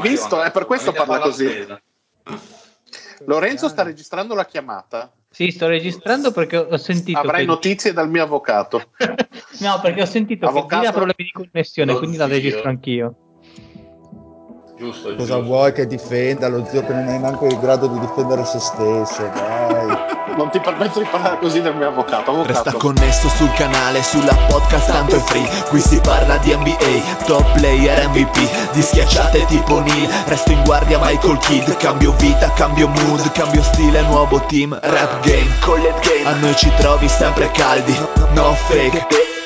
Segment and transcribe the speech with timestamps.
[0.00, 0.42] hai visto?
[0.42, 1.66] È per questo parla così.
[3.26, 5.12] Lorenzo sta registrando la chiamata.
[5.30, 7.18] Sì, sto registrando perché ho sentito.
[7.18, 7.46] Avrai che...
[7.46, 8.90] notizie dal mio avvocato.
[9.60, 10.82] no, perché ho sentito avvocato...
[10.82, 13.27] che ha problemi di connessione, lo quindi la registro anch'io.
[14.78, 15.42] Giusto, Cosa giusto.
[15.42, 19.22] vuoi che difenda lo zio che non è neanche in grado di difendere se stesso?
[19.34, 20.16] Dai.
[20.38, 22.30] Non ti permetto di parlare così del mio avvocato.
[22.30, 22.52] avvocato.
[22.52, 27.58] Resta connesso sul canale, sulla podcast tanto è free Qui si parla di NBA, top
[27.58, 33.32] player MVP Di schiacciate tipo Neil, resto in guardia Michael Kidd Cambio vita, cambio mood,
[33.32, 37.98] cambio stile, nuovo team Rap game, collet game, a noi ci trovi sempre caldi
[38.34, 39.06] No fake,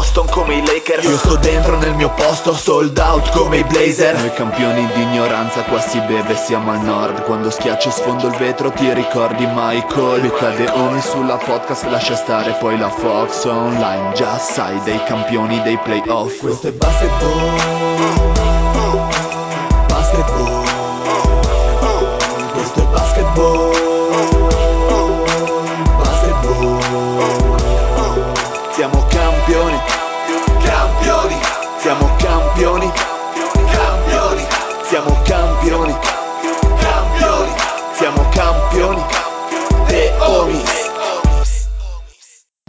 [0.00, 1.04] Boston come i Lakers.
[1.04, 5.62] Io sto dentro nel mio posto Sold out come i Blazer Noi campioni di ignoranza
[5.64, 7.22] Qua si beve siamo al nord.
[7.24, 10.22] Quando schiacci sfondo il vetro ti ricordi Michael?
[10.22, 14.14] Mi cade ogni sulla podcast Lascia stare poi la Fox online.
[14.14, 16.38] Già sai dei campioni dei playoff.
[16.38, 18.39] Questo è Basketball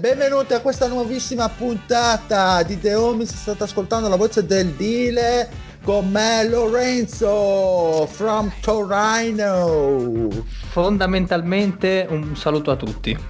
[0.01, 3.35] Benvenuti a questa nuovissima puntata di The Homies.
[3.35, 5.47] State ascoltando la voce del Dile
[5.83, 10.27] con me Lorenzo from Torino.
[10.71, 13.15] Fondamentalmente un saluto a tutti.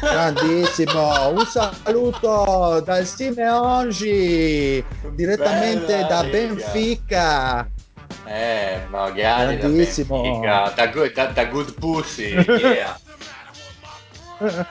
[0.00, 4.82] Grandissimo, un saluto dal Simeongi
[5.12, 6.24] direttamente Bella da.
[6.24, 7.68] Benfica.
[8.24, 10.22] Eh, magari da Grandissimo.
[10.22, 12.98] Benfica, da, good- da, da good pussy, yeah.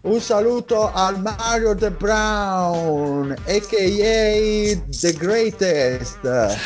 [0.00, 4.82] Un saluto al Mario The Brown, a.k.a.
[4.86, 6.56] The Greatest.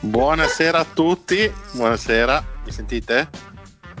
[0.00, 1.50] Buonasera a tutti.
[1.72, 2.44] Buonasera.
[2.64, 3.28] Mi sentite?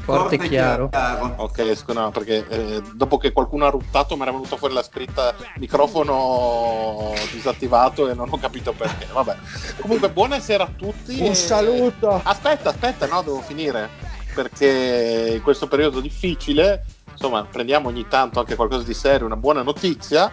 [0.02, 0.90] Forte e chiaro.
[1.36, 4.82] Ok, scu- no, perché eh, dopo che qualcuno ha ruttato mi era venuta fuori la
[4.82, 9.06] scritta microfono disattivato e non ho capito perché.
[9.10, 9.36] Vabbè.
[9.80, 11.18] Comunque, buonasera a tutti.
[11.18, 12.20] Un e- saluto.
[12.22, 13.88] Aspetta, aspetta, no, devo finire.
[14.34, 19.62] Perché in questo periodo difficile, insomma, prendiamo ogni tanto anche qualcosa di serio, una buona
[19.62, 20.32] notizia,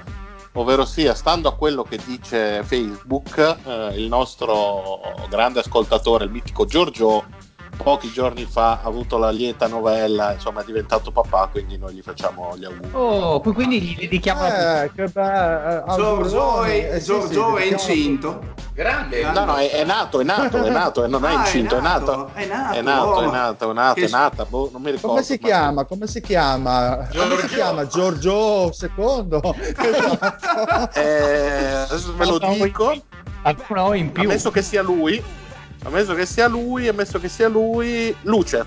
[0.54, 5.00] ovvero sia, stando a quello che dice Facebook, eh, il nostro
[5.30, 7.26] grande ascoltatore, il mitico Giorgio,
[7.78, 12.02] pochi giorni fa ha avuto la lieta novella, insomma, è diventato papà, quindi noi gli
[12.02, 12.90] facciamo gli auguri.
[12.94, 15.96] Oh, qui- quindi gli dedichiamo la Eh, che bello.
[15.96, 18.58] Giorgio è, Eh, sì, Giorgio sì, è diciamo- incinto.
[18.74, 19.30] Grande.
[19.32, 21.82] No, no, è, è nato, è nato, è nato, e non è Ah, incinto, è
[21.82, 22.30] nato.
[22.34, 23.22] È nato, È nato, oh.
[23.22, 25.08] è nato, è nato, Che- è nata, boh, non mi ricordo.
[25.10, 25.84] Come si ma- chiama?
[25.86, 26.96] Come si chiama?
[26.96, 27.48] Come si Giorgio.
[27.48, 27.88] chiama?
[27.88, 29.42] Giorgio secondo?
[29.78, 30.98] Esatto.
[31.00, 32.94] Eh, adesso ve lo dico.
[33.76, 34.24] O in più.
[34.24, 35.22] Ammesso che sia lui,
[35.84, 38.66] ammesso che sia lui, ammesso che sia lui, luce.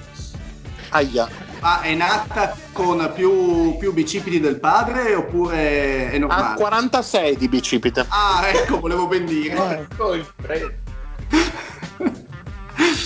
[0.91, 1.28] Aia.
[1.61, 6.56] Ma è nata con più, più bicipiti del padre oppure è Ha normale?
[6.59, 8.05] 46 di bicipite.
[8.09, 9.87] Ah, ecco, volevo ben dire.
[9.91, 10.81] Ecco il pre-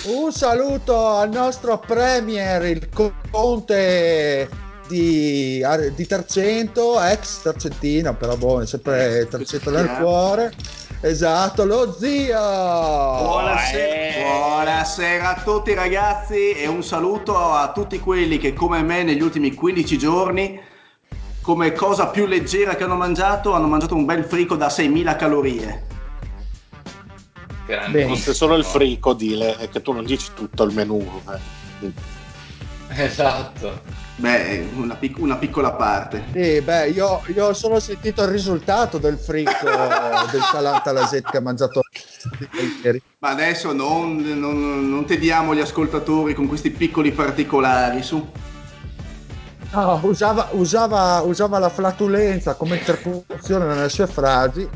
[0.05, 2.89] Un saluto al nostro premier, il
[3.29, 4.49] conte
[4.87, 5.63] di,
[5.95, 9.97] di Tercento, ex Tercentino, però buono, sempre Tercento nel Eh.
[9.99, 10.53] cuore.
[11.01, 12.35] Esatto, lo zio!
[12.39, 14.29] Buonasera.
[14.29, 19.53] Buonasera a tutti ragazzi e un saluto a tutti quelli che come me negli ultimi
[19.53, 20.59] 15 giorni
[21.41, 25.85] come cosa più leggera che hanno mangiato hanno mangiato un bel frico da 6000 calorie.
[27.65, 27.99] grande.
[27.99, 28.15] Bene.
[28.15, 31.21] Fosse solo il frico, dile, è che tu non dici tutto il menù.
[31.29, 31.91] eh.
[33.03, 33.81] Esatto.
[34.19, 36.23] Beh, una, pic- una piccola parte.
[36.33, 39.51] Sì, beh, io, io ho solo sentito il risultato del frico
[40.31, 41.83] del Salanta Lasette che ha mangiato
[42.81, 42.99] ieri.
[43.19, 48.27] Ma adesso non, non, non tediamo gli ascoltatori con questi piccoli particolari, su.
[49.71, 54.67] No, usava, usava, usava la flatulenza come interpuzione nelle sue frasi.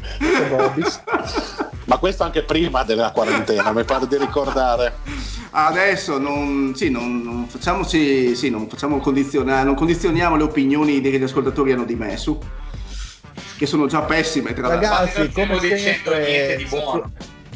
[1.86, 4.94] Ma questo anche prima della quarantena, mi pare di ricordare.
[5.54, 11.20] Adesso non, sì, non, non facciamoci, sì, non facciamo condizionare, non condizioniamo le opinioni che
[11.20, 12.40] gli ascoltatori hanno di me, su.
[13.58, 14.90] Che sono già pessime, tra l'altro.
[14.90, 17.12] Ragazzi, stiamo come dicendo sempre, niente di buono.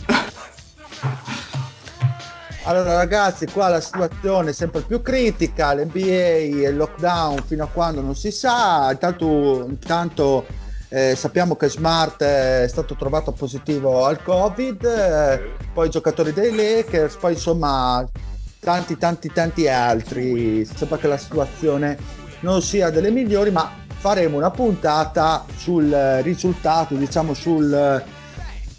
[2.68, 7.68] Allora ragazzi, qua la situazione è sempre più critica, l'NBA e il lockdown fino a
[7.68, 10.46] quando non si sa, intanto, intanto
[10.90, 17.16] Eh, sappiamo che Smart è stato trovato positivo al Covid, eh, poi giocatori dei Lakers,
[17.16, 18.08] poi insomma
[18.60, 20.64] tanti tanti tanti altri.
[20.66, 21.98] Sembra che la situazione
[22.42, 25.90] non sia delle migliori, ma faremo una puntata sul
[26.22, 28.04] risultato, diciamo sul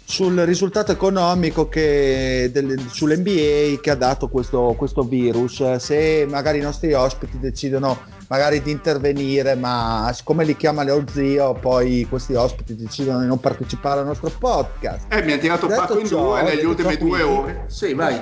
[0.09, 5.75] sul risultato economico che del, sull'NBA che ha dato questo, questo virus.
[5.75, 11.53] Se magari i nostri ospiti decidono magari di intervenire, ma siccome li chiama Leo Zio,
[11.53, 15.11] poi questi ospiti decidono di non partecipare al nostro podcast.
[15.11, 17.63] Eh, mi ha tirato Paco in ciò, due negli ultimi due ore.
[17.67, 18.21] Sì, vai.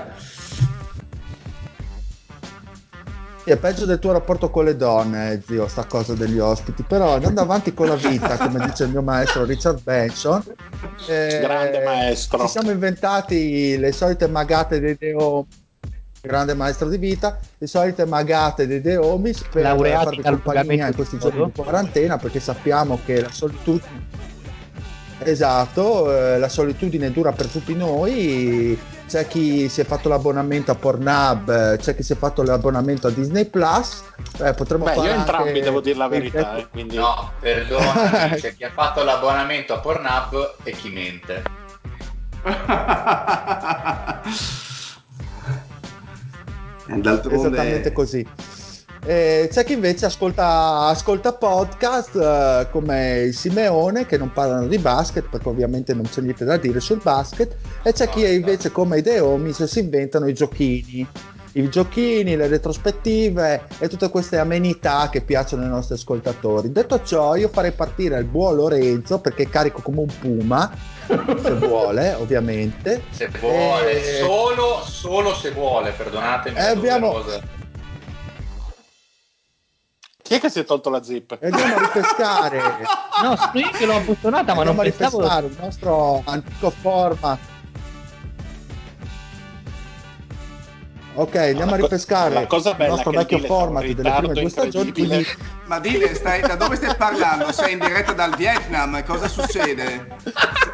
[3.46, 6.82] È peggio del tuo rapporto con le donne, zio, sta cosa degli ospiti.
[6.82, 10.42] Però andando avanti con la vita, come dice il mio maestro Richard Benson,
[11.08, 12.40] eh, grande maestro.
[12.40, 15.46] Ci siamo inventati le solite magate dei Deo,
[16.26, 21.18] grande maestro di vita, le solite magate dei Deomis per Laureati farvi compagnia in questi
[21.18, 24.24] giorni di quarantena, perché sappiamo che la solitudine
[25.20, 28.78] Esatto, eh, la solitudine dura per tutti noi,
[29.08, 33.12] c'è chi si è fatto l'abbonamento a Pornhub, c'è chi si è fatto l'abbonamento a
[33.12, 34.04] Disney Plus,
[34.42, 35.62] eh, potremmo Beh, fare io entrambi anche...
[35.62, 36.98] devo dire la verità, eh, quindi...
[36.98, 41.44] No, perdona, c'è chi ha fatto l'abbonamento a Pornhub e chi mente.
[46.88, 47.48] D'altronde...
[47.48, 48.28] Esattamente così.
[49.08, 54.80] E c'è chi invece ascolta, ascolta podcast eh, come il Simeone che non parlano di
[54.80, 58.98] basket perché ovviamente non c'è niente da dire sul basket e c'è chi invece come
[58.98, 61.08] i Deomis si inventano i giochini
[61.56, 66.72] i giochini, le retrospettive e tutte queste amenità che piacciono ai nostri ascoltatori.
[66.72, 70.70] Detto ciò, io farei partire il buon Lorenzo perché carico come un puma,
[71.08, 73.04] se vuole, ovviamente.
[73.10, 74.20] Se vuole, e...
[74.22, 76.58] solo, solo se vuole, perdonatemi.
[76.58, 77.24] E abbiamo,
[80.26, 81.38] chi è che si è tolto la zip?
[81.40, 82.58] E andiamo a ripescare.
[83.22, 85.18] no, sono io che l'ho abbottonata, ma non pensavo...
[85.20, 87.40] ripescare il nostro antico format.
[91.14, 94.50] Ok, andiamo la a ripescare la cosa bella il nostro vecchio format delle prime due
[94.50, 94.92] stagioni.
[94.92, 95.28] Quindi...
[95.66, 97.52] Ma dile, stai, da dove stai parlando?
[97.52, 100.08] Sei in diretta dal Vietnam, cosa succede?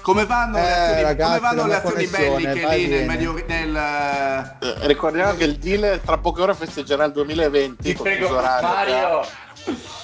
[0.00, 3.44] Come vanno le Eh, azioni, ragazzi, come vanno le mia azioni belliche lì nel medio
[3.46, 3.76] nel
[4.60, 8.66] Eh, ricordiamo che il deal tra poche ore festeggerà il 2020 Ti prego, fuso orario,
[8.66, 9.26] Mario,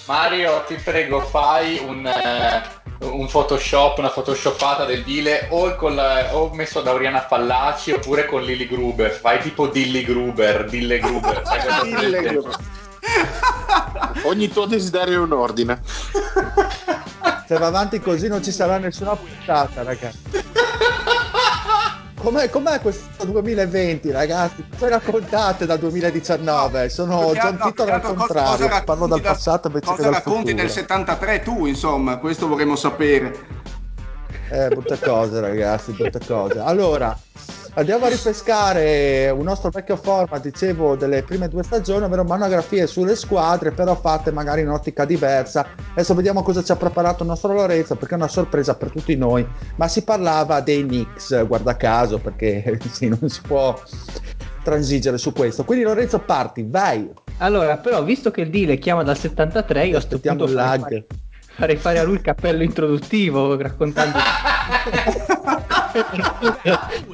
[0.06, 2.62] Mario, ti prego, fai un, eh,
[3.00, 8.24] un Photoshop, una photoshoppata del deal o, con la- o messo da Oriana Fallaci oppure
[8.24, 9.10] con Lily Gruber.
[9.10, 11.42] Fai tipo Dilly Gruber, Dille Gruber.
[11.84, 12.22] Dille.
[12.22, 12.56] Gruber.
[14.24, 15.80] Ogni tuo desiderio è un ordine.
[17.46, 20.18] Se va avanti così non ci sarà nessuna puntata, ragazzi.
[22.20, 24.62] Com'è, com'è questo 2020, ragazzi?
[24.76, 28.84] Poi raccontate dal 2019, sono che altro- un titolo al che cosa- contrario, cosa racconti
[28.84, 30.56] parlo dal passato invece che Cosa dal racconti futuro.
[30.62, 33.38] del 73 tu, insomma, questo vorremmo sapere.
[34.50, 36.58] Eh, brutte cose, ragazzi, brutte cose.
[36.58, 37.16] Allora,
[37.74, 43.16] andiamo a ripescare un nostro vecchio format, dicevo, delle prime due stagioni, ovvero monografie sulle
[43.16, 45.66] squadre, però fatte magari in ottica diversa.
[45.92, 49.16] Adesso vediamo cosa ci ha preparato il nostro Lorenzo, perché è una sorpresa per tutti
[49.16, 49.46] noi.
[49.76, 53.80] Ma si parlava dei Knicks, guarda caso, perché sì, non si può
[54.62, 55.64] transigere su questo.
[55.64, 57.08] Quindi Lorenzo parti, vai.
[57.38, 60.58] Allora, però, visto che il deal chiama dal 73, io a sto Aspettiamo punto il
[60.58, 60.82] farei lag.
[60.82, 61.06] fare,
[61.54, 64.18] farei fare a lui il cappello introduttivo raccontando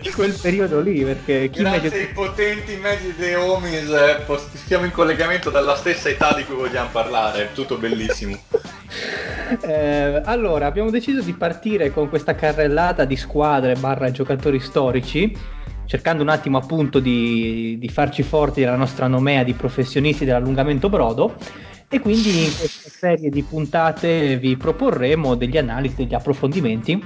[0.01, 4.53] di quel periodo lì, perché chi Grazie meglio ai potenti mezzi di Omis, eh, pos-
[4.55, 8.39] siamo in collegamento dalla stessa età di cui vogliamo parlare, è tutto bellissimo.
[9.61, 15.37] Eh, allora, abbiamo deciso di partire con questa carrellata di squadre barra giocatori storici,
[15.85, 21.37] cercando un attimo appunto di, di farci forti della nostra nomea di professionisti dell'allungamento brodo.
[21.89, 27.03] E quindi in questa serie di puntate vi proporremo degli analisi, degli approfondimenti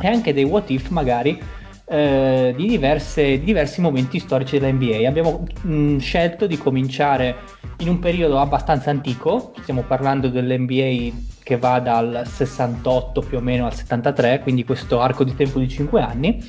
[0.00, 1.40] e anche dei what if magari
[1.86, 5.08] eh, di, diverse- di diversi momenti storici dell'NBA.
[5.08, 7.36] Abbiamo mh, scelto di cominciare
[7.78, 13.66] in un periodo abbastanza antico, stiamo parlando dell'NBA che va dal 68 più o meno
[13.66, 16.44] al 73, quindi questo arco di tempo di 5 anni,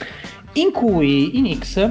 [0.54, 1.90] in cui i Knicks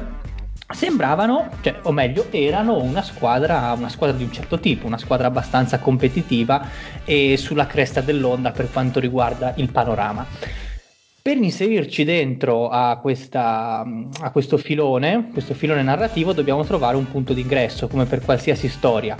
[0.72, 5.26] sembravano, cioè, o meglio, erano una squadra, una squadra di un certo tipo, una squadra
[5.26, 6.66] abbastanza competitiva
[7.04, 10.26] e sulla cresta dell'onda per quanto riguarda il panorama.
[11.22, 13.84] Per inserirci dentro a, questa,
[14.20, 19.16] a questo filone, questo filone narrativo, dobbiamo trovare un punto d'ingresso, come per qualsiasi storia.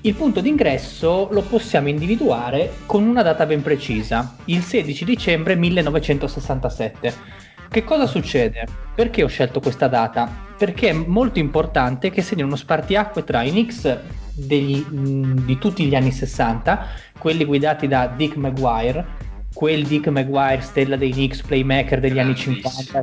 [0.00, 7.43] Il punto d'ingresso lo possiamo individuare con una data ben precisa, il 16 dicembre 1967.
[7.74, 8.68] Che cosa succede?
[8.94, 10.30] Perché ho scelto questa data?
[10.56, 13.98] Perché è molto importante che segni uno spartiacque tra i Knicks
[14.32, 16.86] degli, di tutti gli anni 60,
[17.18, 19.04] quelli guidati da Dick Maguire,
[19.52, 23.02] quel Dick Maguire, stella dei Knicks, playmaker degli anni 50,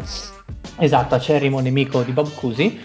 [0.78, 2.80] esatto, acerrimo nemico di Bob Cousy.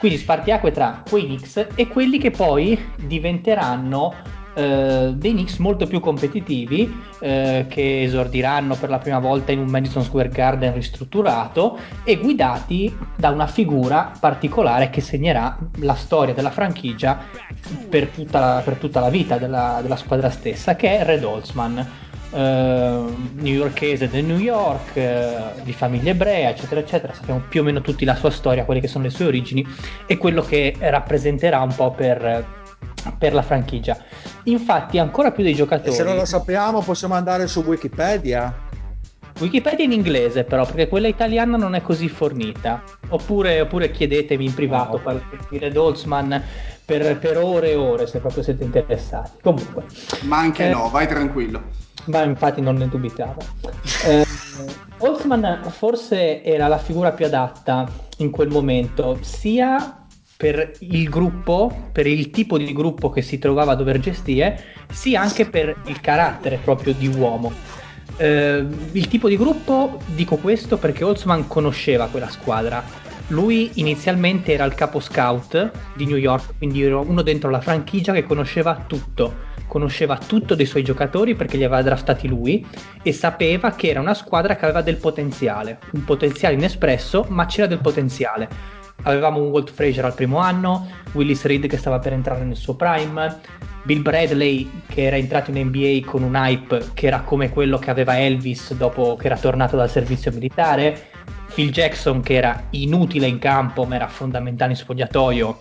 [0.00, 4.14] Quindi spartiacque tra quei Knicks e quelli che poi diventeranno
[4.54, 9.68] eh, dei Knicks molto più competitivi eh, che esordiranno per la prima volta in un
[9.68, 16.50] Madison Square Garden ristrutturato e guidati da una figura particolare che segnerà la storia della
[16.50, 17.18] franchigia
[17.88, 22.08] per tutta la, per tutta la vita della, della, squadra stessa che è Red Holtzman.
[22.30, 27.12] Uh, newyorkese del New York, uh, di famiglia ebrea, eccetera, eccetera.
[27.12, 29.66] Sappiamo più o meno tutti la sua storia, quelle che sono le sue origini
[30.06, 32.59] e quello che rappresenterà un po' per,
[33.18, 33.96] per la franchigia.
[34.44, 35.90] Infatti, ancora più dei giocatori.
[35.90, 38.68] E se non lo sappiamo, possiamo andare su Wikipedia.
[39.38, 42.82] Wikipedia in inglese, però, perché quella italiana non è così fornita.
[43.08, 45.00] Oppure, oppure chiedetemi in privato, oh.
[45.00, 46.42] per dire Dolzman
[46.84, 49.38] per, per, ore e ore, se proprio siete interessati.
[49.42, 49.84] Comunque.
[50.22, 51.62] Ma anche eh, no, vai tranquillo.
[52.06, 53.40] Ma infatti non ne dubitavo.
[54.06, 54.26] Eh,
[54.98, 59.99] Holtzman forse era la figura più adatta in quel momento, sia
[60.40, 65.20] per il gruppo, per il tipo di gruppo che si trovava a dover gestire, sia
[65.20, 67.52] anche per il carattere proprio di uomo.
[68.16, 72.82] Eh, il tipo di gruppo, dico questo perché Holtzman conosceva quella squadra.
[73.26, 78.14] Lui inizialmente era il capo scout di New York, quindi era uno dentro la franchigia
[78.14, 79.48] che conosceva tutto.
[79.66, 82.66] Conosceva tutto dei suoi giocatori perché li aveva draftati lui
[83.02, 87.66] e sapeva che era una squadra che aveva del potenziale, un potenziale inespresso, ma c'era
[87.66, 92.44] del potenziale avevamo un Walt Frazier al primo anno, Willis Reed che stava per entrare
[92.44, 93.40] nel suo prime,
[93.82, 97.90] Bill Bradley che era entrato in NBA con un hype che era come quello che
[97.90, 101.08] aveva Elvis dopo che era tornato dal servizio militare,
[101.54, 105.58] Phil Jackson che era inutile in campo ma era fondamentale in spogliatoio,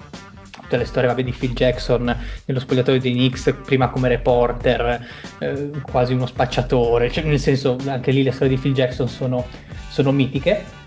[0.51, 2.15] tutte le storie vabbè, di Phil Jackson
[2.45, 5.05] nello spogliatoio dei Knicks, prima come reporter,
[5.39, 9.45] eh, quasi uno spacciatore, cioè, nel senso anche lì le storie di Phil Jackson sono,
[9.89, 10.77] sono mitiche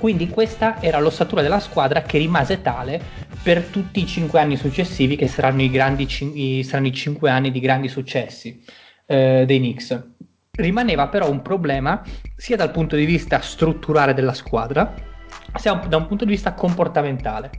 [0.00, 2.98] quindi questa era l'ossatura della squadra che rimase tale
[3.42, 7.50] per tutti i cinque anni successivi, che saranno i, grandi, i, saranno i cinque anni
[7.50, 8.64] di grandi successi
[9.04, 10.02] eh, dei Knicks.
[10.52, 12.02] Rimaneva però un problema
[12.34, 14.94] sia dal punto di vista strutturale della squadra,
[15.56, 17.50] sia da un punto di vista comportamentale.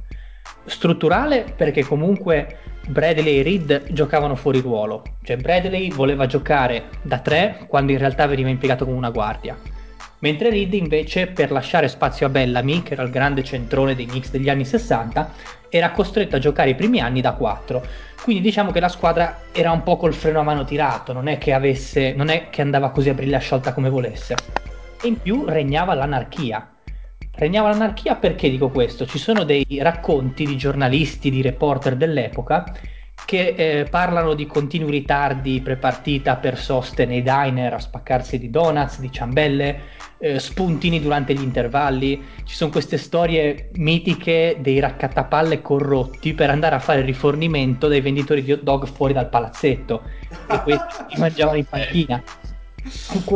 [0.65, 2.57] Strutturale perché comunque
[2.87, 8.25] Bradley e Reed giocavano fuori ruolo, cioè Bradley voleva giocare da tre quando in realtà
[8.25, 9.55] veniva impiegato come una guardia
[10.21, 14.31] mentre Reed invece per lasciare spazio a Bellamy, che era il grande centrone dei Knicks
[14.31, 15.33] degli anni 60,
[15.69, 17.85] era costretto a giocare i primi anni da 4.
[18.23, 21.37] Quindi diciamo che la squadra era un po' col freno a mano tirato, non è
[21.37, 24.35] che, avesse, non è che andava così a briglia sciolta come volesse.
[25.01, 26.69] E in più regnava l'anarchia.
[27.33, 29.05] Regnava l'anarchia perché dico questo?
[29.05, 32.65] Ci sono dei racconti di giornalisti, di reporter dell'epoca
[33.25, 38.99] che eh, parlano di continui ritardi prepartita per soste nei diner a spaccarsi di donuts,
[38.99, 39.79] di ciambelle,
[40.21, 42.21] eh, spuntini durante gli intervalli.
[42.45, 48.43] Ci sono queste storie mitiche dei raccattapalle corrotti per andare a fare rifornimento dai venditori
[48.43, 50.03] di hot dog fuori dal palazzetto
[50.47, 52.23] e questi mangiavano in panchina.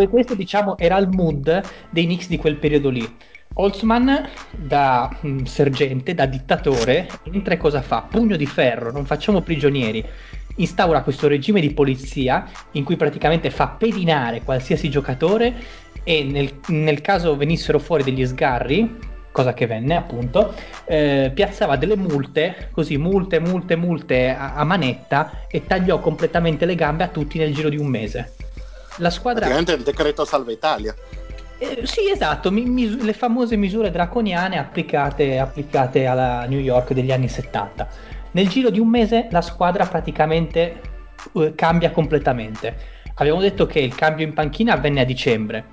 [0.09, 3.15] Questo diciamo era il mood dei Knicks di quel periodo lì.
[3.57, 8.01] Holtzman da mh, mm, sergente, da dittatore, entra e cosa fa?
[8.01, 10.03] Pugno di ferro, non facciamo prigionieri.
[10.55, 15.53] Instaura questo regime di polizia in cui praticamente fa pedinare qualsiasi giocatore
[16.03, 20.53] e nel, nel caso venissero fuori degli sgarri, cosa che venne appunto,
[20.85, 26.75] eh, piazzava delle multe, così multe, multe, multe a, a, manetta e tagliò completamente le
[26.75, 28.35] gambe a tutti nel giro di un mese.
[28.99, 29.47] La squadra...
[29.47, 30.95] Praticamente il decreto Salva Italia.
[31.57, 37.11] Eh, sì, esatto, mi, mis- le famose misure draconiane applicate, applicate, alla New York degli
[37.11, 37.87] anni 70.
[38.35, 40.81] Nel giro di un mese la squadra praticamente
[41.31, 42.75] uh, cambia completamente.
[43.15, 45.63] Abbiamo detto che il cambio in panchina avvenne a dicembre.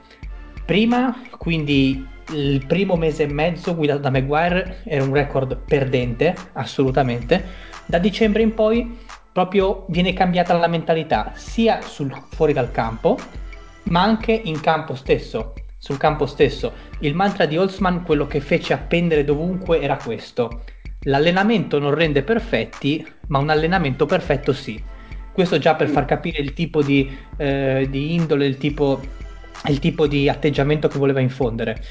[0.65, 7.45] Prima, quindi il primo mese e mezzo guidato da Maguire era un record perdente, assolutamente.
[7.85, 8.97] Da dicembre in poi
[9.33, 13.19] proprio viene cambiata la mentalità, sia sul, fuori dal campo,
[13.87, 16.73] ma anche in campo stesso sul campo stesso.
[17.01, 20.61] Il mantra di Holtzman, quello che fece appendere dovunque, era questo.
[21.05, 24.83] L'allenamento non rende perfetti, ma un allenamento perfetto sì.
[25.33, 29.01] Questo già per far capire il tipo di, eh, di indole, il tipo,
[29.67, 31.83] il tipo, di atteggiamento che voleva infondere.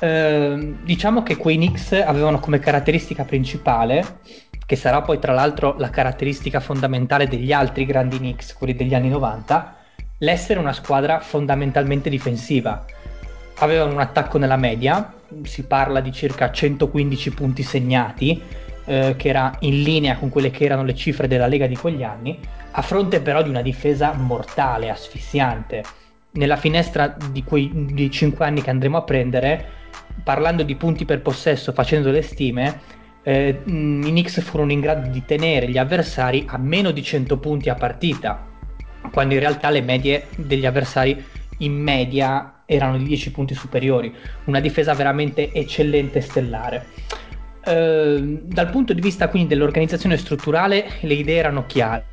[0.00, 4.20] Eh, diciamo che quei Knicks avevano come caratteristica principale,
[4.66, 9.08] che sarà poi tra l'altro la caratteristica fondamentale degli altri grandi Knicks, quelli degli anni
[9.08, 9.76] 90,
[10.18, 12.84] l'essere una squadra fondamentalmente difensiva
[13.58, 18.40] avevano un attacco nella media, si parla di circa 115 punti segnati,
[18.84, 22.02] eh, che era in linea con quelle che erano le cifre della Lega di quegli
[22.02, 22.38] anni,
[22.70, 25.82] a fronte però di una difesa mortale, asfissiante.
[26.32, 29.66] Nella finestra di quei di 5 anni che andremo a prendere,
[30.22, 32.80] parlando di punti per possesso, facendo le stime,
[33.22, 37.68] eh, i Knicks furono in grado di tenere gli avversari a meno di 100 punti
[37.68, 38.46] a partita,
[39.12, 41.22] quando in realtà le medie degli avversari
[41.58, 46.86] in media erano di 10 punti superiori, una difesa veramente eccellente e stellare.
[47.64, 52.04] Eh, dal punto di vista quindi dell'organizzazione strutturale le idee erano chiare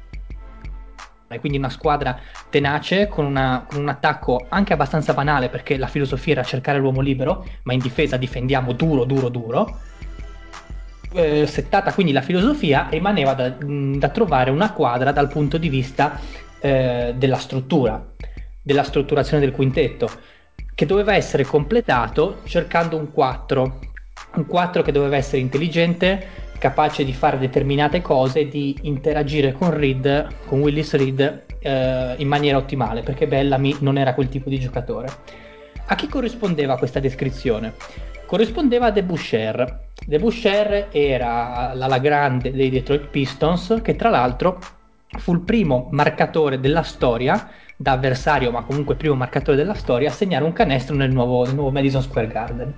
[1.40, 2.20] quindi una squadra
[2.50, 7.02] tenace con, una, con, un attacco anche abbastanza banale perché la filosofia era cercare l'uomo
[7.02, 9.80] libero, ma in difesa difendiamo duro, duro, duro.
[11.14, 16.20] Eh, settata quindi la filosofia, rimaneva da, da, trovare una quadra dal punto di vista
[16.60, 18.06] eh, della struttura,
[18.62, 20.10] della strutturazione del quintetto,
[20.76, 23.80] che doveva essere completato cercando un 4,
[24.36, 26.28] un 4 che doveva essere intelligente,
[26.60, 32.58] capace di fare determinate cose, di interagire con Reed, con Willis Reed eh, in maniera
[32.58, 35.08] ottimale, perché Bellamy non era quel tipo di giocatore.
[35.88, 37.74] A chi corrispondeva questa descrizione?
[38.26, 39.88] Corrispondeva a De Boucher.
[40.06, 44.60] De Boucher era l'ala grande dei Detroit Pistons, che tra l'altro
[45.18, 50.14] fu il primo marcatore della storia, da avversario ma comunque primo marcatore della storia, a
[50.14, 52.74] segnare un canestro nel nuovo, nel nuovo Madison Square Garden.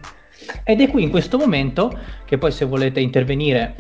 [0.64, 3.76] Ed è qui in questo momento che poi se volete intervenire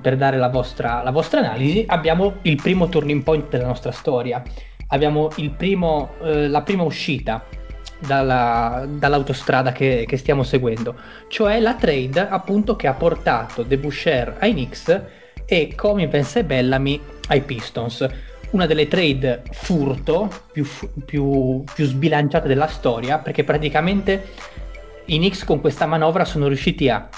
[0.00, 4.42] per dare la vostra, la vostra analisi, abbiamo il primo turning point della nostra storia.
[4.88, 7.44] Abbiamo primo, eh, la prima uscita
[8.00, 10.96] dalla, dall'autostrada che, che, stiamo seguendo,
[11.28, 13.78] cioè la trade appunto che ha portato De
[14.38, 15.02] ai Knicks
[15.44, 18.06] e Comivens e Bellamy ai Pistons.
[18.50, 20.66] Una delle trade furto più,
[21.04, 24.28] più, più sbilanciate della storia perché praticamente
[25.06, 27.08] i Knicks con questa manovra sono riusciti a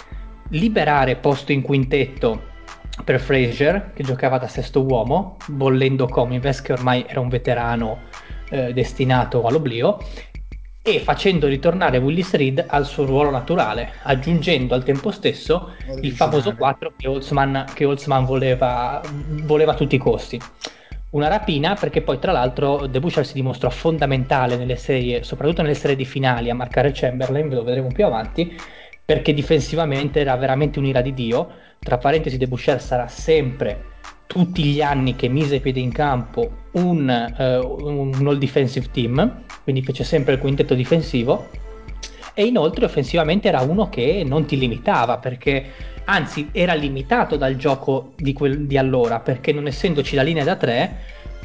[0.50, 2.50] liberare posto in quintetto
[3.04, 8.00] per Frazier che giocava da sesto uomo, bollendo Comives che ormai era un veterano
[8.50, 9.98] eh, destinato all'oblio
[10.82, 15.72] e facendo ritornare Willis Reed al suo ruolo naturale, aggiungendo al tempo stesso
[16.02, 19.00] il famoso 4 che Holtzman, che Holtzman voleva,
[19.44, 20.40] voleva a tutti i costi
[21.12, 25.74] una rapina perché poi tra l'altro De Boucher si dimostrò fondamentale nelle serie, soprattutto nelle
[25.74, 28.54] serie di finali a marcare Chamberlain, ve lo vedremo più avanti,
[29.04, 31.48] perché difensivamente era veramente un'ira di Dio.
[31.78, 33.90] Tra parentesi De Boucher sarà sempre
[34.26, 39.82] tutti gli anni che mise piede in campo un, uh, un all defensive team, quindi
[39.82, 41.48] fece sempre il quintetto difensivo
[42.34, 45.64] e inoltre offensivamente era uno che non ti limitava perché
[46.04, 50.56] anzi era limitato dal gioco di, quel, di allora perché non essendoci la linea da
[50.56, 50.96] tre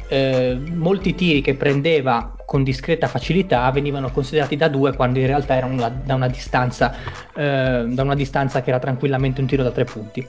[0.08, 5.54] eh, molti tiri che prendeva con discreta facilità venivano considerati da due quando in realtà
[5.54, 6.94] erano da, da, una distanza,
[7.36, 10.26] eh, da una distanza che era tranquillamente un tiro da tre punti.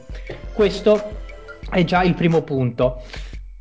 [0.54, 1.02] Questo
[1.70, 3.02] è già il primo punto.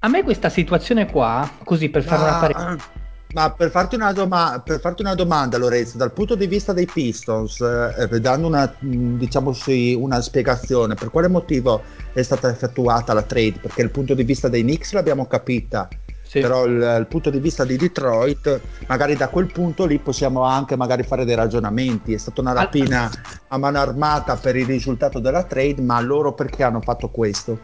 [0.00, 2.97] A me questa situazione qua così per fare ah, una parentesi
[3.34, 6.86] ma per farti, una doma- per farti una domanda, Lorenzo, dal punto di vista dei
[6.86, 11.82] Pistons, eh, eh dando una, diciamo sì, una spiegazione, per quale motivo
[12.14, 13.58] è stata effettuata la trade?
[13.60, 15.88] Perché il punto di vista dei Knicks l'abbiamo capita,
[16.22, 16.40] sì.
[16.40, 20.74] però il, il, punto di vista di Detroit, magari da quel punto lì possiamo anche
[20.74, 22.14] magari fare dei ragionamenti.
[22.14, 23.10] È stata una rapina
[23.48, 27.60] a mano armata per il risultato della trade, ma loro perché hanno fatto questo?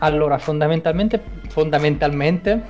[0.00, 2.62] Allora, fondamentalmente, fondamentalmente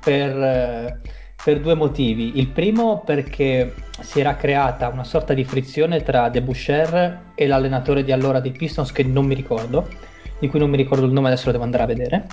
[0.00, 0.36] per...
[0.36, 2.38] Eh per due motivi.
[2.38, 8.04] Il primo perché si era creata una sorta di frizione tra De Boucher e l'allenatore
[8.04, 9.88] di allora dei Pistons che non mi ricordo,
[10.38, 12.26] di cui non mi ricordo il nome, adesso lo devo andare a vedere.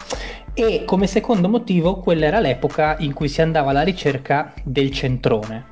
[0.54, 5.64] E come secondo motivo, quella era l'epoca in cui si andava alla ricerca del centrone,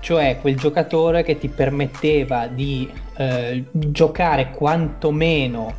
[0.00, 5.74] cioè quel giocatore che ti permetteva di eh, giocare quantomeno,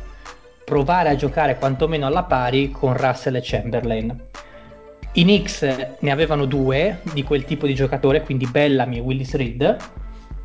[0.64, 4.24] provare a giocare quantomeno alla pari con Russell e Chamberlain
[5.16, 5.62] i Knicks
[5.98, 9.76] ne avevano due di quel tipo di giocatore, quindi Bellamy e Willis Reed.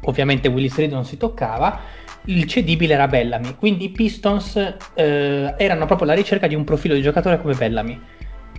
[0.06, 1.80] Ovviamente Willis Reed non si toccava.
[2.26, 4.56] Il cedibile era Bellamy, quindi i Pistons
[4.94, 8.00] eh, erano proprio alla ricerca di un profilo di giocatore come Bellamy.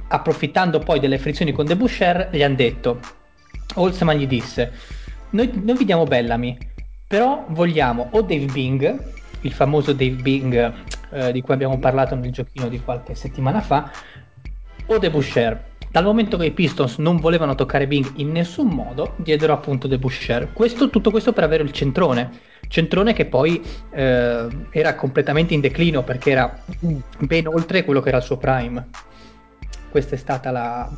[0.08, 3.00] Approfittando poi delle frizioni con De Boucher, gli hanno detto:
[3.76, 4.70] Holzman gli disse:
[5.30, 6.58] noi, noi vi diamo Bellamy,
[7.06, 9.02] però vogliamo o Dave Bing,
[9.40, 10.74] il famoso Dave Bing
[11.10, 13.90] eh, di cui abbiamo parlato nel giochino di qualche settimana fa,
[14.86, 19.12] o De Boucher dal momento che i Pistons non volevano toccare Bing in nessun modo,
[19.16, 20.50] diedero appunto De Boucher.
[20.54, 22.30] Questo, tutto questo per avere il centrone.
[22.66, 26.58] Centrone che poi eh, era completamente in declino perché era
[27.18, 28.88] ben oltre quello che era il suo prime.
[29.90, 30.90] Questa è stata la,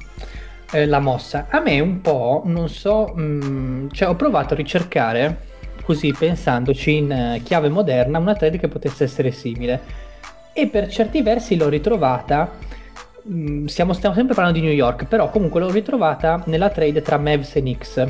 [0.70, 1.48] eh, la mossa.
[1.50, 5.38] A me un po', non so, mh, mm, cioè ho provato a ricercare
[5.83, 9.80] così pensandoci in eh, chiave moderna, una trade che potesse essere simile.
[10.52, 12.52] E per certi versi l'ho ritrovata,
[13.28, 17.18] mm, stiamo, stiamo, sempre parlando di New York, però comunque l'ho ritrovata nella trade tra
[17.18, 18.04] Mavs e Knicks,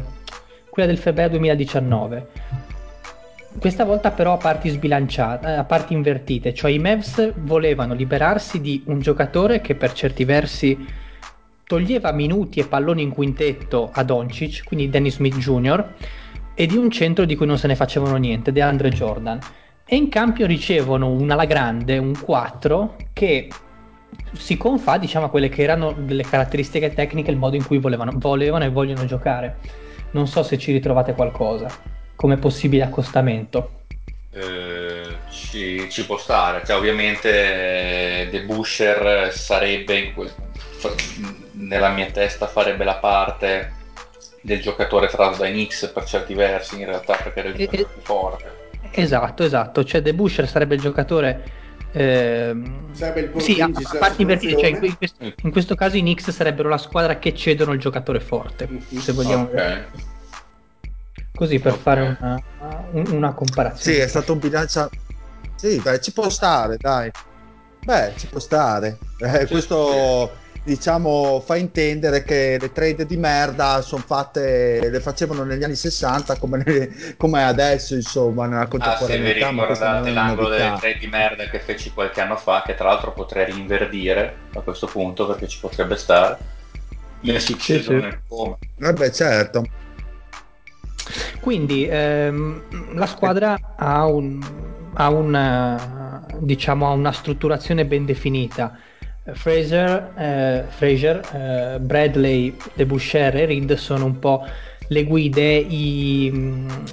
[0.70, 2.28] quella del febbraio 2019.
[3.58, 8.82] Questa volta però a parti sbilanciate, a parti invertite, cioè i Mavs volevano liberarsi di
[8.86, 11.02] un giocatore che per certi versi
[11.64, 15.92] toglieva minuti e palloni in quintetto a Doncic, quindi Dennis Smith Jr.,
[16.54, 19.38] e di un centro di cui non se ne facevano niente, DeAndre Jordan.
[19.84, 23.48] E in cambio ricevono un alla grande, un 4, che
[24.36, 28.12] si confà diciamo, a quelle che erano delle caratteristiche tecniche, il modo in cui volevano,
[28.14, 29.58] volevano e vogliono giocare.
[30.12, 31.68] Non so se ci ritrovate qualcosa
[32.16, 33.82] come possibile accostamento.
[34.30, 40.32] Eh, ci, ci, può stare, cioè, ovviamente eh, The Busher sarebbe in quel,
[41.52, 43.72] nella mia testa farebbe la parte
[44.40, 47.86] del giocatore traso dai Knicks per certi versi in realtà perché era il giocatore eh,
[47.86, 48.52] più forte
[48.90, 51.42] esatto esatto cioè The Busher sarebbe il giocatore
[51.96, 52.56] eh,
[52.90, 56.00] sarebbe il sì, a, a parti invertite cioè in, in, questo, in, questo, caso i
[56.00, 58.98] Knicks sarebbero la squadra che cedono il giocatore forte mm-hmm.
[58.98, 59.84] se vogliamo okay.
[61.32, 61.82] così per okay.
[61.84, 62.42] fare una,
[63.12, 64.90] una, comparazione sì è stato un bilancia
[65.54, 67.12] sì beh ci può stare dai
[67.84, 70.32] beh ci può stare eh, questo
[70.64, 76.38] diciamo, fa intendere che le trade di merda sono fatte, le facevano negli anni 60
[76.38, 76.64] come,
[77.18, 79.04] come adesso, insomma, nella contemporaneità.
[79.04, 82.74] Ah, se vi ricordate l'angolo delle trade di merda che feci qualche anno fa, che
[82.74, 86.52] tra l'altro potrei rinverdire a questo punto perché ci potrebbe stare.
[87.20, 88.16] Mi è successo sì, sì.
[88.26, 88.56] come.
[88.76, 89.64] Vabbè, certo.
[91.40, 94.42] Quindi ehm, la squadra ha, un,
[94.94, 98.78] ha una, diciamo, una strutturazione ben definita
[99.32, 104.44] Fraser, eh, Fraser eh, Bradley, De Boucher e Reed sono un po'
[104.88, 106.26] le guide, i,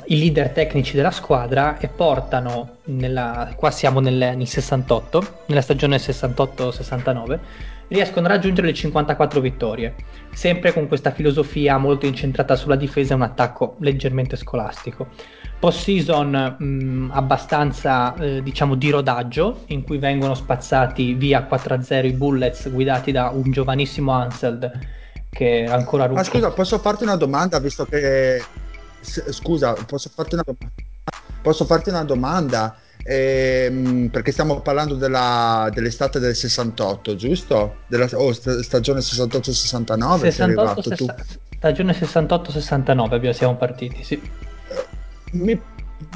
[0.06, 5.98] i, leader tecnici della squadra e portano, nella, qua siamo nel, nel 68, nella stagione
[5.98, 7.40] 68-69,
[7.92, 9.96] riescono a raggiungere le 54 vittorie,
[10.34, 15.08] sempre con questa filosofia molto incentrata sulla difesa e un attacco leggermente scolastico
[15.62, 22.14] post-season mh, mm, abbastanza eh, diciamo di rodaggio in cui vengono spazzati via 4-0 i
[22.14, 24.72] Bullets guidati da un giovanissimo Anseld
[25.30, 28.44] che ancora Ma scusa, posso farti una domanda visto che
[29.02, 30.74] scusa, posso farti una domanda?
[31.44, 32.76] Posso farti una domanda?
[33.04, 37.78] Ehm, perché stiamo parlando della, dell'estate del 68, giusto?
[37.88, 41.16] Della oh, stagione 68-69 68, sessa-
[41.58, 44.22] stagione 68-69 siamo partiti, sì
[45.32, 45.60] mi,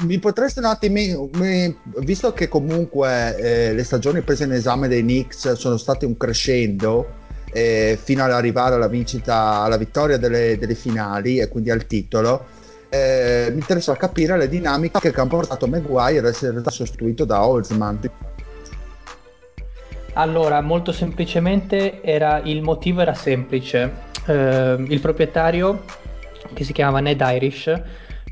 [0.00, 5.02] mi potresti un attimo, mi, visto che comunque eh, le stagioni prese in esame dei
[5.02, 10.74] Knicks sono state un crescendo eh, fino ad arrivare alla vincita, alla vittoria delle, delle
[10.74, 12.46] finali e quindi al titolo,
[12.88, 17.98] eh, mi interessa capire le dinamiche che hanno portato Maguire a essere sostituito da Holzman.
[20.14, 23.92] Allora, molto semplicemente era, il motivo era semplice.
[24.26, 25.84] Eh, il proprietario,
[26.54, 27.72] che si chiamava Ned Irish,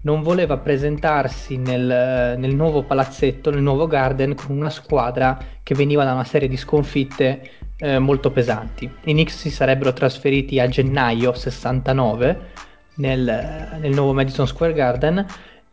[0.03, 6.05] non voleva presentarsi nel, nel, nuovo palazzetto, nel nuovo garden, con una squadra che veniva
[6.05, 8.85] da una serie di sconfitte eh, molto pesanti.
[8.85, 12.53] I Knicks si sarebbero trasferiti a gennaio 69
[12.97, 15.27] nel, nel nuovo Madison Square Garden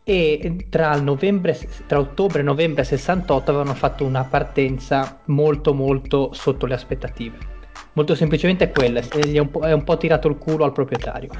[0.04, 6.66] e tra, novembre, tra, ottobre e novembre 68 avevano fatto una partenza molto molto sotto
[6.66, 7.50] le aspettative.
[7.94, 11.30] Molto semplicemente quella, è un, è un po' tirato il culo al proprietario.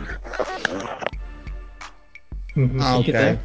[2.58, 2.80] Mm-hmm.
[2.80, 3.38] Ah, ok.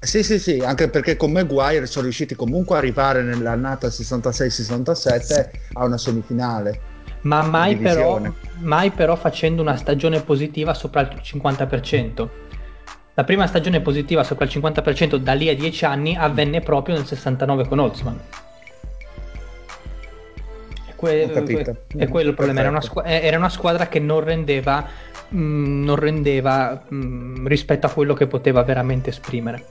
[0.00, 5.84] Sì, sì, sì, anche perché con Maguire sono riusciti comunque ad arrivare nell'annata 66-67 a
[5.84, 6.91] una semifinale.
[7.22, 8.20] Ma mai però,
[8.60, 12.28] mai però facendo una stagione positiva sopra il 50%.
[13.14, 17.04] La prima stagione positiva sopra il 50% da lì a 10 anni avvenne proprio nel
[17.04, 18.20] 69 con Holtzman.
[20.96, 21.30] Que-
[21.96, 24.86] è quello il problema, era una, squ- era una, squadra che non rendeva
[25.32, 29.66] mh, mm, non rendeva mh, mm, rispetto a quello che poteva veramente esprimere.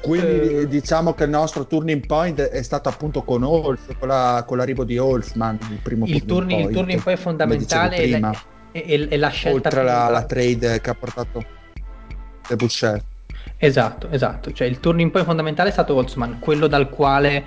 [0.00, 4.44] Quindi eh, diciamo che il nostro turning point è stato appunto con Holz, con, la,
[4.46, 6.70] con l'arrivo di Holzman, il primo il turning, point.
[6.70, 8.32] Il turning point fondamentale è la,
[8.70, 9.68] è, è, è la scelta.
[9.68, 11.44] Oltre la, la, trade che ha portato
[12.48, 13.02] Le Boucher.
[13.56, 14.52] Esatto, esatto.
[14.52, 17.44] Cioè il turning point fondamentale è stato Holzman, quello dal quale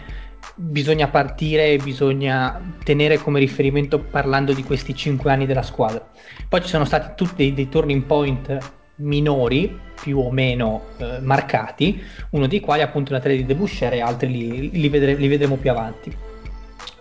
[0.55, 6.05] bisogna partire e bisogna tenere come riferimento parlando di questi cinque anni della squadra.
[6.47, 8.57] Poi ci sono stati tutti dei, dei turning point
[8.95, 12.01] minori, più o meno eh, marcati,
[12.31, 15.57] uno dei quali appunto la 3 di Debuscher e altri li, li, vedre, li vedremo
[15.57, 16.15] più avanti.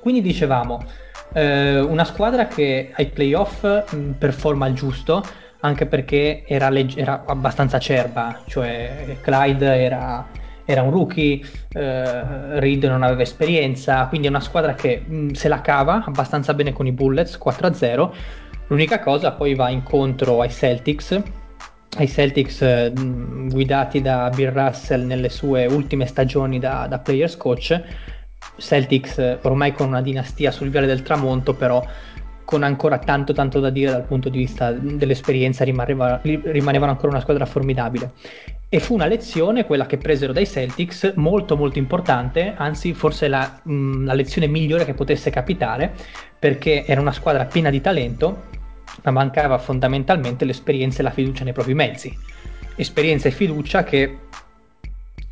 [0.00, 0.82] Quindi dicevamo,
[1.32, 5.22] eh, una squadra che ai playoff mh, performa il giusto,
[5.60, 10.26] anche perché era, legge- era abbastanza acerba, cioè Clyde era,
[10.70, 11.40] era un rookie,
[11.72, 16.54] eh, Reed non aveva esperienza, quindi è una squadra che mh, se la cava abbastanza
[16.54, 18.10] bene con i Bullets 4-0.
[18.68, 21.20] L'unica cosa poi va incontro ai Celtics,
[21.98, 27.80] ai Celtics eh, guidati da Bill Russell nelle sue ultime stagioni da, da players coach.
[28.56, 31.84] Celtics eh, ormai con una dinastia sul viale del tramonto, però
[32.44, 37.20] con ancora tanto tanto da dire dal punto di vista dell'esperienza rimaneva, rimanevano ancora una
[37.20, 38.12] squadra formidabile
[38.72, 43.60] e fu una lezione quella che presero dai Celtics molto molto importante anzi forse la,
[43.62, 45.92] mh, la lezione migliore che potesse capitare
[46.38, 48.58] perché era una squadra piena di talento
[49.02, 52.16] ma mancava fondamentalmente l'esperienza e la fiducia nei propri mezzi.
[52.76, 54.18] Esperienza e fiducia che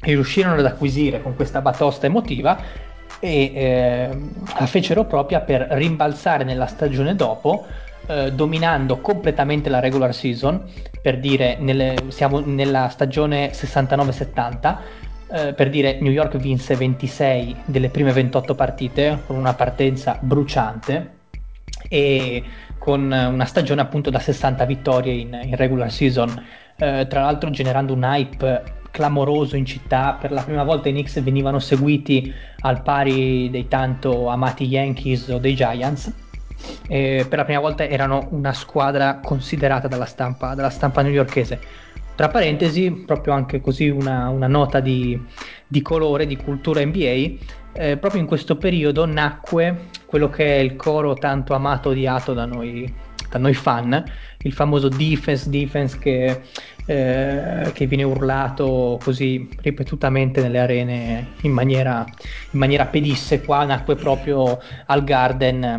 [0.00, 2.86] riuscirono ad acquisire con questa batosta emotiva
[3.20, 4.18] e eh,
[4.58, 7.66] la fecero propria per rimbalzare nella stagione dopo
[8.08, 10.64] eh, dominando completamente la regular season
[11.00, 14.76] per dire nelle, siamo nella stagione 69-70
[15.30, 21.16] eh, per dire New York vinse 26 delle prime 28 partite con una partenza bruciante
[21.88, 22.42] e
[22.78, 26.30] con una stagione appunto da 60 vittorie in, in regular season
[26.76, 30.16] eh, tra l'altro generando un hype clamoroso in città.
[30.20, 35.38] Per la prima volta i Knicks venivano seguiti al pari dei tanto amati Yankees o
[35.38, 36.12] dei Giants.
[36.86, 41.60] E per la prima volta erano una squadra considerata dalla stampa, dalla stampa newyorkese.
[42.14, 45.20] Tra parentesi, proprio anche così una, una nota di,
[45.66, 47.36] di, colore, di cultura NBA,
[47.74, 52.44] eh, proprio in questo periodo nacque quello che è il coro tanto amato odiato da
[52.44, 52.92] noi,
[53.30, 54.02] da noi fan,
[54.42, 56.40] il famoso defense defense che
[56.88, 62.06] eh, che viene urlato così ripetutamente nelle arene in maniera,
[62.52, 65.78] in maniera pedissequa, nacque proprio al Garden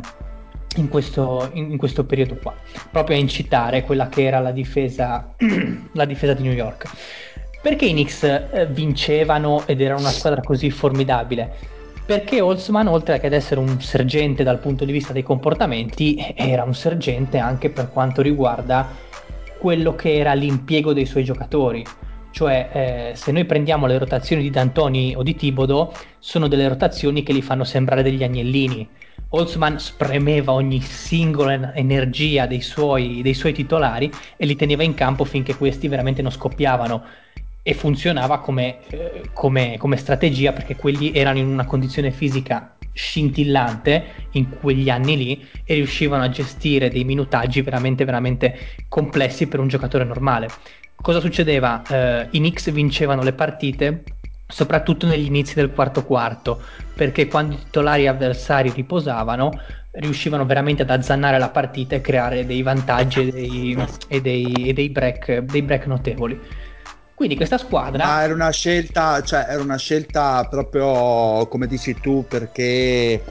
[0.75, 2.53] in questo, in, questo, periodo qua,
[2.91, 5.33] proprio a incitare quella che era la difesa,
[5.93, 6.89] la difesa di New York.
[7.61, 11.77] Perché i Knicks eh, vincevano ed era una squadra così formidabile?
[12.05, 16.63] Perché Holzman, oltre che ad essere un sergente dal punto di vista dei comportamenti, era
[16.63, 18.87] un sergente anche per quanto riguarda
[19.59, 21.85] quello che era l'impiego dei suoi giocatori.
[22.31, 22.69] Cioè,
[23.11, 27.33] eh, se noi prendiamo le rotazioni di D'Antoni o di Tibodo, sono delle rotazioni che
[27.33, 28.87] li fanno sembrare degli agnellini.
[29.31, 35.23] Holzman spremeva ogni singola energia dei suoi, dei suoi titolari e li teneva in campo
[35.23, 37.03] finché questi veramente non scoppiavano
[37.61, 44.03] e funzionava come, eh, come, come, strategia perché quelli erano in una condizione fisica scintillante
[44.31, 49.67] in quegli anni lì e riuscivano a gestire dei minutaggi veramente veramente complessi per un
[49.67, 50.47] giocatore normale.
[51.01, 51.81] Cosa succedeva?
[51.87, 54.03] Eh, I Knicks vincevano le partite
[54.47, 56.61] soprattutto negli inizi del quarto quarto
[56.95, 59.51] perché quando i titolari avversari riposavano
[59.91, 64.73] riuscivano veramente ad azzannare la partita e creare dei vantaggi e dei, e dei, e
[64.73, 66.39] dei, break, dei break notevoli.
[67.15, 68.05] Quindi questa squadra...
[68.05, 73.21] Ma era una scelta, cioè era una scelta proprio come dici tu perché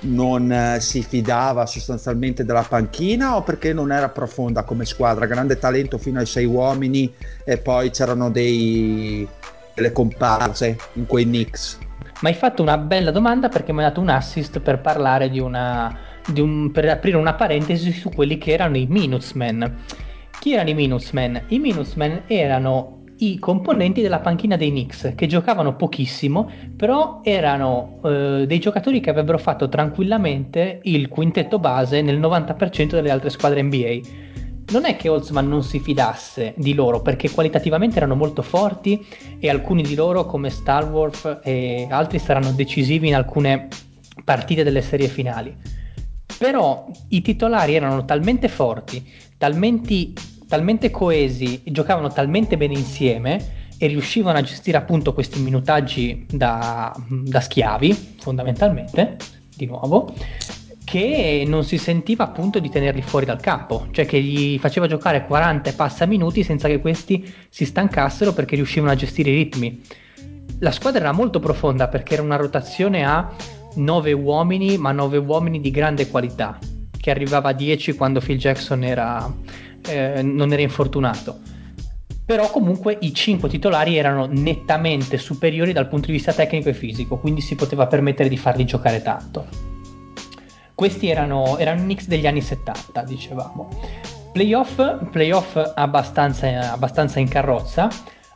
[0.00, 5.58] non eh, si fidava sostanzialmente della panchina o perché non era profonda come squadra, grande
[5.58, 7.12] talento fino ai sei uomini
[7.44, 9.26] e poi c'erano dei,
[9.74, 11.78] delle comparse in quei Knicks.
[12.20, 15.40] Ma hai fatto una bella domanda perché mi hai dato un assist per parlare di
[15.40, 19.78] una, di un, per aprire una parentesi su quelli che erano i Minutemen.
[20.38, 21.44] Chi erano i Minutemen?
[21.48, 28.44] I Minutemen erano i componenti della panchina dei Knicks che giocavano pochissimo, però erano eh,
[28.46, 34.00] dei giocatori che avrebbero fatto tranquillamente il quintetto base nel 90% delle altre squadre NBA.
[34.72, 39.04] Non è che Holtzman non si fidasse di loro perché qualitativamente erano molto forti
[39.38, 43.68] e alcuni di loro come Stalworth e altri saranno decisivi in alcune
[44.24, 45.54] partite delle serie finali.
[46.38, 49.06] Però i titolari erano talmente forti,
[49.36, 50.12] talmente
[50.50, 57.40] talmente coesi giocavano talmente bene insieme e riuscivano a gestire appunto questi minutaggi da, da
[57.40, 59.16] schiavi, fondamentalmente,
[59.56, 60.12] di nuovo,
[60.84, 65.24] che non si sentiva appunto di tenerli fuori dal campo, cioè che gli faceva giocare
[65.24, 69.80] 40 e passa minuti senza che questi si stancassero perché riuscivano a gestire i ritmi.
[70.58, 73.32] La squadra era molto profonda perché era una rotazione a
[73.76, 76.58] 9 uomini, ma 9 uomini di grande qualità,
[76.98, 79.32] che arrivava a 10 quando Phil Jackson era,
[79.86, 81.38] eh, non era infortunato.
[82.24, 87.18] Però comunque i cinque titolari erano nettamente superiori dal punto di vista tecnico e fisico,
[87.18, 89.46] quindi si poteva permettere di farli giocare tanto.
[90.74, 93.68] Questi erano, erano i Knicks degli anni 70, dicevamo.
[94.32, 97.88] Playoff, playoff abbastanza, abbastanza in carrozza,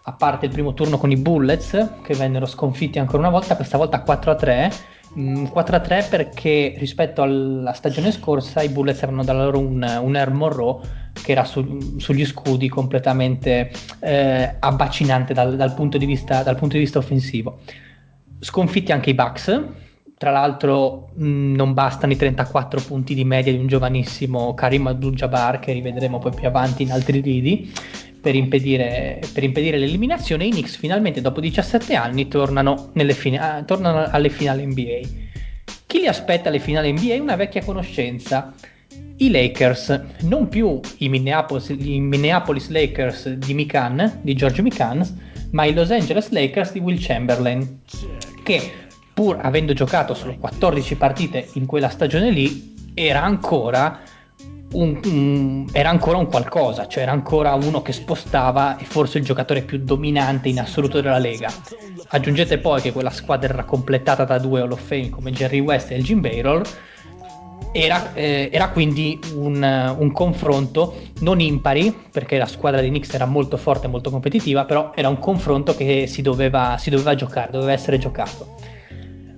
[0.03, 3.77] a parte il primo turno con i Bullets che vennero sconfitti ancora una volta, questa
[3.79, 4.05] volta 4-3.
[4.05, 5.47] 4-3 mm,
[6.09, 10.81] perché rispetto alla stagione scorsa i Bullets avevano da loro un, un Air Monroe
[11.23, 16.83] che era su, sugli scudi completamente eh, abbacinante dal, dal, punto vista, dal punto di
[16.83, 17.61] vista offensivo.
[18.41, 19.63] Sconfitti anche i Bucks,
[20.17, 24.87] tra l'altro mh, mm, non bastano i 34 punti di media di un giovanissimo Karim
[24.87, 27.73] Abdul-Jabbar che rivedremo poi più avanti in altri ridi
[28.25, 30.47] per impedire, per impedire l'eliminazione.
[30.47, 35.01] I Knicks finalmente dopo 17 anni tornano, fina- tornano alle finali NBA.
[35.87, 37.21] Chi li aspetta alle finali NBA?
[37.21, 38.55] Una vecchia conoscenza.
[39.19, 45.07] I Lakers, non più i Minneapolis, i Minneapolis Lakers di Mikan, di George Mikan,
[45.51, 47.81] ma i Los Angeles Lakers di Will Chamberlain,
[48.43, 48.73] che
[49.13, 54.01] pur avendo giocato solo 14 partite in quella stagione lì, era ancora
[54.75, 59.25] un, un, era ancora un qualcosa, cioè era ancora uno che spostava e forse il
[59.25, 61.53] giocatore più dominante in assoluto della Lega.
[62.09, 65.91] Aggiungete poi che quella squadra era completata da due Hall of Fame come Jerry West
[65.91, 66.63] e Jim Baylor.
[67.73, 73.27] Era, eh, era quindi un, un, confronto non impari, perché la squadra di Knicks era
[73.27, 77.51] molto forte e molto competitiva, però era un confronto che si doveva, si doveva giocare,
[77.51, 78.55] doveva essere giocato.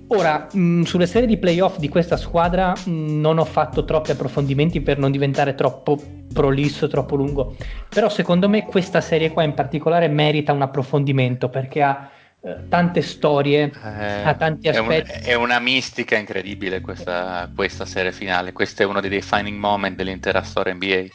[0.09, 3.83] Ora, mh, mm, sulle serie di playoff di questa squadra mh, mm, non ho fatto
[3.83, 5.99] troppi approfondimenti per non diventare troppo
[6.31, 7.55] prolisso, troppo lungo,
[7.89, 13.01] però secondo me questa serie qua in particolare merita un approfondimento perché ha eh, tante
[13.01, 15.11] storie, eh, ha tanti aspetti.
[15.11, 19.57] È, un, è, una mistica incredibile questa, questa, serie finale, questo è uno dei defining
[19.57, 21.05] moment dell'intera storia NBA.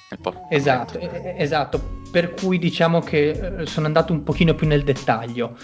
[0.50, 5.56] Esatto, esatto, per cui diciamo che eh, sono andato un pochino più nel dettaglio.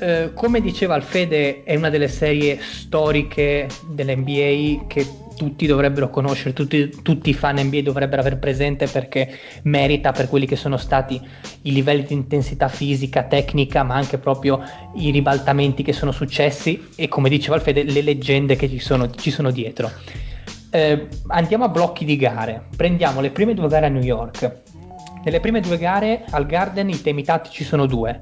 [0.00, 6.90] Eh, come diceva Alfede, è una delle serie storiche dell'NBA che tutti dovrebbero conoscere, tutti,
[7.02, 11.18] tutti, i fan NBA dovrebbero aver presente perché merita per quelli che sono stati
[11.62, 14.62] i livelli di intensità fisica, tecnica, ma anche proprio
[14.96, 19.30] i ribaltamenti che sono successi e come diceva Alfede, le leggende che ci sono, ci
[19.30, 19.90] sono dietro.
[20.70, 24.60] Eh, andiamo a blocchi di gare, prendiamo le prime due gare a New York.
[25.24, 28.18] Nelle prime due gare al Garden i temi tattici sono due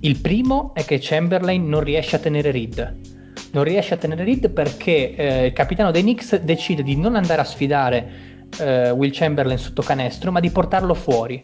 [0.00, 2.96] il primo è che Chamberlain non riesce a tenere Reed.
[3.50, 7.40] Non riesce a tenere Reed perché eh, il capitano dei Knicks decide di non andare
[7.40, 8.08] a sfidare
[8.60, 11.42] eh, Will Chamberlain sotto canestro, ma di portarlo fuori.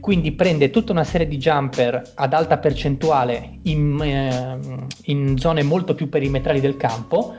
[0.00, 4.58] Quindi prende tutta una serie di jumper ad alta percentuale in, eh,
[5.12, 7.34] in zone molto più perimetrali del campo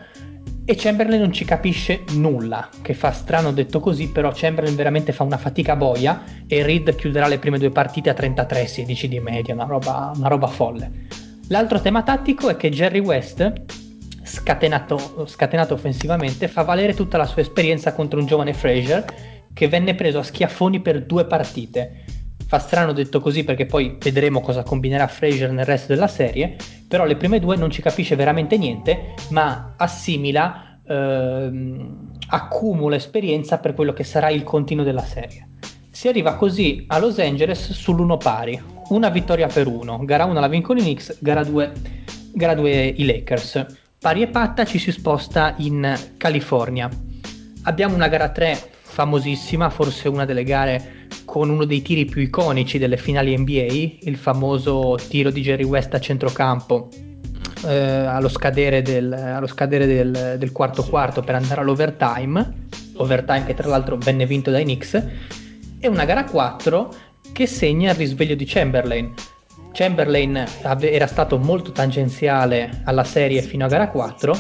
[0.66, 5.24] e Chamberlain non ci capisce nulla, che fa strano detto così, però Chamberlain veramente fa
[5.24, 9.66] una fatica boia e Reed chiuderà le prime due partite a 33-16 di media, una
[9.66, 10.92] roba, una roba folle.
[11.50, 13.52] L'altro tema tattico è che Jerry West,
[14.24, 19.04] scatenato, scatenato offensivamente, fa valere tutta la sua esperienza contro un giovane Fraser
[19.54, 22.06] che venne preso a schiaffoni per due partite
[22.54, 26.56] Fa strano detto così perché poi vedremo cosa combinerà Fraser nel resto della serie,
[26.88, 33.74] però le prime due non ci capisce veramente niente, ma assimila, ehm, accumula esperienza per
[33.74, 35.48] quello che sarà il continuo della serie.
[35.90, 40.48] Si arriva così a Los Angeles sull'uno pari, una vittoria per uno, gara 1 la
[40.48, 41.72] vincono i Knicks, gara 2,
[42.34, 43.66] gara 2 i Lakers.
[43.98, 46.88] Pari e patta ci si sposta in California.
[47.64, 52.78] Abbiamo una gara 3 famosissima, forse una delle gare con uno dei tiri più iconici
[52.78, 56.90] delle finali NBA, il famoso tiro di Jerry West a centrocampo
[57.66, 63.54] eh, allo scadere, del, allo scadere del, del, quarto quarto per andare all'overtime, overtime che
[63.54, 65.04] tra l'altro venne vinto dai Knicks,
[65.80, 66.94] e una gara 4
[67.32, 69.14] che segna il risveglio di Chamberlain.
[69.72, 74.38] Chamberlain era stato molto tangenziale alla serie fino a gara 4,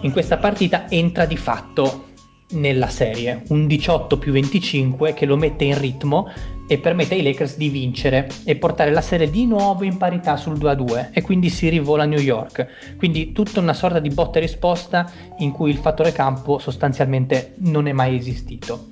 [0.00, 2.05] in questa partita entra di fatto
[2.50, 6.30] nella serie, un 18 più 25 che lo mette in ritmo
[6.68, 10.58] e permette ai Lakers di vincere e portare la serie di nuovo in parità sul
[10.58, 12.94] 2-2 e quindi si rivola a New York.
[12.96, 17.86] Quindi tutta una sorta di botta e risposta in cui il fattore campo sostanzialmente non
[17.86, 18.88] è mai esistito.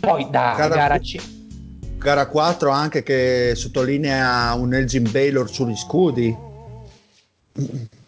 [0.00, 1.16] Poi da gara, gara C.
[1.96, 6.36] Gara 4 anche che sottolinea un Elgin Baylor sugli scudi.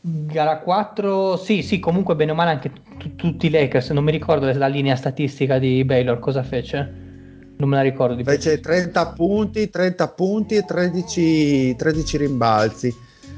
[0.08, 4.12] Gara 4, sì, sì, comunque bene o male anche t- tutti i Lakers, non mi
[4.12, 6.78] ricordo la linea statistica di Baylor, cosa fece?
[7.56, 12.94] Non me la ricordo di Fece 30 punti, 30 punti e 13, 13 rimbalzi,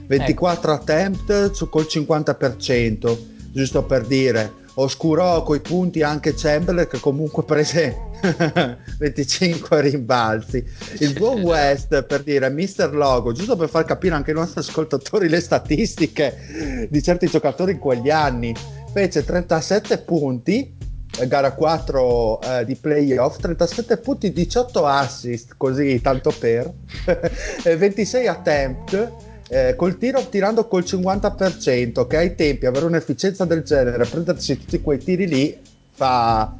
[0.09, 0.83] 24 ecco.
[0.83, 3.19] attempt su, col 50%,
[3.51, 8.08] giusto per dire oscurò coi punti anche Chamberlain che comunque prese
[8.99, 10.64] 25 rimbalzi.
[10.99, 15.29] Il buon West per dire Mister Logo giusto per far capire anche ai nostri ascoltatori
[15.29, 18.55] le statistiche di certi giocatori in quegli anni
[18.93, 20.77] fece 37 punti
[21.21, 26.73] eh, gara 4 eh, di playoff, 37 punti, 18 assist, così tanto per,
[27.64, 29.12] 26 attempt,
[29.49, 34.81] eh, col tiro tirando col 50%, che ai tempi avere un'efficienza del genere, prendersi tutti
[34.81, 35.59] quei tiri lì,
[35.93, 36.57] fa,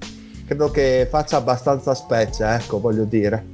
[0.49, 3.45] credo che faccia abbastanza specie, ecco, voglio dire.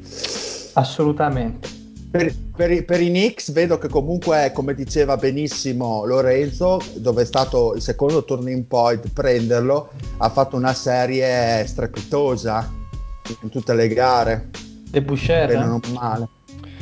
[0.75, 1.69] Assolutamente.
[2.09, 7.25] Per, per, i, per, i Knicks vedo che comunque, come diceva benissimo Lorenzo, dove è
[7.25, 12.71] stato il secondo turning point prenderlo, ha fatto una serie strepitosa
[13.43, 14.51] in tutte le gare.
[14.89, 15.53] De Boucher?
[15.59, 16.29] Non male.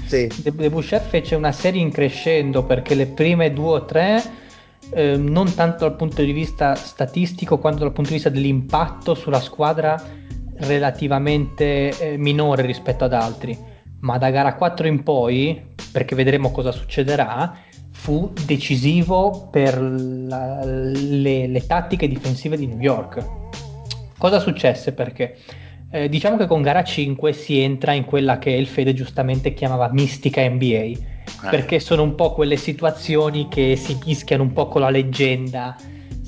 [0.07, 0.31] Sì.
[0.43, 4.23] De, De Boucher fece una serie in crescendo perché le prime due o tre,
[4.95, 9.41] eh, non tanto dal punto di vista statistico quanto dal punto di vista dell'impatto sulla
[9.41, 10.01] squadra
[10.55, 13.71] relativamente eh, minore rispetto ad altri
[14.03, 17.57] ma da gara 4 in poi, perché vedremo cosa succederà,
[17.91, 23.25] fu decisivo per la, le, le, tattiche difensive di New York.
[24.19, 24.93] Cosa successe?
[24.93, 25.39] Perché
[25.91, 29.89] eh, diciamo che con gara 5 si entra in quella che il Fede giustamente chiamava
[29.93, 30.93] mistica NBA,
[31.25, 31.49] eh.
[31.49, 35.77] perché sono un po' quelle situazioni che si mischiano un po' con la leggenda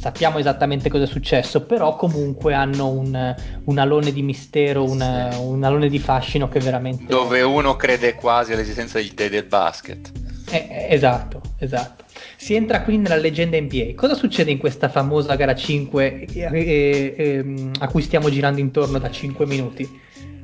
[0.04, 3.34] sappiamo esattamente cosa è successo, però comunque hanno un,
[3.64, 4.98] un alone di mistero, un,
[5.32, 5.38] sì.
[5.40, 7.06] un, alone di fascino che veramente...
[7.06, 10.12] Dove uno crede quasi all'esistenza del, del basket.
[10.50, 12.04] Eh, eh, esatto, esatto.
[12.36, 13.92] Si entra quindi nella leggenda NBA.
[13.94, 18.98] Cosa succede in questa famosa gara 5 eh, eh, ehm, a cui stiamo girando intorno
[18.98, 19.88] da 5 minuti?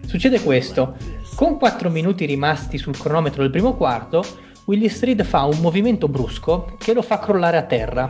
[0.06, 0.96] Succede questo.
[1.34, 4.24] Con 4 minuti rimasti sul cronometro del primo quarto,
[4.64, 8.08] Willis Reed fa un movimento brusco che lo fa crollare a terra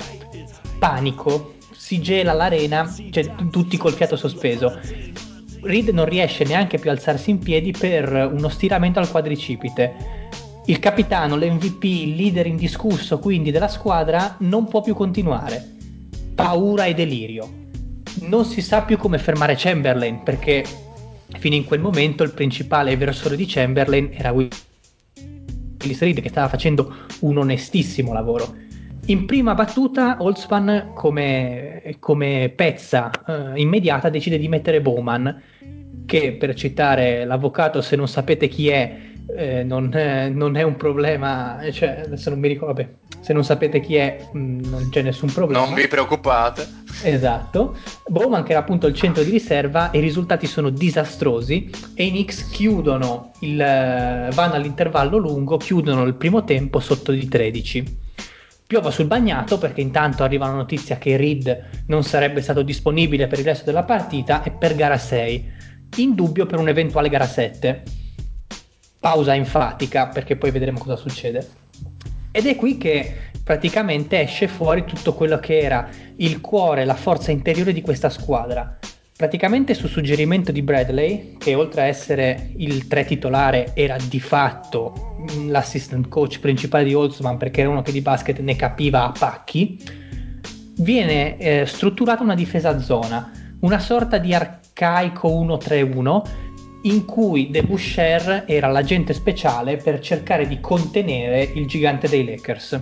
[0.80, 4.80] panico, si gela l'arena, cioè tutti col fiato sospeso.
[5.62, 10.18] Reed non riesce neanche più a alzarsi in piedi per uno stiramento al quadricipite.
[10.64, 15.76] Il capitano, l'MVP, il leader indiscusso quindi della squadra, non può più continuare.
[16.34, 17.58] Paura e delirio.
[18.20, 20.64] Non si sa più come fermare Chamberlain perché
[21.38, 26.94] fino in quel momento il principale eversore di Chamberlain era Willis Reed che stava facendo
[27.20, 28.54] un onestissimo lavoro.
[29.06, 35.42] In prima battuta Holtzman come, come pezza eh, immediata decide di mettere Bowman,
[36.06, 40.76] che per citare l'avvocato se non sapete chi è eh, non, eh, non, è un
[40.76, 42.88] problema, cioè adesso non mi ricordo, vabbè,
[43.20, 45.64] se non sapete chi è mh, mm, non c'è nessun problema.
[45.64, 46.66] Non vi preoccupate.
[47.02, 47.76] Esatto.
[48.06, 52.48] Bowman che era appunto il centro di riserva, i risultati sono disastrosi e i Knicks
[52.50, 57.98] chiudono il, eh, vanno all'intervallo lungo, chiudono il primo tempo sotto di 13.
[58.66, 63.40] Piova sul bagnato perché intanto arriva la notizia che Reed non sarebbe stato disponibile per
[63.40, 65.50] il resto della partita e per gara 6,
[65.96, 67.82] in dubbio per un'eventuale gara 7.
[69.00, 71.48] Pausa enfatica perché poi vedremo cosa succede.
[72.30, 77.32] Ed è qui che praticamente esce fuori tutto quello che era il cuore, la forza
[77.32, 78.78] interiore di questa squadra.
[79.16, 85.16] Praticamente su suggerimento di Bradley, che oltre a essere il tre titolare era di fatto
[85.46, 89.78] l'assistant coach principale di Holtzman perché era uno che di basket ne capiva a pacchi,
[90.76, 93.30] viene eh, strutturata una difesa zona,
[93.60, 96.22] una sorta di arcaico 1-3-1
[96.82, 102.80] in cui De Boucher era l'agente speciale per cercare di contenere il gigante dei Lakers.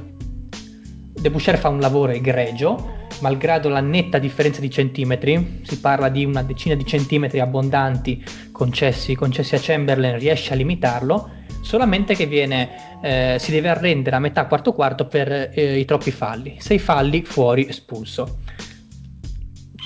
[1.21, 6.25] De Boucher fa un lavoro egregio, malgrado la netta differenza di centimetri, si parla di
[6.25, 8.23] una decina di centimetri abbondanti
[8.53, 11.31] concessi, concessi a Chamberlain, riesce a limitarlo,
[11.61, 16.13] solamente che viene, eh, si deve arrendere a metà quarto quarto per eh, i troppi
[16.13, 16.57] falli.
[16.61, 18.39] Sei falli, fuori, espulso.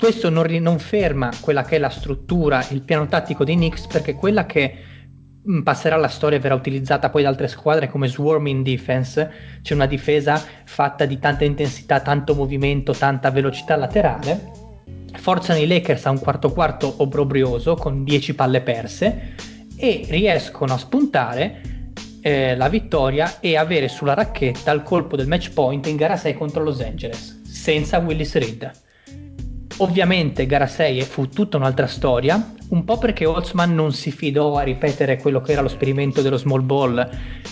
[0.03, 4.15] Questo non, non ferma quella che è la struttura, il piano tattico dei Knicks, perché
[4.15, 4.75] quella che
[5.63, 9.31] passerà alla storia e verrà utilizzata poi da altre squadre come swarming defense,
[9.61, 10.35] c'è una difesa
[10.65, 14.51] fatta di tanta intensità, tanto movimento, tanta velocità laterale.
[15.13, 19.35] Forzano i Lakers a un quarto quarto obbrobrioso con 10 palle perse
[19.77, 21.61] e riescono a spuntare
[22.19, 26.33] eh, la vittoria e avere sulla racchetta il colpo del match point in gara 6
[26.33, 28.82] contro Los Angeles, senza Willis Reed.
[29.77, 34.61] Ovviamente gara 6 fu tutta un'altra storia, un po' perché Holtzman non si fidò a
[34.61, 37.09] ripetere quello che era lo sperimento dello small ball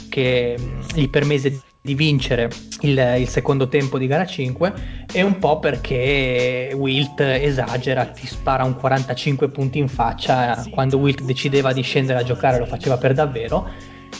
[0.09, 2.47] che mm, gli permise di vincere
[2.81, 4.73] il, il, secondo tempo di gara 5
[5.11, 11.23] e un po' perché Wilt esagera, ti spara un 45 punti in faccia quando Wilt
[11.23, 13.67] decideva di scendere a giocare lo faceva per davvero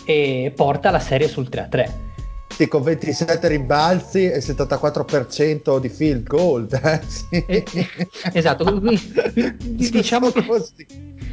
[0.06, 2.11] e porta la serie sul 3 3 sì,
[2.68, 6.68] con 27 rimbalzi e 74% di field goal.
[6.72, 7.02] Eh?
[7.08, 7.46] Sì.
[7.46, 7.66] Eh,
[8.34, 8.80] esatto,
[9.60, 10.46] diciamo che,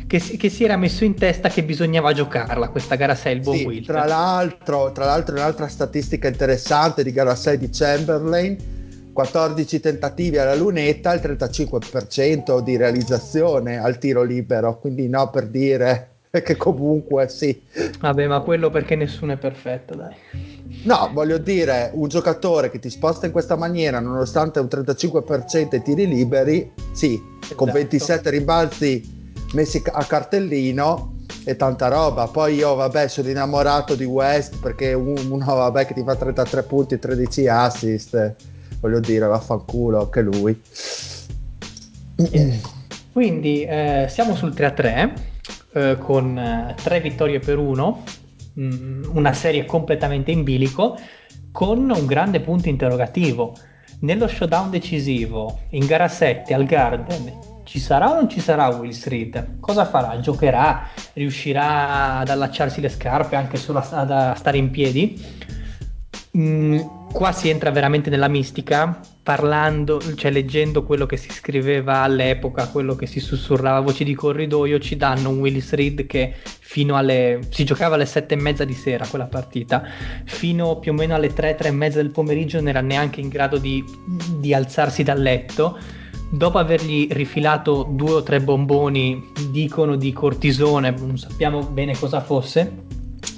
[0.07, 3.65] che, che, si era messo in testa che bisognava giocarla questa gara 6 il sì,
[3.65, 3.87] Wilt.
[3.87, 8.77] Tra l'altro, tra l'altro un'altra statistica interessante di gara 6 di Chamberlain
[9.19, 16.08] 14 tentativi alla lunetta, il 35% di realizzazione al tiro libero, quindi no per dire
[16.43, 17.61] che comunque sì.
[18.01, 20.15] Vabbè, ma quello perché nessuno è perfetto, dai.
[20.85, 25.83] No, voglio dire, un giocatore che ti sposta in questa maniera, nonostante un 35% ai
[25.83, 27.55] tiri liberi, sì, esatto.
[27.55, 29.17] con 27 rimbalzi
[29.55, 31.15] messi a cartellino
[31.45, 32.27] e tanta roba.
[32.27, 36.95] Poi io, vabbè, sono innamorato di West perché uno, vabbè, che ti fa 33 punti
[36.95, 38.35] e 13 assist,
[38.81, 40.61] voglio dire, vaffanculo anche lui.
[43.13, 45.37] Quindi eh, siamo sul 3-3
[45.79, 48.03] eh, con eh, tre vittorie per uno,
[48.59, 50.99] mm, una serie completamente in bilico,
[51.53, 53.55] con un grande punto interrogativo.
[54.01, 57.33] Nello showdown decisivo, in gara 7 al Garden,
[57.65, 59.59] ci sarà o non ci sarà Will Reed?
[59.61, 60.19] Cosa farà?
[60.21, 60.89] Giocherà?
[61.13, 65.23] Riuscirà ad allacciarsi le scarpe anche solo a, a stare in piedi?
[66.37, 66.79] Mm,
[67.13, 72.97] qua si entra veramente nella mistica, parlando, cioè leggendo quello che si scriveva all'epoca, quello
[72.97, 77.41] che si sussurrava voci di corridoio, ci danno un Willis Reed che fino alle...
[77.51, 79.83] si giocava alle sette e mezza di sera quella partita,
[80.25, 83.29] fino più o meno alle tre, tre e mezza del pomeriggio non era neanche in
[83.29, 83.85] grado di,
[84.39, 85.79] di alzarsi dal letto
[86.31, 92.85] dopo avergli rifilato due o tre bomboni, dicono di cortisone, non sappiamo bene cosa fosse,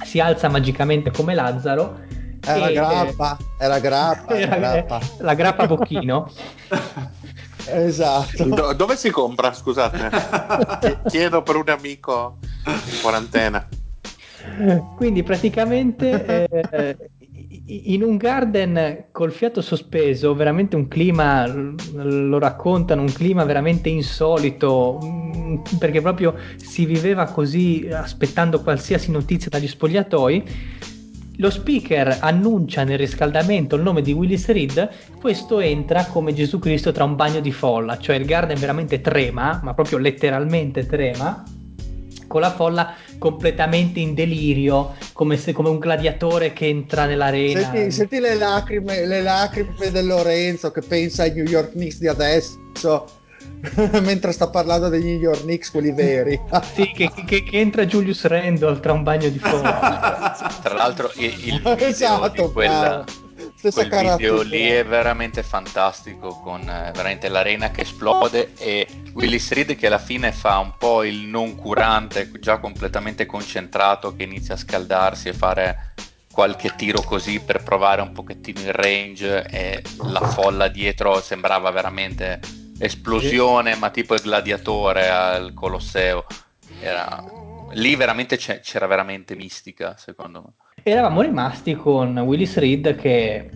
[0.04, 2.06] si alza magicamente come Lazzaro.
[2.44, 5.00] Era e, grappa, era grappa, era, grappa.
[5.18, 6.30] La grappa Bocchino.
[7.66, 8.44] esatto.
[8.44, 10.10] Do- dove si compra, scusate?
[11.08, 13.68] Chiedo per un amico in quarantena.
[14.96, 16.96] Quindi praticamente eh,
[17.66, 24.98] in un garden col fiato sospeso, veramente un clima, lo raccontano, un clima veramente insolito,
[25.02, 30.88] mm, perché proprio si viveva così aspettando qualsiasi notizia dagli spogliatoi.
[31.40, 36.92] Lo speaker annuncia nel riscaldamento il nome di Willis Reed, questo entra come Gesù Cristo
[36.92, 41.42] tra un bagno di folla, cioè il garden veramente trema, ma proprio letteralmente trema,
[42.26, 47.70] con la folla completamente in delirio, come, se, come un gladiatore che entra nell'arena.
[47.70, 52.06] Senti, senti le, lacrime, le lacrime del Lorenzo che pensa ai New York Knicks di
[52.06, 52.58] adesso.
[54.00, 56.40] mentre sta parlando degli New York Knicks, quelli veri.
[56.74, 60.36] sì, che, che, che, entra Julius Randle tra un bagno di folla.
[60.62, 63.04] tra l'altro, il, il video esatto, di quella,
[63.60, 69.52] Stessa quel video lì è veramente fantastico con eh, veramente l'arena che esplode e Willis
[69.52, 74.54] Reed che alla fine fa un po' il non curante già completamente concentrato che inizia
[74.54, 75.92] a scaldarsi e fare
[76.32, 82.40] qualche tiro così per provare un pochettino il range e la folla dietro sembrava veramente
[82.80, 86.24] esplosione ma tipo il gladiatore al Colosseo
[86.80, 87.22] era
[87.72, 90.52] lì veramente c'era veramente mistica secondo me
[90.82, 93.50] eravamo rimasti con Willis Reed che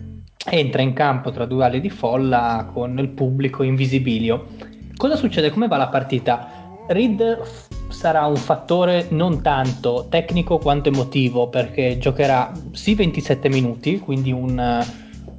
[0.47, 4.47] entra in campo tra due ali di folla con il pubblico in visibilio.
[4.95, 5.49] Cosa succede?
[5.49, 6.63] Come va la partita?
[6.87, 7.41] Reed
[7.89, 14.85] sarà un fattore non tanto tecnico quanto emotivo perché giocherà sì 27 minuti, quindi un,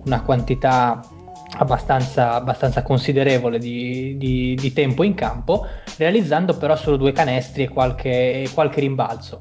[0.05, 1.01] una quantità
[1.59, 5.66] abbastanza, abbastanza considerevole di, di, di, tempo in campo,
[5.97, 9.38] realizzando però solo due canestri e qualche, qualche rimbalzo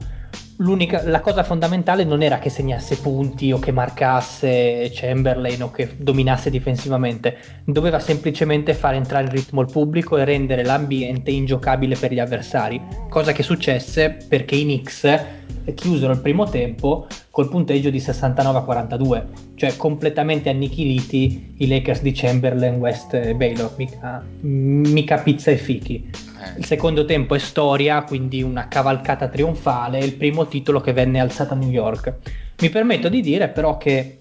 [0.57, 5.95] l'unica, la cosa fondamentale non era che segnasse punti o che marcasse Chamberlain o che
[5.97, 12.13] dominasse difensivamente, doveva semplicemente fare entrare in ritmo il pubblico e rendere l'ambiente ingiocabile per
[12.13, 15.23] gli avversari, cosa che successe perché i Knicks
[15.73, 22.01] chiusero il primo tempo col punteggio di 69 a 42, cioè completamente annichiliti i Lakers
[22.01, 26.24] di Chamberlain, West e Baylor, mica, mica pizza e fichi.
[26.57, 31.53] Il secondo tempo è storia, quindi una cavalcata trionfale, il primo titolo che venne alzato
[31.53, 32.13] a New York.
[32.61, 34.19] Mi permetto di dire però che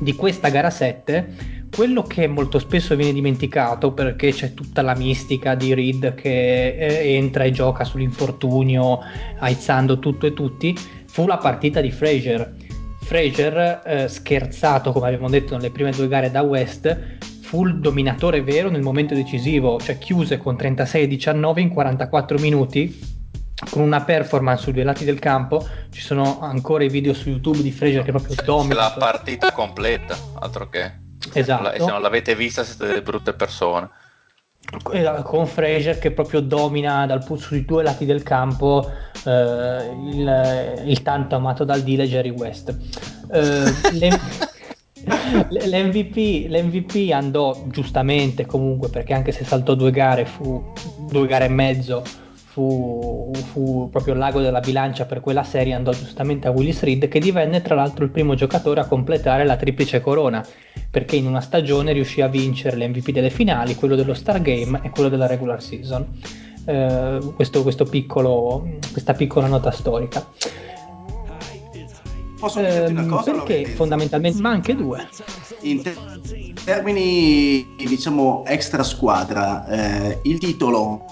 [0.00, 5.54] di questa gara 7 quello che molto spesso viene dimenticato perché c'è tutta la mistica
[5.54, 9.00] di Reed che eh, entra e gioca sull'infortunio
[9.38, 12.54] aizzando tutto e tutti fu la partita di Fraser
[13.00, 17.16] Fraser eh, scherzato come abbiamo detto nelle prime due gare da West
[17.52, 22.98] fu il dominatore vero nel momento decisivo cioè chiuse con 36-19 in 44 minuti
[23.68, 27.60] con una performance sui due lati del campo ci sono ancora i video su YouTube
[27.60, 31.00] di Fraser che proprio domina la partita completa altro che
[31.34, 31.70] Esatto.
[31.70, 33.88] E se non l'avete vista siete delle brutte persone.
[35.22, 38.90] Con Fraser che proprio domina dal, sui due lati del campo
[39.24, 42.76] eh, il, il, tanto amato dal dealer Jerry West.
[43.30, 43.72] Eh,
[45.48, 50.72] l'MVP, L'MVP, andò giustamente comunque perché anche se saltò due gare fu
[51.08, 52.02] due gare e mezzo
[52.52, 57.18] fu, fu proprio lago della bilancia per quella serie, andò giustamente a Willis Reed, che
[57.18, 60.44] divenne tra l'altro il primo giocatore a completare la triplice corona,
[60.90, 64.90] perché in una stagione riuscì a vincere l'MVP delle finali, quello dello Star Game e
[64.90, 66.06] quello della regular season.
[66.66, 70.22] Eh, questo, questo piccolo, questa piccola nota storica.
[72.42, 73.30] Posso dirti una Ehm, cosa?
[73.30, 75.08] perché fondamentalmente, ma anche due.
[75.60, 75.94] In te-
[76.64, 81.04] termini, diciamo, extra squadra, eh, il titolo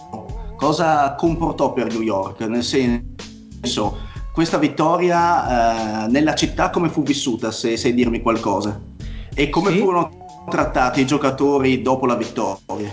[0.56, 2.40] cosa comportò per New York?
[2.40, 3.96] Nel senso,
[4.32, 8.80] questa vittoria eh, nella città come fu vissuta, se sai dirmi qualcosa?
[9.32, 9.78] E come Sì.
[9.78, 10.10] furono
[10.50, 12.90] trattati i giocatori dopo la vittoria?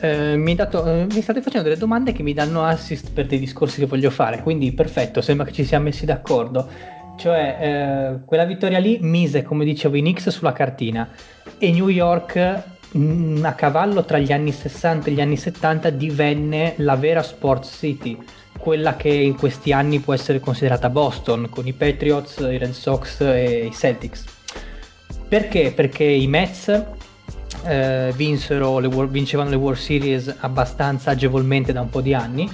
[0.00, 3.38] Eh, mi, dato- eh, mi state facendo delle domande che mi danno assist per dei
[3.38, 6.88] discorsi che voglio fare, quindi perfetto, sembra che ci siamo messi d'accordo.
[7.20, 11.06] Cioè, eh, quella vittoria lì mise, come dicevo, i Knicks sulla cartina
[11.58, 12.62] e New York,
[12.92, 17.76] mh, a cavallo tra gli anni 60 e gli anni 70, divenne la vera Sports
[17.78, 18.16] City,
[18.58, 23.20] quella che in questi anni può essere considerata Boston, con i Patriots, i Red Sox
[23.20, 24.24] e i Celtics.
[25.28, 25.72] Perché?
[25.72, 26.68] Perché i Mets
[27.66, 32.50] eh, le vincevano le World Series abbastanza agevolmente da un po' di anni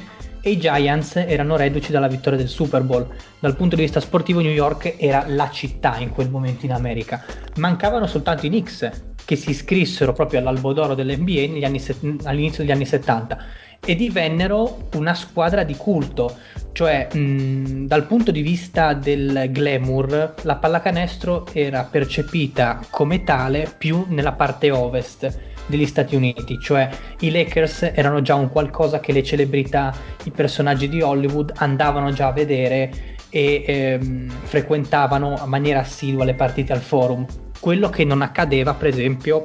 [0.46, 3.04] e i Giants erano reduci dalla vittoria del Super Bowl.
[3.40, 7.24] Dal punto di vista sportivo New York era la città in quel momento in America.
[7.56, 8.88] Mancavano soltanto i Knicks
[9.24, 11.82] che si iscrissero proprio all'albo d'oro dell'NBA anni
[12.22, 13.38] all'inizio degli anni 70
[13.84, 16.36] e divennero una squadra di culto.
[16.70, 24.06] Cioè, mh, dal punto di vista del glamour, la pallacanestro era percepita come tale più
[24.10, 26.88] nella parte ovest degli Stati Uniti, cioè
[27.20, 29.94] i Lakers erano già un qualcosa che le celebrità,
[30.24, 36.34] i personaggi di Hollywood andavano già a vedere e ehm, frequentavano a maniera assidua le
[36.34, 37.26] partite al forum,
[37.60, 39.44] quello che non accadeva per esempio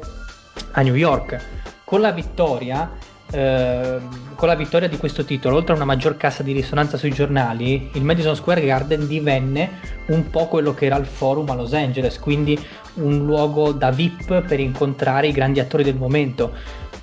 [0.71, 1.43] a New York.
[1.83, 2.89] Con la vittoria
[3.31, 7.11] ehm, con la vittoria di questo titolo, oltre a una maggior cassa di risonanza sui
[7.11, 9.69] giornali, il Madison Square Garden divenne
[10.07, 12.59] un po' quello che era il forum a Los Angeles, quindi
[12.95, 16.53] un luogo da VIP per incontrare i grandi attori del momento.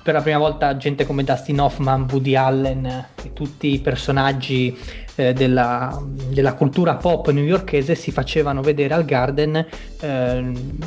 [0.01, 4.75] Per la prima volta gente come Dustin Hoffman, Woody Allen e tutti i personaggi
[5.15, 9.65] eh, della, della cultura pop newyorkese si facevano vedere al Garden
[9.99, 10.77] ehm,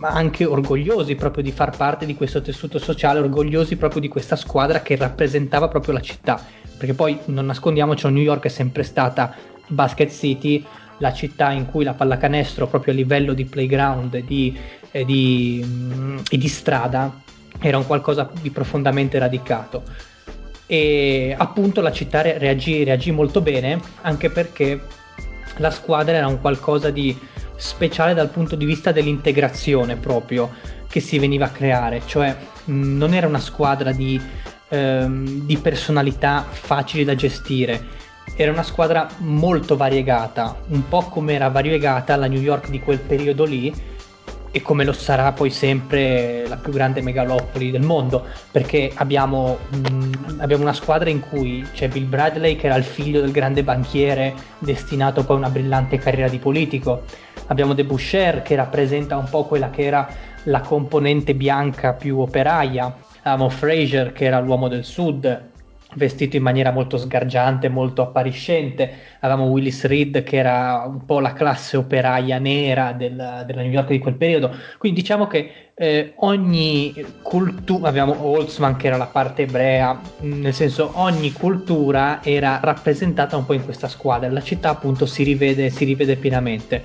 [0.00, 4.80] anche orgogliosi proprio di far parte di questo tessuto sociale, orgogliosi proprio di questa squadra
[4.80, 6.40] che rappresentava proprio la città.
[6.76, 9.34] Perché poi non nascondiamoci, New York è sempre stata
[9.68, 10.64] Basket City,
[11.02, 14.56] la città in cui la pallacanestro proprio a livello di playground e di,
[14.92, 17.20] e di, mm, e di strada
[17.58, 19.82] era un qualcosa di profondamente radicato.
[20.64, 24.80] E appunto la città re- reagì, reagì molto bene anche perché
[25.56, 27.18] la squadra era un qualcosa di
[27.56, 30.50] speciale dal punto di vista dell'integrazione proprio
[30.88, 32.34] che si veniva a creare, cioè
[32.64, 34.20] mh, non era una squadra di,
[34.68, 38.00] ehm, di personalità facili da gestire,
[38.36, 42.98] era una squadra molto variegata, un po' come era variegata la New York di quel
[42.98, 43.72] periodo lì
[44.54, 50.40] e come lo sarà poi sempre la più grande megalopoli del mondo, perché abbiamo, mh,
[50.40, 54.34] abbiamo una squadra in cui c'è Bill Bradley che era il figlio del grande banchiere
[54.58, 57.04] destinato poi a una brillante carriera di politico,
[57.46, 60.06] abbiamo De Boucher che rappresenta un po' quella che era
[60.44, 65.50] la componente bianca più operaia, avevamo Fraser che era l'uomo del sud,
[65.94, 68.90] vestito in maniera molto sgargiante, molto appariscente.
[69.20, 73.88] Avevamo Willis Reed che era un po' la classe operaia nera del- della New York
[73.88, 74.54] di quel periodo.
[74.78, 80.92] Quindi diciamo che eh, ogni cultura, abbiamo Holtzman che era la parte ebrea, nel senso
[80.94, 84.30] ogni cultura era rappresentata un po' in questa squadra.
[84.30, 86.82] La città appunto si rivede, si rivede pienamente.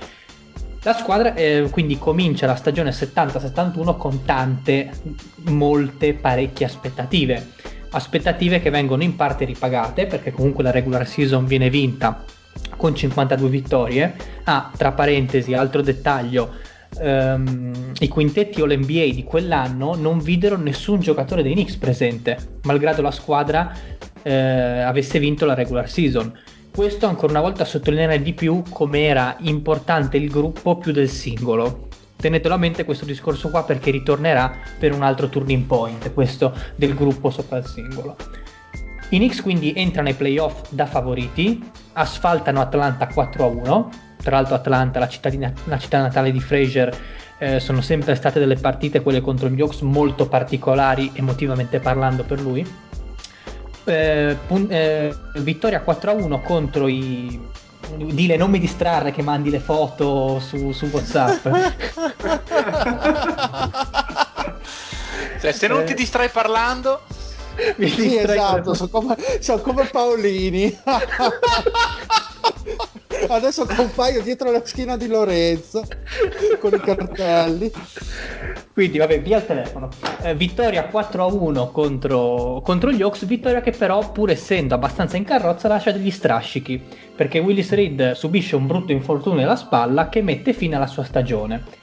[0.82, 4.90] La squadra eh, quindi comincia la stagione 70-71 con tante,
[5.48, 7.56] molte, parecchie aspettative
[7.90, 12.24] aspettative che vengono in parte ripagate perché comunque la regular season viene vinta
[12.76, 14.14] con 52 vittorie.
[14.44, 16.54] Ah, tra parentesi, altro dettaglio,
[17.00, 23.10] ehm, i quintetti All-NBA di quell'anno non videro nessun giocatore dei Knicks presente, malgrado la
[23.10, 23.72] squadra
[24.22, 26.32] eh, avesse vinto la regular season.
[26.74, 31.87] Questo ancora una volta sottolineerà di più come era importante il gruppo più del singolo.
[32.18, 36.94] Tenetelo a mente questo discorso qua perché ritornerà per un altro turning point, questo del
[36.94, 38.16] gruppo sopra il singolo.
[39.10, 41.62] I Knicks quindi entrano ai playoff da favoriti,
[41.92, 43.88] asfaltano Atlanta 4-1,
[44.20, 46.94] tra l'altro Atlanta, la città, di- la città natale di Fraser,
[47.38, 52.40] eh, sono sempre state delle partite, quelle contro gli Hawks, molto particolari emotivamente parlando per
[52.40, 52.66] lui.
[53.84, 57.40] Eh, pun- eh, vittoria 4-1 contro i...
[57.96, 61.46] Dile, non mi distrarre che mandi le foto su, su WhatsApp.
[65.40, 65.84] Cioè, se non Eh.
[65.84, 67.02] ti distrai parlando,
[67.76, 70.76] Mi Sì, esatto, sono come, sono come Paolini.
[73.26, 75.84] Adesso compaio dietro la schiena di Lorenzo
[76.60, 77.70] con i cartelli.
[78.72, 79.88] Quindi, vabbè, via il telefono.
[80.22, 83.24] Eh, vittoria 4 a 1 contro, contro gli Hawks.
[83.26, 86.82] Vittoria che, però, pur essendo abbastanza in carrozza, lascia degli strascichi.
[87.16, 91.77] Perché Willis Reed subisce un brutto infortunio alla spalla che mette fine alla sua stagione.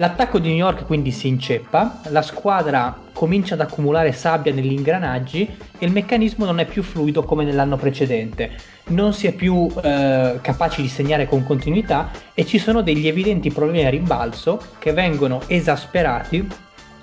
[0.00, 5.42] L'attacco di New York quindi si inceppa, la squadra comincia ad accumulare sabbia negli ingranaggi
[5.76, 8.52] e il meccanismo non è più fluido come nell'anno precedente,
[8.90, 13.50] non si è più eh, capaci di segnare con continuità e ci sono degli evidenti
[13.50, 16.46] problemi a rimbalzo che vengono esasperati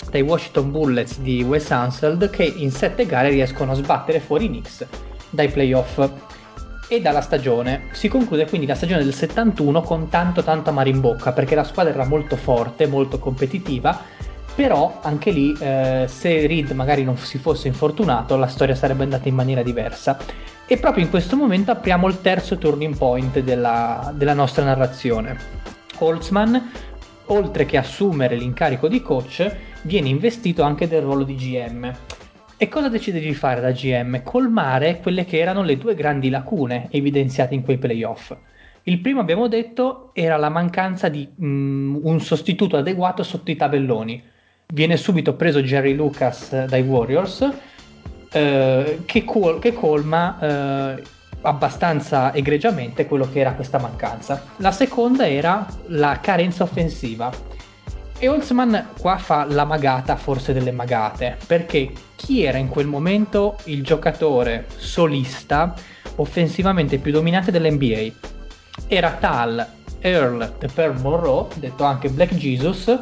[0.09, 4.47] dai Washington Bullets di Wes Unseld che in sette gare riescono a sbattere fuori i
[4.47, 4.87] Knicks
[5.31, 5.99] dai playoff
[6.87, 7.87] e dalla stagione.
[7.91, 11.63] Si conclude quindi la stagione del 71 con tanto tanto amaro in bocca perché la
[11.63, 13.99] squadra era molto forte, molto competitiva,
[14.55, 19.27] però anche lì eh, se Reed magari non si fosse infortunato la storia sarebbe andata
[19.27, 20.17] in maniera diversa.
[20.67, 25.37] E proprio in questo momento apriamo il terzo turning point della, della nostra narrazione.
[25.97, 26.71] Holtzman,
[27.25, 31.93] oltre che assumere l'incarico di coach, viene investito anche del ruolo di GM.
[32.57, 34.23] E cosa decide di fare da GM?
[34.23, 38.33] Colmare quelle che erano le due grandi lacune evidenziate in quei playoff.
[38.83, 44.23] Il primo, abbiamo detto, era la mancanza di mm, un sostituto adeguato sotto i tabelloni.
[44.67, 47.49] Viene subito preso Jerry Lucas dai Warriors,
[48.31, 51.03] eh, che, col- che colma eh,
[51.41, 54.41] abbastanza egregiamente quello che era questa mancanza.
[54.57, 57.29] La seconda era la carenza offensiva.
[58.17, 63.57] E Holtzman qua fa la magata forse delle magate, perché chi era in quel momento
[63.65, 65.73] il giocatore solista
[66.15, 68.13] offensivamente più dominante dell'NBA?
[68.87, 69.67] Era Tal
[69.99, 72.97] Earl The Pearl Monroe, detto anche Black Jesus,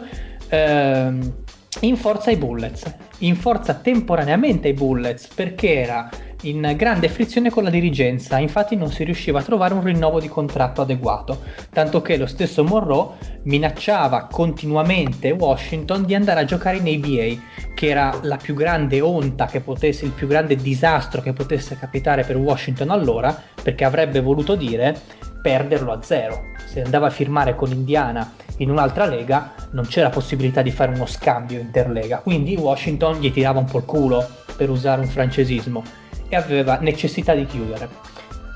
[0.48, 1.34] ehm,
[1.82, 2.84] in forza ai Bullets,
[3.20, 6.10] in forza temporaneamente ai Bullets perché era
[6.44, 10.28] in grande frizione con la dirigenza, infatti non si riusciva a trovare un rinnovo di
[10.28, 11.42] contratto adeguato,
[11.72, 13.12] tanto che lo stesso Monroe
[13.44, 19.46] minacciava continuamente Washington di andare a giocare in ABA, che era la più grande onta
[19.46, 24.56] che potesse, il più grande disastro che potesse capitare per Washington allora, perché avrebbe voluto
[24.56, 25.00] dire
[25.42, 26.52] perderlo a zero.
[26.66, 31.06] Se andava a firmare con Indiana in un'altra lega non c'era possibilità di fare uno
[31.06, 34.26] scambio interlega, quindi Washington gli tirava un po' il culo
[34.56, 36.02] per usare un francesismo
[36.34, 37.90] e aveva necessità di chiudere.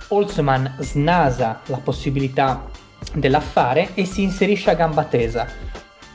[0.10, 2.66] Holtzman snasa la possibilità
[3.14, 5.46] dell'affare e si inserisce a gamba tesa.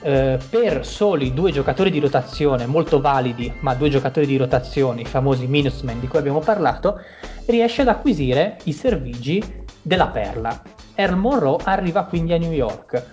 [0.04, 5.06] Eh, per soli due giocatori di rotazione molto validi, ma due giocatori di rotazione, i
[5.06, 7.00] famosi Minutemen di cui abbiamo parlato,
[7.46, 9.40] riesce ad acquisire i servigi
[9.80, 10.60] della perla.
[10.94, 13.04] Earl Monroe arriva quindi a New York,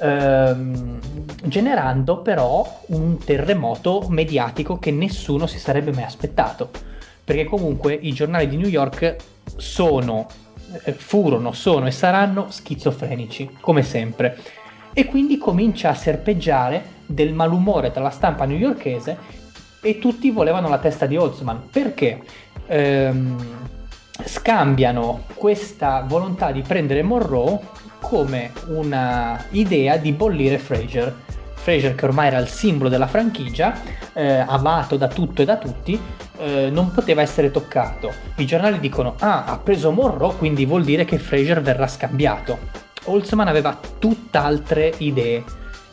[0.00, 0.98] ehm,
[1.44, 6.92] generando però un terremoto mediatico che nessuno si sarebbe mai aspettato
[7.24, 9.16] perché comunque i giornali di New York
[9.56, 10.26] sono,
[10.84, 14.38] eh, furono, sono e saranno schizofrenici, come sempre.
[14.92, 19.42] E quindi comincia a serpeggiare del malumore tra la stampa newyorkese
[19.80, 21.68] e tutti volevano la testa di Holtzman.
[21.70, 22.22] Perché?
[22.66, 23.36] Ehm,
[24.24, 27.58] scambiano questa volontà di prendere Monroe
[28.00, 31.22] come una idea di bollire Fraser.
[31.64, 33.72] Fraser che ormai era il simbolo della franchigia,
[34.12, 35.98] eh, amato da tutto e da tutti,
[36.36, 38.12] eh, non poteva essere toccato.
[38.36, 42.58] I giornali dicono: Ah, ha preso Monroe, quindi vuol dire che Fraser verrà scambiato.
[43.04, 45.42] Holtzman aveva tutt'altre idee.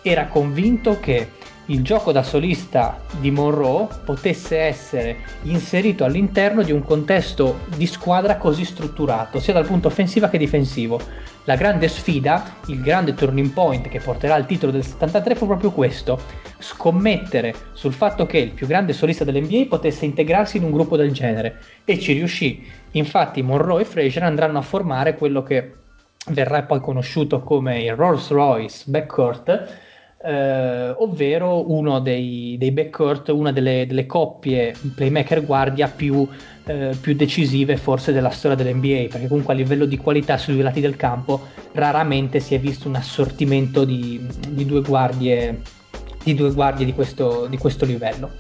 [0.02, 1.32] Era convinto che
[1.68, 8.36] il gioco da solista di Monroe potesse essere inserito all'interno di un contesto di squadra
[8.36, 11.00] così strutturato, sia dal punto offensivo che difensivo.
[11.46, 15.72] La grande sfida, il grande turning point che porterà al titolo del 73 fu proprio
[15.72, 16.20] questo,
[16.60, 21.12] scommettere sul fatto che il più grande solista dell'NBA potesse integrarsi in un gruppo del
[21.12, 22.64] genere e ci riuscì.
[22.92, 25.74] Infatti Monroe e Frazier andranno a formare quello che
[26.28, 29.80] verrà poi conosciuto come il Rolls Royce backcourt,
[30.24, 36.28] eh, ovvero uno dei, dei backcourt, una delle, delle coppie playmaker guardia più,
[36.66, 40.64] eh, più decisive forse della storia dell'NBA, perché comunque a livello di qualità sui due
[40.64, 45.62] lati del campo raramente si è visto un assortimento di, di due guardie,
[46.24, 48.32] di, due guardie di, questo, di questo livello.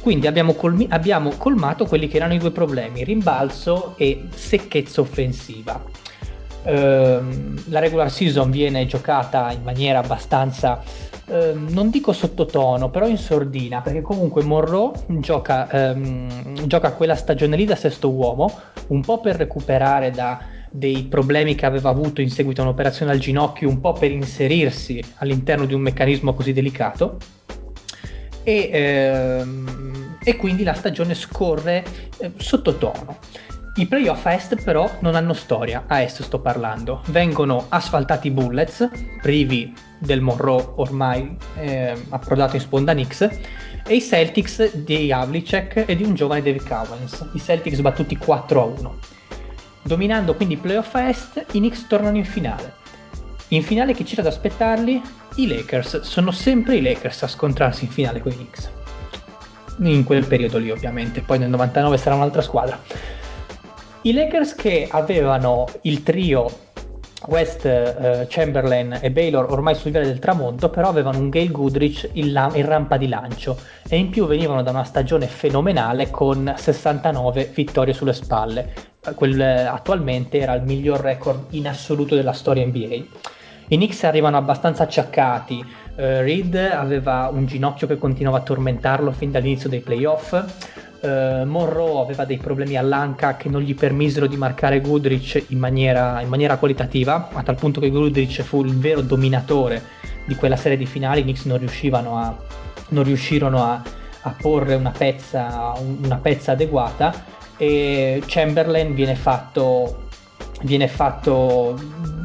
[0.00, 5.80] Quindi abbiamo, colmi- abbiamo colmato quelli che erano i due problemi, rimbalzo e secchezza offensiva.
[6.64, 10.82] Ehm, la regular season viene giocata in maniera abbastanza,
[11.26, 17.56] ehm, non dico sottotono, però in sordina, perché comunque Monroe gioca, ehm, gioca quella stagione
[17.56, 18.52] lì da sesto uomo,
[18.88, 20.40] un po' per recuperare da
[20.74, 25.02] dei problemi che aveva avuto in seguito a un'operazione al ginocchio, un po' per inserirsi
[25.16, 27.18] all'interno di un meccanismo così delicato.
[28.42, 29.92] E ehm,
[30.24, 31.84] e quindi la stagione scorre
[32.18, 33.18] eh, sottotono.
[33.74, 37.00] I playoff a est però non hanno storia, a est sto parlando.
[37.06, 38.90] Vengono asfaltati i Bullets,
[39.22, 43.22] privi del Monroe ormai eh, approdato in sponda Knicks,
[43.86, 47.26] e i Celtics di Havlicek e di un giovane David Cowens.
[47.32, 48.98] I Celtics battuti 4 a 1.
[49.80, 52.74] Dominando quindi i playoff a est, i Knicks tornano in finale.
[53.48, 55.00] In finale chi c'era ad aspettarli?
[55.36, 56.00] I Lakers.
[56.02, 58.70] Sono sempre i Lakers a scontrarsi in finale con i Knicks.
[59.78, 62.78] In quel periodo lì ovviamente, poi nel 99 sarà un'altra squadra.
[64.04, 66.50] I Lakers che avevano il trio
[67.28, 72.10] West, uh, Chamberlain e Baylor ormai sul livello del tramonto, però avevano un Gail Goodrich
[72.14, 73.56] in, la- in, rampa di lancio
[73.88, 78.72] e in più venivano da una stagione fenomenale con 69 vittorie sulle spalle.
[79.14, 83.04] Quel, attualmente era il miglior record in assoluto della storia NBA.
[83.68, 85.64] I Knicks arrivano abbastanza acciaccati.
[85.94, 90.34] Uh, Reed aveva un ginocchio che continuava a tormentarlo fin dall'inizio dei playoff
[91.02, 96.20] Uh, Monroe aveva dei problemi all'anca che non gli permisero di marcare Goodrich in maniera,
[96.20, 99.82] in maniera, qualitativa, a tal punto che Goodrich fu il vero dominatore
[100.24, 101.20] di quella serie di finali.
[101.20, 101.60] I Knicks non,
[102.16, 102.36] a,
[102.90, 103.82] non riuscirono a,
[104.22, 107.12] a porre una pezza, una pezza, adeguata
[107.56, 110.08] e Chamberlain viene fatto,
[110.62, 111.78] viene fatto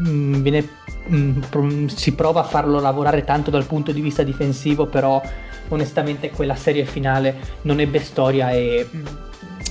[0.08, 0.70] mm, viene,
[1.12, 5.22] mm, si prova a farlo lavorare tanto dal punto di vista difensivo, però
[5.70, 8.88] onestamente quella serie finale non ebbe storia e,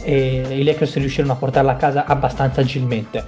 [0.02, 3.24] e i Lakers riuscirono a portarla a casa abbastanza agilmente.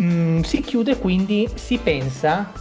[0.00, 2.52] Mm, si chiude quindi, si pensa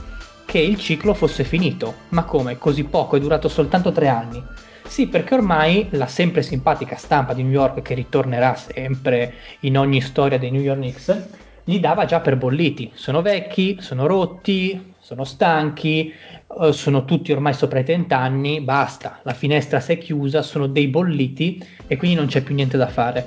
[0.45, 2.57] che il ciclo fosse finito, ma come?
[2.57, 4.41] Così poco, è durato soltanto tre anni.
[4.87, 9.99] Sì, perché ormai la sempre simpatica stampa di New York, che ritornerà sempre in ogni
[10.01, 11.27] storia dei New York Knicks,
[11.65, 12.91] li dava già per bolliti.
[12.93, 16.13] Sono vecchi, sono rotti, sono stanchi,
[16.61, 20.67] eh, sono tutti ormai sopra i 30 anni, basta, la finestra si è chiusa, sono
[20.67, 23.25] dei bolliti e quindi non c'è più niente da fare.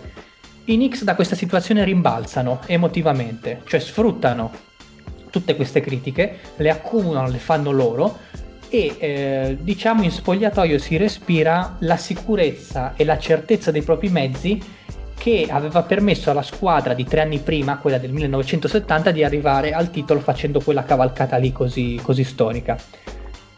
[0.66, 4.52] I Knicks da questa situazione rimbalzano emotivamente, cioè sfruttano
[5.30, 8.18] tutte queste critiche, le accumulano, le fanno loro
[8.68, 14.62] e eh, diciamo in spogliatoio si respira la sicurezza e la certezza dei propri mezzi
[15.20, 19.90] che aveva permesso alla squadra di tre anni prima, quella del 1970, di arrivare al
[19.90, 22.78] titolo facendo quella cavalcata lì così, così storica.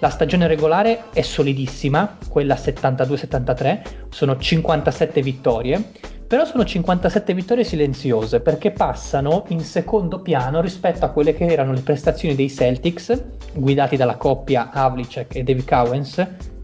[0.00, 5.90] La stagione regolare è solidissima, quella 72-73, sono 57 vittorie,
[6.26, 11.72] però sono 57 vittorie silenziose perché passano in secondo piano rispetto a quelle che erano
[11.72, 13.22] le prestazioni dei Celtics,
[13.54, 16.14] guidati dalla coppia Havlicek e Dave Cowens,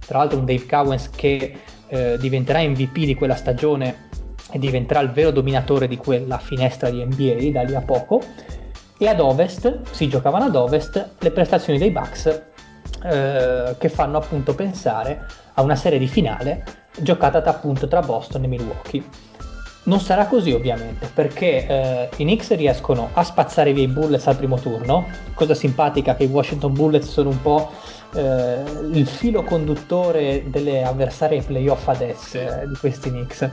[0.05, 1.55] tra l'altro un Dave Cowens che
[1.87, 4.08] eh, diventerà MVP di quella stagione
[4.51, 8.23] e diventerà il vero dominatore di quella finestra di NBA da lì a poco.
[8.99, 12.27] E ad ovest, si giocavano ad ovest, le prestazioni dei Bucks
[13.05, 16.65] eh, che fanno appunto pensare a una serie di finale
[17.01, 19.05] giocata appunto tra Boston e Milwaukee.
[19.85, 24.37] Non sarà così ovviamente perché eh, i Knicks riescono a spazzare via i Bullets al
[24.37, 27.71] primo turno, cosa simpatica che i Washington Bullets sono un po'
[28.15, 33.43] eh, il filo conduttore delle avversarie playoff ad est eh, di questi Knicks.
[33.43, 33.51] Eh,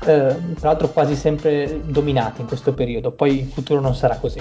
[0.00, 4.40] tra l'altro quasi sempre dominati in questo periodo, poi in futuro non sarà così.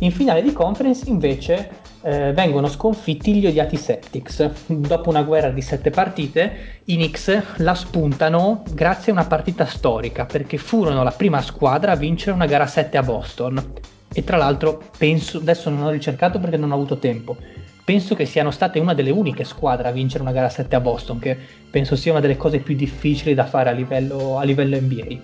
[0.00, 1.70] In finale di conference invece
[2.02, 4.50] eh, vengono sconfitti gli odiati Celtics.
[4.66, 10.24] Dopo una guerra di sette partite, i Knicks la spuntano grazie a una partita storica,
[10.24, 13.72] perché furono la prima squadra a vincere una gara 7 a Boston.
[14.12, 17.36] E tra l'altro penso, adesso non ho ricercato perché non ho avuto tempo,
[17.88, 21.18] penso che siano state una delle uniche squadre a vincere una gara 7 a Boston,
[21.18, 21.34] che
[21.70, 25.16] penso sia una delle cose più difficili da fare a livello, a livello NBA.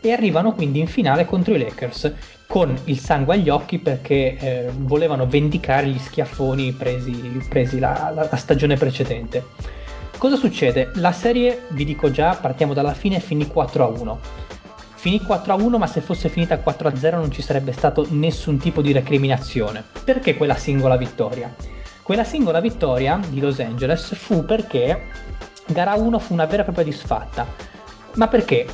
[0.00, 2.12] E arrivano quindi in finale contro i Lakers
[2.48, 7.12] con il sangue agli occhi perché eh, volevano vendicare gli schiaffoni presi,
[7.48, 9.44] presi la, la, la stagione precedente.
[10.18, 10.90] Cosa succede?
[10.94, 14.43] La serie, vi dico già, partiamo dalla fine, finì 4 a 1
[15.04, 19.84] Finì 4-1, ma se fosse finita 4-0 non ci sarebbe stato nessun tipo di recriminazione.
[20.02, 21.54] Perché quella singola vittoria?
[22.02, 25.08] Quella singola vittoria di Los Angeles fu perché
[25.66, 27.46] gara 1 fu una vera e propria disfatta.
[28.14, 28.66] Ma perché?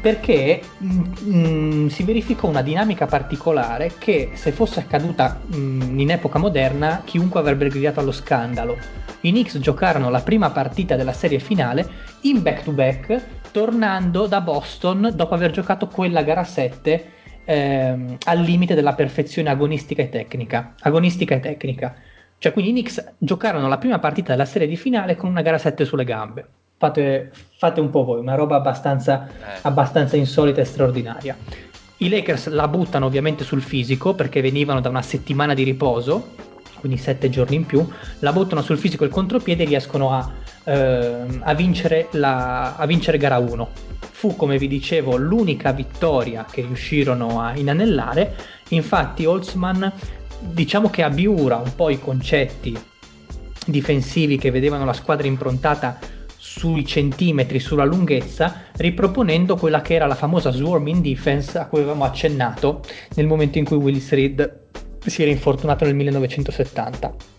[0.00, 6.10] Perché mh, mm, si verificò una dinamica particolare che se fosse accaduta mh, mm, in
[6.10, 8.76] epoca moderna chiunque avrebbe gridato allo scandalo.
[9.20, 11.88] I Knicks giocarono la prima partita della serie finale
[12.22, 17.10] in back-to-back tornando da Boston dopo aver giocato quella gara 7
[17.44, 20.74] ehm, al limite della perfezione agonistica e tecnica.
[20.80, 21.94] Agonistica e tecnica.
[22.38, 25.58] Cioè, quindi i Knicks giocarono la prima partita della serie di finale con una gara
[25.58, 26.44] 7 sulle gambe.
[26.76, 29.58] Fate, fate un po' voi, una roba abbastanza, eh.
[29.62, 31.36] abbastanza insolita e straordinaria.
[31.98, 36.30] I Lakers la buttano ovviamente sul fisico perché venivano da una settimana di riposo,
[36.80, 37.88] quindi sette giorni in più,
[38.18, 40.28] la buttano sul fisico e il contropiede e riescono a
[40.64, 43.68] eh, a, vincere la, a vincere gara 1.
[44.10, 48.34] Fu, come vi dicevo, l'unica vittoria che riuscirono a inanellare.
[48.68, 49.92] Infatti, Holtzman
[50.40, 52.76] diciamo che abiura un po' i concetti
[53.66, 55.98] difensivi che vedevano la squadra improntata
[56.36, 62.04] sui centimetri, sulla lunghezza, riproponendo quella che era la famosa swarming defense a cui avevamo
[62.04, 62.82] accennato
[63.14, 64.60] nel momento in cui Willis Reed
[65.06, 67.31] si era infortunato nel 1970.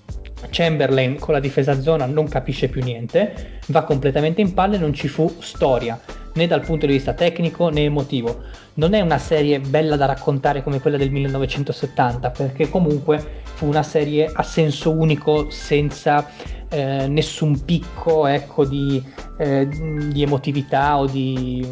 [0.49, 5.07] Chamberlain con la difesa zona non capisce più niente, va completamente in palle non ci
[5.07, 5.99] fu storia,
[6.33, 8.41] né dal punto di vista tecnico né emotivo.
[8.75, 13.83] Non è una serie bella da raccontare come quella del 1970, perché comunque fu una
[13.83, 16.27] serie a senso unico senza
[16.69, 19.01] eh, nessun picco ecco, di,
[19.37, 21.65] eh, di, emotività o di,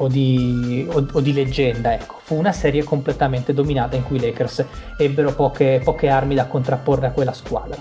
[0.00, 1.94] o di, o, o di leggenda.
[1.94, 2.18] Ecco.
[2.22, 4.64] Fu una serie completamente dominata in cui i Lakers
[4.98, 7.80] ebbero poche, poche armi da contrapporre a quella squadra.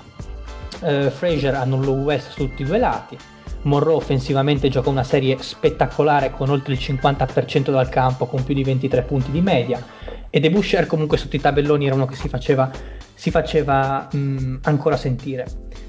[0.81, 3.17] Uh, Frazier annullò West su tutti i due lati.
[3.63, 8.63] Monroe offensivamente gioca una serie spettacolare con oltre il 50% dal campo, con più di
[8.63, 9.83] 23 punti di media.
[10.29, 12.71] E De Boucher comunque sotto i tabelloni era uno che si faceva,
[13.13, 15.45] si faceva mh, ancora sentire.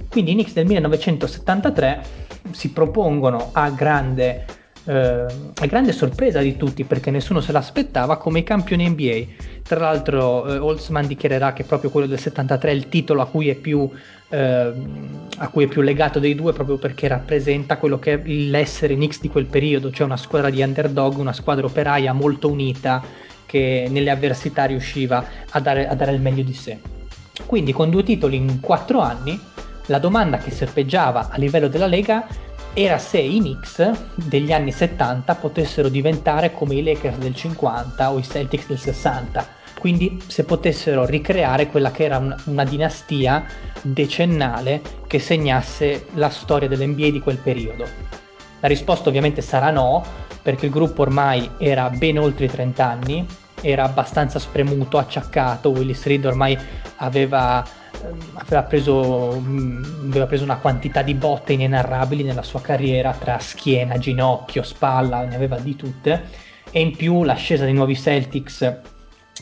[0.09, 2.03] Quindi i Knicks del 1973
[2.51, 4.45] si propongono a grande,
[4.85, 9.49] eh, a grande sorpresa di tutti perché nessuno se l'aspettava come i campioni NBA.
[9.63, 13.49] Tra l'altro eh, Holtzman dichiarerà che proprio quello del 73 è il titolo a cui
[13.49, 13.89] è più,
[14.29, 14.73] eh,
[15.37, 19.21] a cui è più legato dei due proprio perché rappresenta quello che è l'essere Knicks
[19.21, 23.03] di quel periodo, cioè una squadra di underdog, una squadra operaia molto unita
[23.47, 26.79] che nelle avversità riusciva a dare, a dare il meglio di sé.
[27.47, 29.39] Quindi con due titoli in quattro anni
[29.87, 32.27] la domanda che serpeggiava a livello della Lega
[32.73, 38.19] era se i Knicks degli anni 70 potessero diventare come i Lakers del 50 o
[38.19, 39.47] i Celtics del 60,
[39.79, 43.45] quindi se potessero ricreare quella che era un, una dinastia
[43.83, 47.87] decennale che segnasse la storia dell'NBA di quel periodo.
[48.61, 50.05] La risposta ovviamente sarà no,
[50.43, 53.27] perché il gruppo ormai era ben oltre i 30 anni,
[53.63, 56.57] era abbastanza spremuto, acciaccato, Willis Reed ormai
[56.97, 57.65] aveva
[58.35, 64.63] aveva preso, aveva preso una quantità di botte inenarrabili nella sua carriera tra schiena, ginocchio,
[64.63, 66.29] spalla, ne aveva di tutte
[66.71, 68.79] e in più l'ascesa dei nuovi Celtics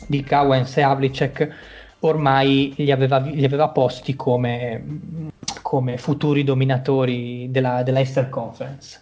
[0.07, 1.55] di Cowens e Havlicek
[1.99, 5.31] ormai li aveva, li aveva posti come,
[5.61, 9.01] come, futuri dominatori della, della Eastern Conference.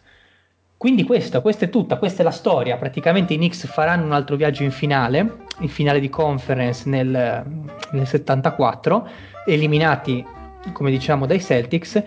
[0.77, 2.77] Quindi questo, questa è tutta, questa è la storia.
[2.77, 7.43] Praticamente i Knicks faranno un altro viaggio in finale, in finale di conference nel,
[7.91, 9.09] nel 74
[9.47, 10.23] eliminati,
[10.73, 12.03] come diciamo, dai Celtics,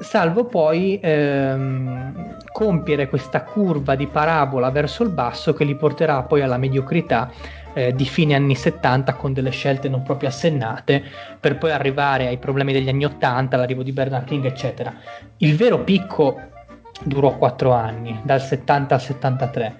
[0.00, 6.42] salvo poi ehm, compiere questa curva di parabola verso il basso che li porterà poi
[6.42, 7.30] alla mediocrità
[7.72, 11.02] eh, di fine anni 70 con delle scelte non proprio assennate
[11.38, 14.92] per poi arrivare ai problemi degli anni 80, l'arrivo di Bernard King eccetera.
[15.38, 16.56] Il vero picco
[17.04, 19.76] durò 4 anni, dal 70 al 73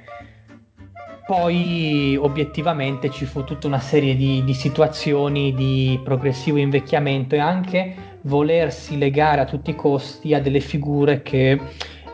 [1.28, 7.94] poi obiettivamente ci fu tutta una serie di, di, situazioni di progressivo invecchiamento e anche
[8.22, 11.60] volersi legare a tutti i costi a delle figure che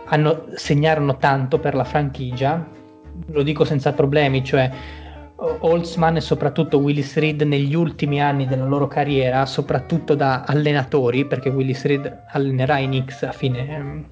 [0.07, 2.66] hanno, segnarono tanto per la franchigia,
[3.26, 4.68] lo dico senza problemi, cioè
[5.36, 11.50] Holtzman e soprattutto Willis Reed negli ultimi anni della loro carriera, soprattutto da allenatori, perché
[11.50, 14.07] Willis Reed allenerà i Knicks a fine,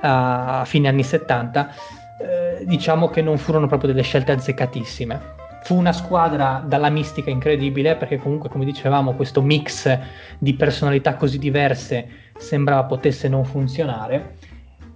[0.00, 1.74] a fine anni 70,
[2.20, 5.38] eh, diciamo che non furono proprio delle scelte azzeccatissime.
[5.62, 9.98] Fu una squadra dalla mistica incredibile perché comunque come dicevamo questo mix
[10.38, 14.36] di personalità così diverse sembrava potesse non funzionare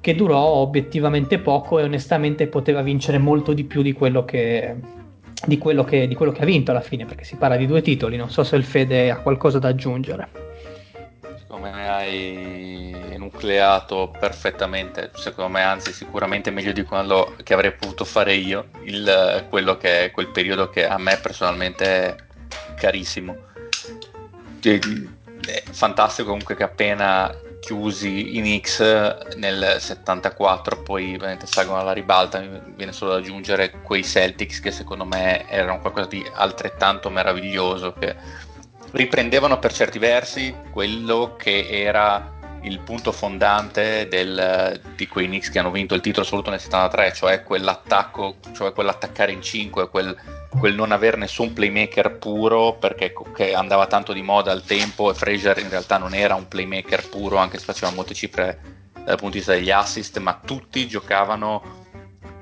[0.04, 4.76] che durò obiettivamente poco e onestamente poteva vincere molto di più di quello che,
[5.46, 7.80] di quello che, di quello che ha vinto alla fine perché si parla di due
[7.80, 10.28] titoli non so se il Fede ha qualcosa da aggiungere
[11.38, 12.93] secondo me hai
[13.24, 19.46] nucleato perfettamente, secondo me anzi sicuramente meglio di quello che avrei potuto fare io, il,
[19.48, 22.16] quello che è quel periodo che a me personalmente è
[22.76, 23.36] carissimo.
[24.60, 32.38] È fantastico comunque che appena chiusi in X nel 74 poi ovviamente salgono alla ribalta
[32.40, 37.94] mi viene solo da aggiungere quei Celtics che secondo me erano qualcosa di altrettanto meraviglioso
[37.94, 38.14] che
[38.90, 42.33] riprendevano per certi versi quello che era
[42.64, 47.12] il punto fondante del, di quei Knicks che hanno vinto il titolo assoluto nel 73,
[47.12, 50.16] cioè quell'attacco, cioè quell'attaccare in 5, quel,
[50.58, 53.12] quel non avere nessun playmaker puro perché
[53.54, 57.36] andava tanto di moda al tempo e Fraser in realtà non era un playmaker puro
[57.36, 61.82] anche se faceva molte cifre dal punto di vista degli assist, ma tutti giocavano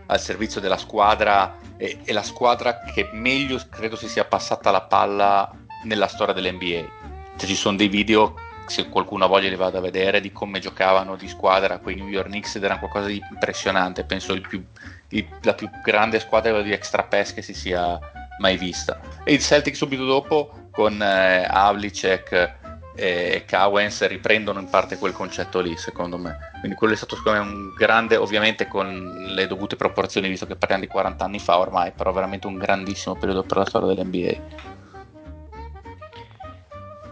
[0.06, 4.82] al servizio della squadra e, e la squadra che meglio credo si sia passata la
[4.82, 5.50] palla
[5.84, 7.00] nella storia dell'NBA.
[7.36, 8.34] Cioè, ci sono dei video
[8.72, 12.08] se qualcuno ha voglia li vada a vedere, di come giocavano di squadra quei New
[12.08, 14.64] York Knicks ed era qualcosa di impressionante, penso il più,
[15.08, 17.98] il, la più grande squadra di extra pass che si sia
[18.38, 18.98] mai vista.
[19.24, 22.60] E il Celtic subito dopo con eh, Havlicek
[22.94, 26.38] e Cowens riprendono in parte quel concetto lì, secondo me.
[26.60, 30.56] Quindi quello è stato secondo me un grande, ovviamente con le dovute proporzioni, visto che
[30.56, 34.70] parliamo di 40 anni fa ormai, però veramente un grandissimo periodo per la storia dell'NBA.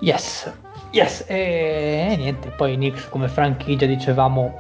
[0.01, 0.51] Yes,
[0.91, 4.59] yes, e niente, poi Knicks come franchigia dicevamo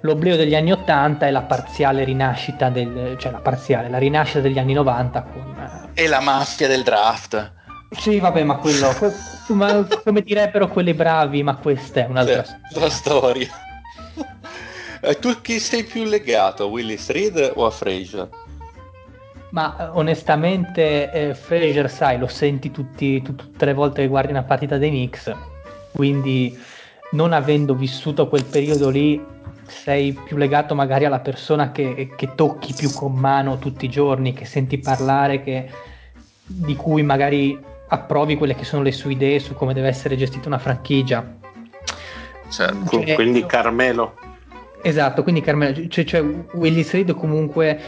[0.00, 4.58] l'oblio degli anni 80 e la parziale rinascita del, cioè la parziale, la rinascita degli
[4.58, 5.90] anni 90 con...
[5.94, 7.52] E la mafia del draft.
[7.90, 8.92] Sì, vabbè, ma quello,
[9.48, 13.48] ma, come direbbero quelli bravi, ma questa è un'altra cioè, storia.
[15.06, 18.26] E tu chi sei più legato, Willis Reed o a Fraser?
[19.50, 24.44] Ma onestamente, eh, Fraser, sai, lo senti tutti, tu, tutte le volte che guardi una
[24.44, 25.30] partita dei Knicks,
[25.94, 26.58] quindi
[27.12, 29.22] non avendo vissuto quel periodo lì,
[29.66, 34.32] sei più legato magari alla persona che, che tocchi più con mano tutti i giorni,
[34.32, 35.70] che senti parlare, che,
[36.44, 40.48] di cui magari approvi quelle che sono le sue idee su come deve essere gestita
[40.48, 41.24] una franchigia.
[42.50, 44.16] Certo, cioè, quindi Carmelo.
[44.82, 46.20] Esatto, quindi Carmelo, cioè, cioè
[46.54, 47.80] Willis Reed comunque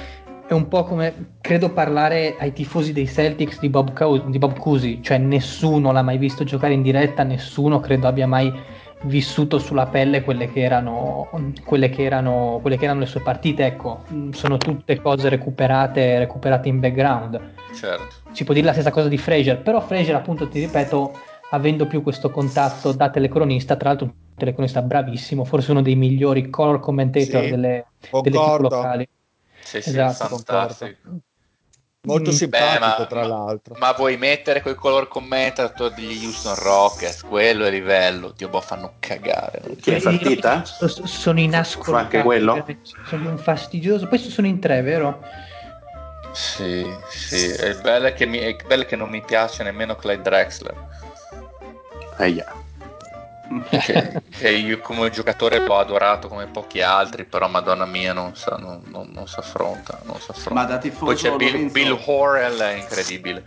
[0.47, 4.57] è un po' come credo parlare ai tifosi dei Celtics di Bob, Cous- di Bob
[4.59, 8.53] Cousy, cioè nessuno l'ha mai visto giocare in diretta, nessuno credo abbia mai
[9.03, 11.28] vissuto sulla pelle quelle che erano,
[11.64, 16.68] quelle che erano, quelle che erano le sue partite, ecco, sono tutte cose recuperate, recuperate
[16.68, 17.40] in background.
[17.74, 18.14] Certo.
[18.32, 21.12] Si può dire la stessa cosa di Fraser, però Fraser appunto ti ripeto,
[21.51, 26.49] avendo più questo contatto da telecronista, tra l'altro un telecronista bravissimo, forse uno dei migliori
[26.51, 27.86] color commentator sì, delle,
[28.22, 29.09] delle locali.
[29.66, 30.40] Sì, sì, esatto,
[32.02, 33.74] Molto mm, simpatico, Beh, tra l'altro.
[33.78, 37.22] Ma vuoi mettere quel color commentator degli Houston Rockets?
[37.22, 38.30] Quello è livello.
[38.30, 39.60] Dio, boh, fanno cagare.
[39.80, 40.64] Che è partita?
[40.64, 41.96] Sono in ascolto.
[41.96, 42.64] anche quello?
[43.06, 44.06] Sono un fastidioso.
[44.06, 45.20] Poi sono in tre, vero?
[46.32, 47.48] Sì, sì.
[47.48, 50.74] È bello che, mi, è bello che non mi piace nemmeno Clyde Drexler.
[52.18, 52.65] Eia
[53.68, 58.44] che, che, io come giocatore l'ho adorato come pochi altri, però madonna mia non si
[58.59, 60.55] non, non, non affronta, non affronta.
[60.55, 63.44] Ma da tifoso Poi c'è Bill, Bill Horrell, è incredibile.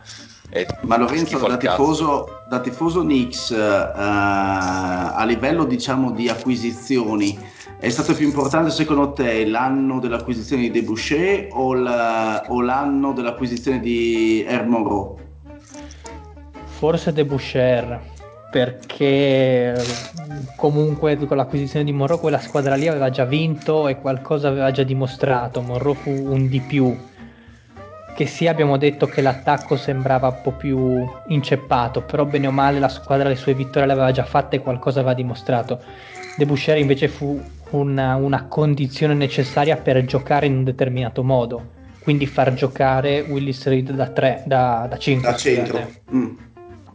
[0.49, 7.37] È Ma Lorenzo, da tifoso, da tifoso Knicks, uh, a livello diciamo di acquisizioni,
[7.77, 13.79] è stato più importante secondo te l'anno dell'acquisizione di Deboucher o, la, o l'anno dell'acquisizione
[13.79, 15.17] di Hermonro?
[16.65, 18.17] Forse Deboucher
[18.49, 19.75] perché
[20.55, 24.83] comunque con l'acquisizione di Monroe quella squadra lì aveva già vinto e qualcosa aveva già
[24.83, 25.61] dimostrato.
[25.61, 26.95] Monroe fu un di più.
[28.15, 32.79] Che sì, abbiamo detto che l'attacco sembrava un po' più inceppato, però bene o male
[32.79, 35.81] la squadra le sue vittorie le aveva già fatte e qualcosa aveva dimostrato.
[36.35, 41.69] De Boucher invece fu una, una condizione necessaria per giocare in un determinato modo,
[42.01, 45.29] quindi far giocare Willis Reed da 3, da, da 5.
[45.29, 45.89] Da centro.
[46.13, 46.48] Mm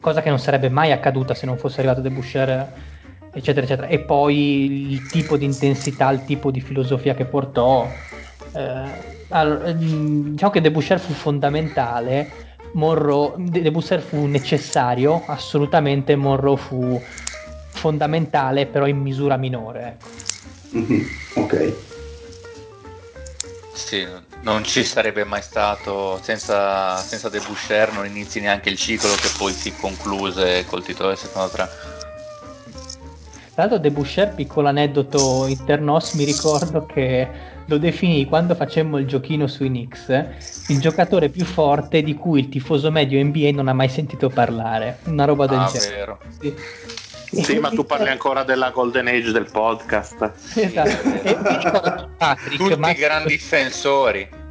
[0.04, 2.74] cosa che non sarebbe mai accaduta se non fosse arrivato De Boucher,
[3.32, 3.86] eccetera, eccetera.
[3.86, 7.96] E poi il tipo di intensità, il tipo di filosofia che portò.
[8.52, 8.90] Eh,
[9.30, 12.30] allora, mm, diciamo che De Boucher fu fondamentale,
[12.74, 17.02] Monroe, De Boucher fu necessario, assolutamente, Monroe fu
[17.70, 19.86] fondamentale, però in misura minore.
[19.86, 20.08] Ecco.
[20.76, 21.06] Mm-hmm.
[21.36, 21.74] Ok.
[23.72, 24.23] Sì, non
[24.62, 29.52] ci sarebbe mai stato senza, senza De Boucher non inizi neanche il ciclo che poi
[29.52, 31.68] si concluse col titolo del secondo 3
[33.54, 37.28] tra l'altro De Boucher, piccolo aneddoto internos, mi ricordo che
[37.66, 42.48] lo definì quando facemmo il giochino sui Knicks il giocatore più forte di cui il
[42.48, 45.94] tifoso medio NBA non ha mai sentito parlare, una roba del ah, genere.
[45.94, 46.18] Vero.
[46.40, 46.54] Sì.
[47.30, 50.32] Sì, ma tu parli ancora della golden age del podcast.
[50.54, 52.10] Esatto.
[52.16, 53.06] Patrick, Tutti Massimo...
[53.06, 54.42] grandi difensori.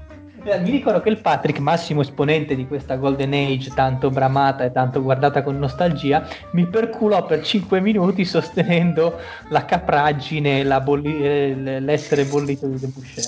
[0.46, 4.74] Eh, mi ricordo che il Patrick, massimo esponente di questa golden age tanto bramata e
[4.74, 9.20] tanto guardata con nostalgia, mi perculò per 5 minuti sostenendo
[9.50, 11.24] la capraggine, la bolli...
[11.24, 13.24] Eh, l'essere bollito di The Boucher.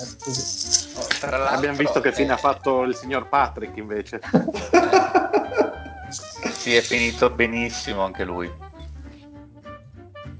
[0.97, 1.07] Oh,
[1.47, 4.19] Abbiamo visto che fine ha fatto il signor Patrick invece.
[6.51, 8.51] si è finito benissimo anche lui.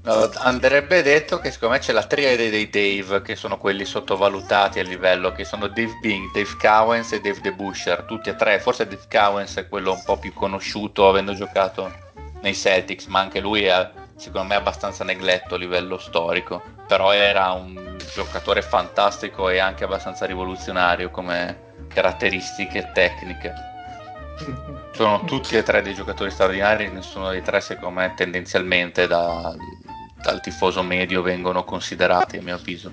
[0.08, 4.84] Andrebbe detto che secondo me c'è la triade dei Dave che sono quelli sottovalutati a
[4.84, 8.60] livello che sono Dave Bing, Dave Cowens e Dave DeBusher tutti e tre.
[8.60, 11.92] Forse Dave Cowens è quello un po' più conosciuto avendo giocato
[12.40, 16.62] nei Celtics ma anche lui è secondo me abbastanza negletto a livello storico.
[16.86, 23.52] Però era un giocatore fantastico e anche abbastanza rivoluzionario come caratteristiche tecniche.
[24.92, 29.52] Sono tutti e tre dei giocatori straordinari nessuno dei tre secondo me tendenzialmente da
[30.22, 32.92] dal tifoso medio vengono considerati, a mio avviso.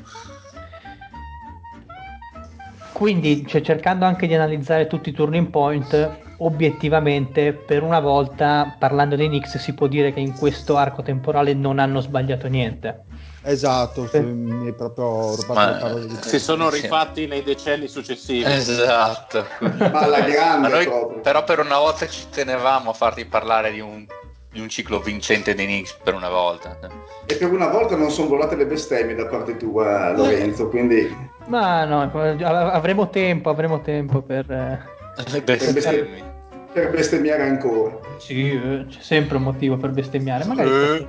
[2.91, 9.15] Quindi, cioè, cercando anche di analizzare tutti i turning point, obiettivamente, per una volta, parlando
[9.15, 13.05] dei Knicks, si può dire che in questo arco temporale non hanno sbagliato niente.
[13.45, 14.19] Esatto, Sì.
[14.21, 16.81] mi è proprio rubato Ma- le parole di Si sono Sì.
[16.81, 18.49] rifatti nei decenni successivi.
[18.49, 19.45] Esatto.
[19.59, 24.05] Ma alla grande noi, però per una volta ci tenevamo a farti parlare di un,
[24.53, 26.77] di un ciclo vincente dei Knicks per una volta.
[27.25, 31.13] E per una volta non sono volate le bestemmie da parte tua, Lorenzo, quindi
[31.47, 34.49] Ma no, av- avremo tempo, avremo tempo per...
[34.49, 34.79] eh,
[35.31, 36.23] Le bestemmie.
[36.71, 37.99] per bestemmiare ancora.
[38.17, 40.69] Sì, eh, c'è sempre un motivo per bestemmiare, magari...
[40.69, 41.07] Eh.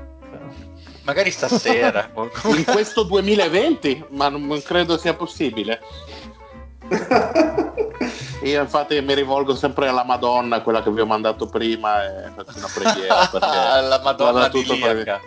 [1.04, 2.10] Magari stasera.
[2.56, 5.80] In questo 2020, ma non credo sia possibile.
[8.42, 12.58] Io infatti mi rivolgo sempre alla Madonna, quella che vi ho mandato prima, e faccio
[12.58, 13.30] una preghiera.
[13.88, 15.22] La Madonna di tutto.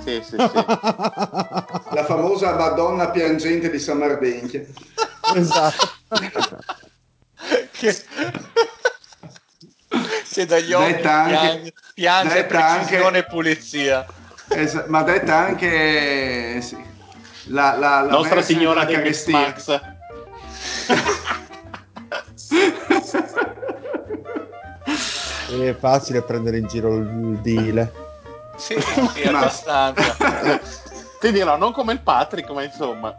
[0.00, 0.36] Sì, sì, sì.
[0.36, 4.64] La famosa Madonna piangente di San Mardenchia.
[5.34, 5.88] esatto.
[7.72, 7.96] che...
[10.32, 14.06] che dagli occhi Detta anche- piange, piange precisione anche- e pulizia.
[14.48, 16.76] Es- ma detta anche sì,
[17.44, 19.97] la, la, la Nostra Signora della Carestia.
[25.50, 27.90] È facile prendere in giro il deal.
[28.56, 28.76] Sì,
[29.14, 30.16] sì, abbastanza.
[31.20, 33.14] Ti dirò, non come il Patrick, ma insomma.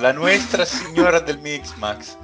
[0.00, 2.16] La Nuestra Signora del Mixmax.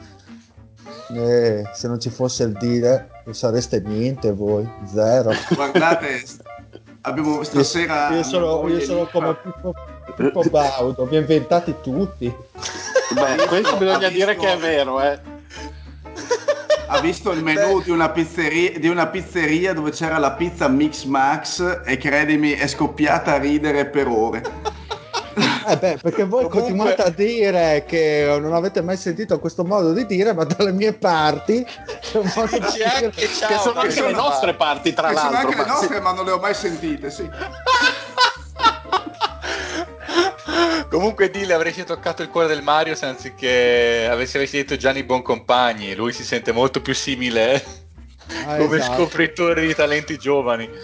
[1.13, 5.33] Eh, se non ci fosse il deal, non sareste niente voi, zero.
[5.55, 6.23] Guardate,
[7.03, 8.11] abbiamo stasera.
[8.11, 9.75] io sono, io sono come Pippo,
[10.15, 12.33] Pippo Baudo, vi inventati tutti.
[13.13, 15.19] Beh, questo bisogna dire che è vero, eh.
[16.87, 21.05] Ha visto il menù di una, pizzeria, di una pizzeria dove c'era la pizza Mix
[21.05, 24.43] Max e credimi, è scoppiata a ridere per ore.
[25.69, 29.93] Eh beh, perché voi Comunque- continuate a dire che non avete mai sentito questo modo
[29.93, 31.65] di dire, ma dalle mie parti
[32.01, 32.85] c'è un modo di dire.
[33.05, 35.49] anche, ciao, che sono anche le nostre parti, tra Che sono l'altro.
[35.51, 35.81] anche le ma sì.
[35.83, 37.29] nostre, ma non le ho mai sentite, sì.
[40.91, 45.95] Comunque Dile avresti toccato il cuore del Mario se anziché avessi, avessi detto Gianni Boncompagni,
[45.95, 47.65] lui si sente molto più simile eh,
[48.45, 48.95] Ah, come esatto.
[48.97, 50.69] scopritore di talenti giovani.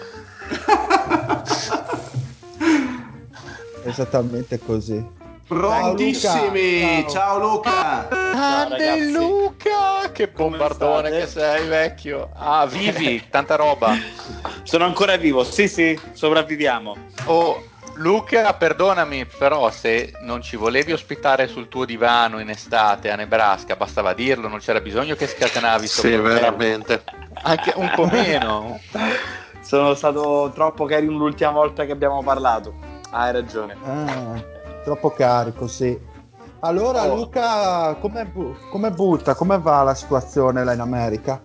[3.83, 5.05] Esattamente così.
[5.45, 7.01] Prontissimi!
[7.01, 8.07] Ciao, Ciao Luca!
[8.09, 9.11] Grande ragazzi.
[9.11, 10.09] Luca!
[10.11, 12.29] Che bombardone che sei, vecchio.
[12.33, 13.93] Ah, vivi, tanta roba.
[14.63, 16.95] Sono ancora vivo, sì sì, sopravviviamo.
[17.25, 17.61] Oh,
[17.97, 23.75] Luca, perdonami, però se non ci volevi ospitare sul tuo divano in estate a Nebraska,
[23.75, 27.03] bastava dirlo, non c'era bisogno che scatenavi sto Sì, veramente.
[27.41, 28.79] Anche un po' meno.
[29.61, 32.73] Sono stato troppo carino l'ultima volta che abbiamo parlato.
[33.09, 33.75] Ah, hai ragione.
[33.83, 34.41] Ah,
[34.83, 35.97] troppo carico, sì.
[36.61, 37.15] Allora, Oh.
[37.15, 39.35] Luca, come, bu- come butta?
[39.35, 41.41] Come va la situazione là in America?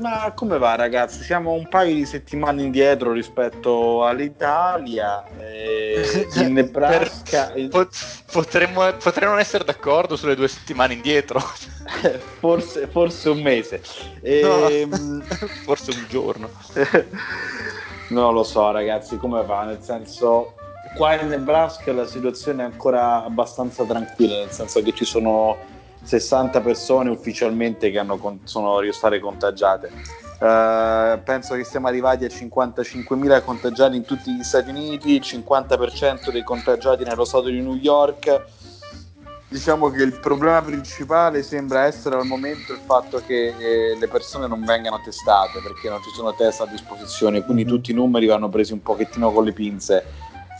[0.00, 1.22] Ma come va ragazzi?
[1.22, 5.24] Siamo un paio di settimane indietro rispetto all'Italia.
[5.38, 11.40] eh, in Nebraska il- Pot- potremmo, potremmo non essere d'accordo sulle due settimane indietro.
[12.40, 13.82] forse, forse un mese.
[14.22, 15.22] Ehm,
[15.64, 16.50] Forse un giorno.
[18.08, 20.54] non lo so ragazzi come va, nel senso
[20.94, 25.56] qua in Nebraska la situazione è ancora abbastanza tranquilla, nel senso che ci sono
[26.04, 29.90] 60 persone ufficialmente che hanno sono state contagiate.
[30.38, 36.30] Eh, penso che siamo arrivati a 55.000 contagiati in tutti gli Stati Uniti, il 50%
[36.30, 38.44] dei contagiati nello stato di New York.
[39.48, 44.48] Diciamo che il problema principale sembra essere al momento il fatto che eh, le persone
[44.48, 48.48] non vengano testate perché non ci sono test a disposizione, quindi tutti i numeri vanno
[48.48, 50.04] presi un pochettino con le pinze.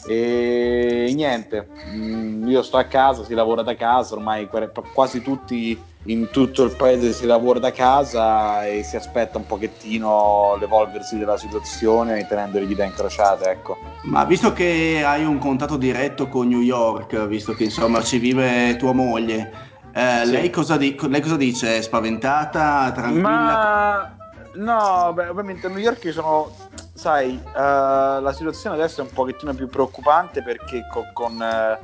[0.06, 4.48] E niente, mm, io sto a casa, si lavora da casa, ormai
[4.92, 10.56] quasi tutti in tutto il paese si lavora da casa e si aspetta un pochettino
[10.60, 13.78] l'evolversi della situazione tenendo le dita incrociate, ecco.
[14.02, 18.76] Ma visto che hai un contatto diretto con New York, visto che insomma ci vive
[18.76, 19.50] tua moglie,
[19.94, 20.30] eh, Sì.
[20.32, 21.78] lei, cosa di- lei cosa dice?
[21.78, 22.92] È spaventata?
[22.92, 23.26] Tranquilla?
[23.26, 24.16] Ma
[24.56, 26.54] no, beh, ovviamente a New York ci sono,
[26.94, 31.78] sai, eh, la situazione adesso è un pochettino più preoccupante perché co- con eh,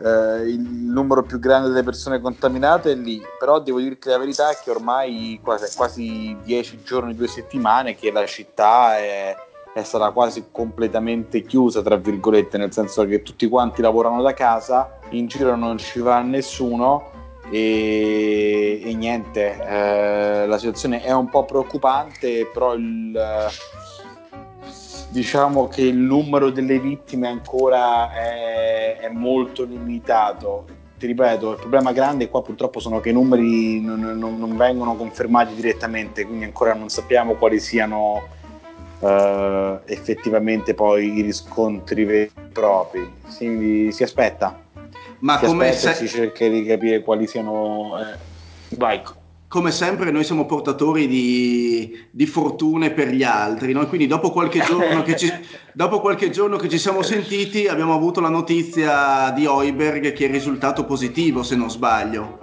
[0.00, 4.50] eh, il numero più grande delle persone contaminate è lì, però devo dirti la verità
[4.50, 9.34] è che ormai quasi, quasi 10 giorni, due settimane che la città è,
[9.72, 14.98] è stata quasi completamente chiusa, tra virgolette, nel senso che tutti quanti lavorano da casa,
[15.10, 17.16] in giro non ci va nessuno
[17.50, 23.18] e, e niente, eh, la situazione è un po' preoccupante, però il,
[25.08, 30.66] diciamo che il numero delle vittime ancora è, è molto limitato.
[30.98, 34.96] Ti ripeto, il problema grande qua purtroppo sono che i numeri non, non- non vengono
[34.96, 38.26] confermati direttamente, quindi ancora non sappiamo quali siano
[39.00, 43.08] eh, effettivamente poi i riscontri veri e propri.
[43.28, 44.60] Si, si aspetta,
[45.20, 47.96] Ma si come, aspetta e se- si cerca di capire quali siano...
[48.00, 48.18] eh,
[48.76, 49.00] Vai.
[49.48, 53.86] Come sempre noi siamo portatori di, di fortune per gli altri, no?
[53.86, 55.32] quindi dopo qualche, giorno che ci,
[55.72, 60.30] dopo qualche giorno che ci siamo sentiti abbiamo avuto la notizia di Oiberg che è
[60.30, 62.40] risultato positivo se non sbaglio.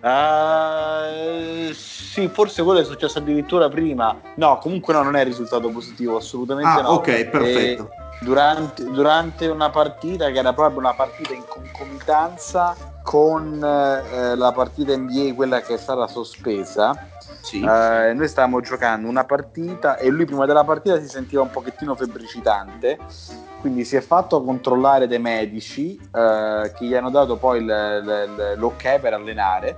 [0.00, 4.16] Eh, sì, forse quello è successo addirittura prima.
[4.36, 6.88] No, comunque no, non è risultato positivo, assolutamente Ah, no.
[6.90, 7.90] ok, perfetto.
[7.90, 14.52] E durante, durante una partita che era proprio una partita in concomitanza con eh, la
[14.52, 16.96] partita NBA, quella che è stata sospesa,
[17.42, 17.60] Sì.
[17.60, 21.94] eh, noi stavamo giocando una partita e lui prima della partita si sentiva un pochettino
[21.94, 22.98] febbricitante,
[23.60, 28.54] quindi si è fatto controllare dai medici eh, che gli hanno dato poi il- il-
[28.58, 29.76] l'ok per allenare.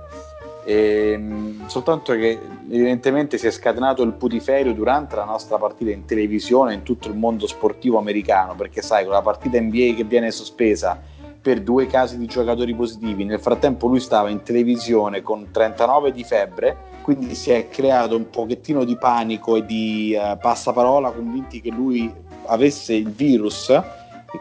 [0.63, 2.39] E, mh, soltanto che
[2.69, 7.13] evidentemente si è scatenato il putiferio durante la nostra partita in televisione in tutto il
[7.15, 10.99] mondo sportivo americano perché sai con la partita NBA che viene sospesa
[11.47, 13.23] per due casi di giocatori positivi.
[13.23, 18.29] Nel frattempo lui stava in televisione con 39 di febbre quindi si è creato un
[18.29, 22.13] pochettino di panico e di eh, passaparola convinti che lui
[22.47, 23.67] avesse il virus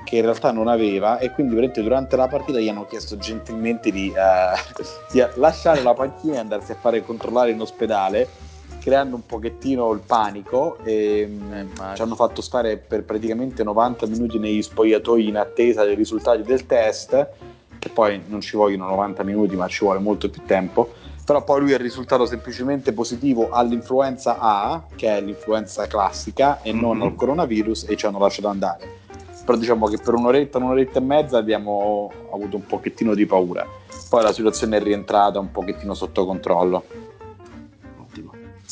[0.05, 4.09] che in realtà non aveva e quindi durante la partita gli hanno chiesto gentilmente di,
[4.09, 8.29] eh, di lasciare la panchina e andarsi a fare controllare in ospedale
[8.87, 14.39] creando un pochettino il panico e mh, ci hanno fatto stare per praticamente 90 minuti
[14.39, 17.29] negli spogliatoi in attesa dei risultati del test
[17.81, 20.93] che poi non ci vogliono 90 minuti ma ci vuole molto più tempo
[21.25, 26.99] però poi lui è risultato semplicemente positivo all'influenza A che è l'influenza classica e non
[26.99, 27.03] Mhm.
[27.03, 28.89] al coronavirus e ci hanno lasciato andare
[29.45, 33.65] però diciamo che per un'oretta, un'oretta e mezza abbiamo avuto un pochettino di paura.
[34.09, 36.85] Poi la situazione è rientrata un pochettino sotto controllo.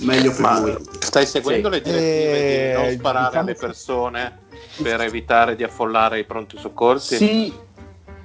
[0.00, 0.76] Meglio per Ma lui.
[1.00, 1.74] stai seguendo Sì.
[1.74, 4.38] le direttive Eh, di non sparare diciamo alle persone
[4.82, 7.16] per evitare di affollare i pronti soccorsi?
[7.16, 7.54] Sì,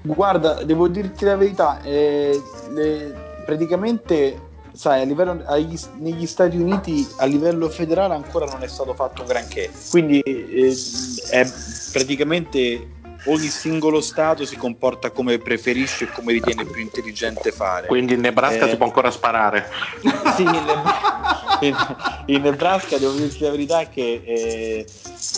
[0.01, 2.41] guarda, devo dirti la verità, eh,
[2.73, 3.13] le-
[3.45, 4.39] praticamente,
[4.73, 9.25] sai, a livello, agli- negli Stati Uniti a livello federale ancora non è stato fatto
[9.25, 10.75] granché, quindi eh,
[11.29, 11.47] è
[11.91, 12.87] praticamente
[13.25, 17.87] ogni singolo Stato si comporta come preferisce e come ritiene più intelligente fare.
[17.87, 18.69] Quindi in Nebraska Eh.
[18.69, 19.69] si può ancora sparare.
[20.35, 20.53] Sì, in,
[21.61, 21.95] in-
[22.27, 24.85] in Nebraska devo dirti la verità che eh,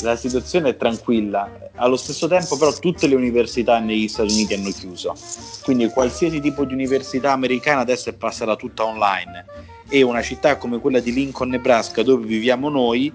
[0.04, 1.50] la situazione è tranquilla.
[1.76, 5.16] Allo stesso tempo, però, tutte le università negli Stati Uniti hanno chiuso.
[5.64, 9.46] Quindi qualsiasi tipo di università americana adesso è passata tutta online.
[9.90, 13.12] E una città come quella di Lincoln, Nebraska, dove viviamo noi,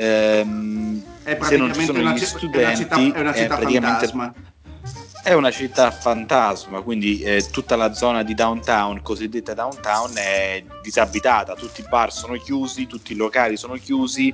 [0.00, 3.56] ehm, È se non ci sono una, gli ci- è una città, è una città
[3.56, 4.34] praticamente fantasma.
[5.22, 11.54] è una città fantasma, quindi eh, tutta la zona di downtown, cosiddetta downtown, è disabitata,
[11.54, 14.32] tutti i bar sono chiusi, tutti i locali sono chiusi,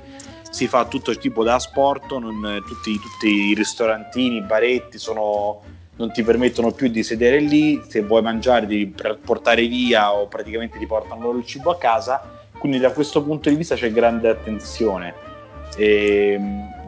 [0.49, 5.61] si fa tutto il tipo da sport, non- tutti, tutti i ristorantini, i baretti sono-
[5.97, 10.77] non ti permettono più di sedere lì, se vuoi mangiare devi portare via o praticamente
[10.79, 12.21] ti portano loro il cibo a casa,
[12.57, 15.25] quindi da questo punto di vista c'è grande attenzione.
[15.77, 16.39] E,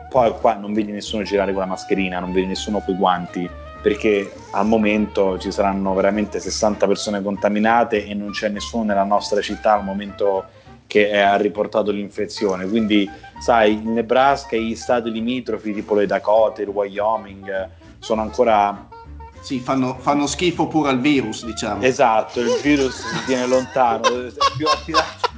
[0.10, 3.50] poi qua non vedi nessuno girare con la mascherina, non vedi nessuno con i guanti,
[3.82, 9.40] perché al momento ci saranno veramente 60 persone contaminate e non c'è nessuno nella nostra
[9.42, 10.46] città al momento
[10.88, 12.68] che ha riportato l'infezione.
[12.68, 13.08] Quindi,
[13.40, 18.88] sai, il Nebraska e gli stati limitrofi, tipo le Dakota, il Wyoming, sono ancora
[19.42, 21.84] Sì, fanno, fanno schifo pure al virus, diciamo.
[21.84, 22.40] esatto.
[22.40, 25.30] Il virus si tiene lontano, è più attirato,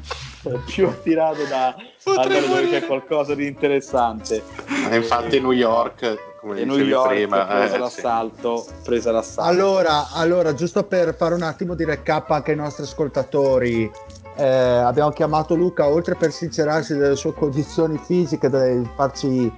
[0.65, 4.43] più attirato da andare dove c'è qualcosa di interessante.
[4.89, 7.79] E infatti New York, come E New dicevi York prima, presa eh, sì.
[7.79, 9.49] l'assalto, presa l'assalto.
[9.49, 13.91] Allora, allora, giusto per fare un attimo di recap anche ai nostri ascoltatori,
[14.37, 19.51] eh, abbiamo chiamato Luca oltre per sincerarsi delle sue condizioni fisiche, di farci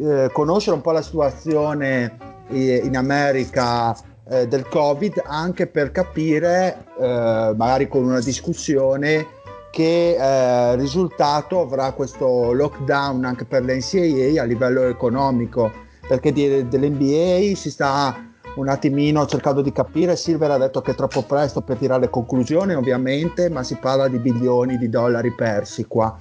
[0.00, 2.16] eh, conoscere un po' la situazione
[2.48, 3.96] eh, in America
[4.28, 9.26] eh, del Covid, anche per capire, eh, magari con una discussione,
[9.70, 15.70] che eh, risultato avrà questo lockdown anche per le NCAA a livello economico,
[16.06, 18.16] perché di- dell'NBA si sta
[18.56, 20.16] un attimino cercando di capire.
[20.16, 24.18] Silver ha detto che è troppo presto per tirare conclusioni, ovviamente, ma si parla di
[24.18, 26.16] bilioni di dollari persi qua.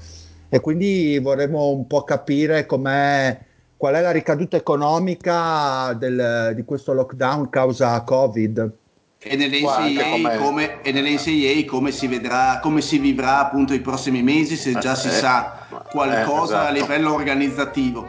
[0.49, 3.40] E quindi vorremmo un po' capire com'è,
[3.76, 8.72] qual è la ricaduta economica del- di questo lockdown causa Covid.
[9.19, 14.22] E nelle NCAA come- come, e come si vedrà, come si vivrà appunto i prossimi
[14.22, 16.73] mesi, se già si Eh, sa eh, qualcosa a esatto.
[16.80, 18.07] livello organizzativo.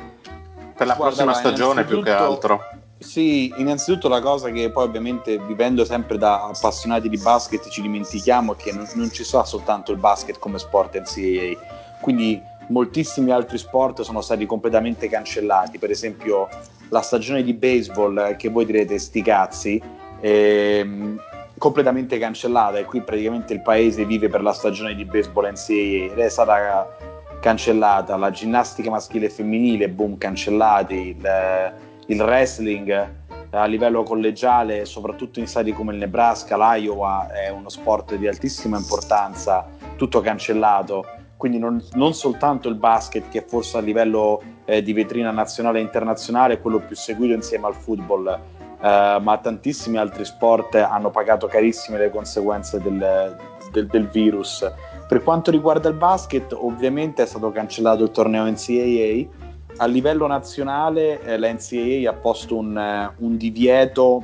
[0.76, 2.60] Per la Guarda, prossima stagione più che altro.
[2.98, 8.54] Sì, innanzitutto la cosa che poi ovviamente vivendo sempre da appassionati di basket ci dimentichiamo
[8.54, 13.56] è che non, non ci sta soltanto il basket come sport NCAA, quindi moltissimi altri
[13.56, 16.48] sport sono stati completamente cancellati, per esempio
[16.90, 19.82] la stagione di baseball eh, che voi direte sti cazzi,
[20.20, 21.20] ehm,
[21.58, 26.18] completamente cancellata e qui praticamente il paese vive per la stagione di baseball NCAA ed
[26.18, 26.96] è stata
[27.40, 31.74] cancellata la ginnastica maschile e femminile, boom, cancellati, il,
[32.06, 33.16] il wrestling
[33.50, 38.76] a livello collegiale, soprattutto in stati come il Nebraska, l'Iowa, è uno sport di altissima
[38.76, 39.66] importanza,
[39.96, 41.06] tutto cancellato.
[41.36, 45.82] Quindi non, non soltanto il basket, che forse a livello eh, di vetrina nazionale e
[45.82, 48.38] internazionale è quello più seguito insieme al football,
[48.80, 53.36] eh, ma tantissimi altri sport hanno pagato carissime le conseguenze del,
[53.72, 54.70] del- del virus.
[55.08, 59.46] Per quanto riguarda il basket, ovviamente è stato cancellato il torneo NCAA.
[59.78, 64.22] A livello nazionale, eh, la NCAA ha posto un, eh, un divieto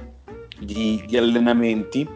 [0.59, 2.07] di, di allenamenti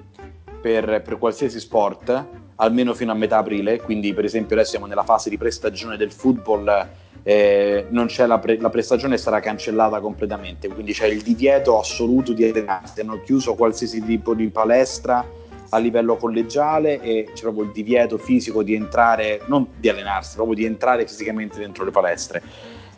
[0.61, 3.81] per, per qualsiasi sport, almeno fino a metà aprile.
[3.81, 6.89] Quindi, per esempio, adesso siamo nella fase di prestagione del football.
[7.29, 7.87] Eh,
[8.27, 13.01] la, pre- la prestagione sarà cancellata completamente, quindi c'è il divieto assoluto di allenarsi.
[13.01, 15.27] Hanno chiuso qualsiasi tipo di palestra
[15.69, 20.57] a livello collegiale e c'è proprio il divieto fisico di entrare, non di allenarsi, proprio
[20.57, 22.43] di entrare fisicamente dentro le palestre.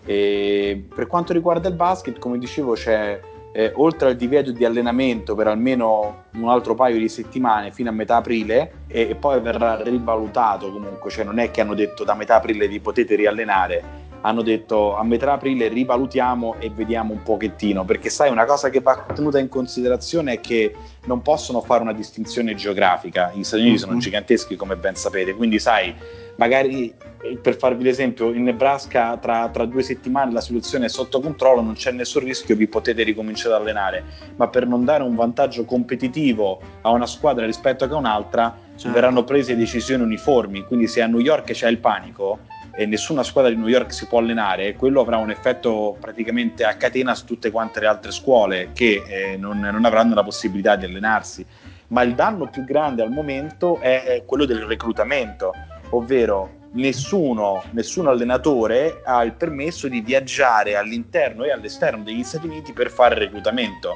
[0.04, 3.20] E per quanto riguarda il basket, come dicevo, c'è
[3.50, 7.92] eh, oltre al divieto di allenamento per almeno un altro paio di settimane fino a
[7.92, 12.14] metà aprile e, e poi verrà rivalutato comunque, cioè non è che hanno detto da
[12.14, 17.84] metà aprile vi potete riallenare, hanno detto a metà aprile rivalutiamo e vediamo un pochettino,
[17.84, 20.74] perché sai una cosa che va tenuta in considerazione è che
[21.04, 23.98] non possono fare una distinzione geografica, gli Stati Uniti sono Mhm.
[23.98, 25.94] giganteschi come ben sapete, quindi sai,
[26.36, 26.92] magari
[27.22, 31.60] eh, per farvi l'esempio, in Nebraska tra, tra due settimane la situazione è sotto controllo,
[31.60, 34.04] non c'è nessun rischio, vi potete ricominciare ad allenare,
[34.36, 38.94] ma per non dare un vantaggio competitivo a una squadra rispetto a un'altra Certo.
[38.94, 42.38] verranno prese decisioni uniformi, quindi se a New York c'è il panico
[42.72, 46.74] e nessuna squadra di New York si può allenare, quello avrà un effetto praticamente a
[46.74, 50.84] catena su tutte quante le altre scuole che eh, non, non avranno la possibilità di
[50.84, 51.44] allenarsi.
[51.88, 55.52] Ma il danno più grande al momento è, quello del reclutamento,
[55.90, 62.72] ovvero nessuno, nessun allenatore ha il permesso di viaggiare all'interno e all'esterno degli Stati Uniti
[62.72, 63.94] per fare reclutamento.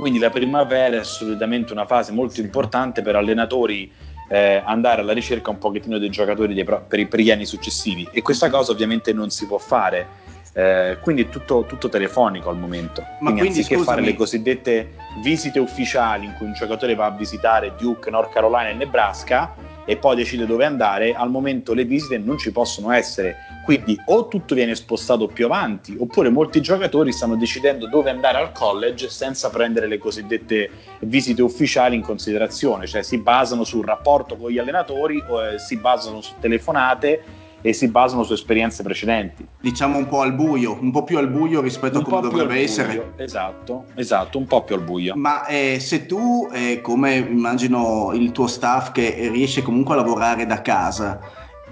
[0.00, 3.90] Quindi la primavera è assolutamente una fase molto importante per allenatori
[4.28, 7.46] eh, andare alla ricerca un pochettino dei giocatori dei pro- per, i, per gli anni
[7.46, 10.22] successivi e questa cosa ovviamente non si può fare.
[10.56, 13.00] Eh, quindi è tutto, tutto telefonico al momento.
[13.00, 14.90] Ma quindi, quindi, anziché scusami- fare le cosiddette
[15.20, 19.52] visite ufficiali in cui un giocatore va a visitare Duke, North Carolina e Nebraska
[19.84, 23.36] e poi decide dove andare, al momento le visite non ci possono essere.
[23.64, 28.52] Quindi o tutto viene spostato più avanti, oppure molti giocatori stanno decidendo dove andare al
[28.52, 30.70] college senza prendere le cosiddette
[31.00, 35.76] visite ufficiali in considerazione, cioè si basano sul rapporto con gli allenatori, o, eh, si
[35.78, 37.22] basano su telefonate
[37.62, 39.46] e si basano su esperienze precedenti.
[39.58, 42.28] Diciamo un po' al buio, un po' più al buio rispetto a Un come più
[42.28, 43.14] al dovrebbe essere.
[43.16, 45.14] Esatto, esatto, un po' più al buio.
[45.16, 50.44] Ma eh, se tu, eh, come immagino il tuo staff che riesce comunque a lavorare
[50.44, 51.18] da casa,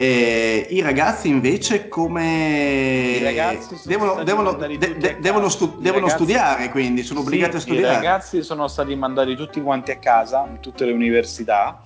[0.02, 6.24] eh, i ragazzi invece come I ragazzi devono, devono- de- a devono stu- devono ragazzi-
[6.24, 7.92] studiare, quindi sono obbligati a Sì, studiare.
[7.92, 11.80] I ragazzi sono stati mandati tutti quanti a casa in tutte le università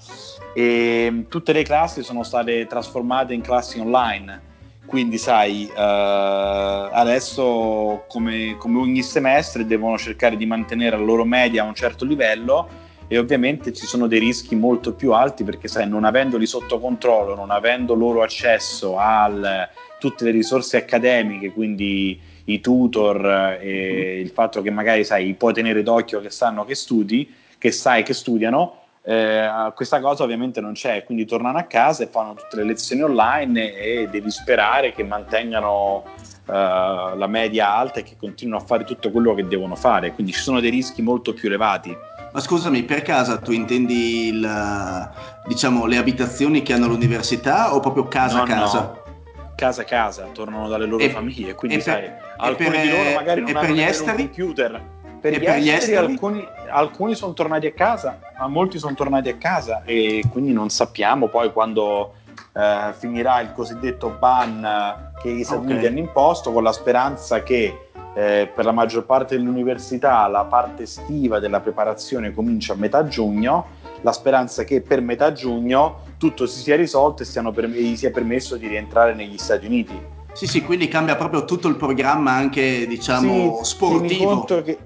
[0.55, 4.55] e tutte le classi sono state trasformate in classi online.
[4.87, 11.65] Quindi, sai, eh, adesso come, come ogni semestre devono cercare di mantenere la loro media
[11.65, 12.69] a un certo livello
[13.09, 17.35] e ovviamente ci sono dei rischi molto più alti perché, sai, non avendoli sotto controllo,
[17.35, 19.69] non avendo loro accesso a
[19.99, 25.83] tutte le risorse accademiche, quindi i tutor e il fatto che magari sai, puoi tenere
[25.83, 31.05] d'occhio che sanno che studi, che sai che studiano, eh, questa cosa ovviamente non c'è,
[31.05, 36.03] quindi tornano a casa e fanno tutte le lezioni online e devi sperare che mantengano
[36.45, 40.33] eh, la media alta e che continuino a fare tutto quello che devono fare, quindi
[40.33, 41.97] ci sono dei rischi molto più elevati.
[42.37, 45.11] Ma scusami, per casa tu intendi il,
[45.47, 48.79] diciamo, le abitazioni che hanno l'università o proprio casa No, a casa?
[48.81, 49.03] no.
[49.57, 53.11] Casa a casa, tornano dalle loro E- famiglie, quindi e sai, alcuni per- di loro
[53.15, 54.21] magari non hanno gli esteri?
[54.21, 54.83] un computer.
[55.19, 56.13] Per, E gli, per gli esteri, esteri?
[56.13, 60.69] alcuni, alcuni sono tornati a casa, ma molti sono tornati a casa e quindi non
[60.69, 62.13] sappiamo poi quando
[62.55, 65.71] eh, finirà il cosiddetto ban eh, che gli Stati Ok.
[65.71, 67.86] Uniti hanno imposto con la speranza che
[68.17, 73.67] eh, per la maggior parte dell'università la parte estiva della preparazione comincia a metà giugno,
[74.01, 78.57] la speranza che per metà giugno tutto si sia risolto e per- gli sia permesso
[78.57, 80.01] di rientrare negli Stati Uniti.
[80.33, 84.07] Sì, sì, quindi cambia proprio tutto il programma anche, diciamo, Sì, sportivo.
[84.07, 84.79] Tieni conto, che,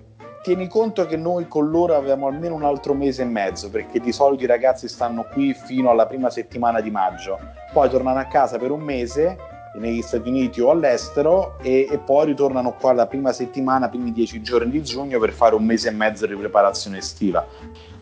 [0.43, 4.11] tieni conto che noi con loro avevamo almeno un altro mese e mezzo, perché di
[4.11, 7.39] solito i ragazzi stanno qui fino alla prima settimana di maggio,
[7.73, 9.37] poi tornano a casa per un mese
[9.75, 14.43] negli Stati Uniti o all'estero e, e poi ritornano qua la prima settimana, primi dieci
[14.43, 17.47] giorni di giugno per fare un mese e mezzo di preparazione estiva.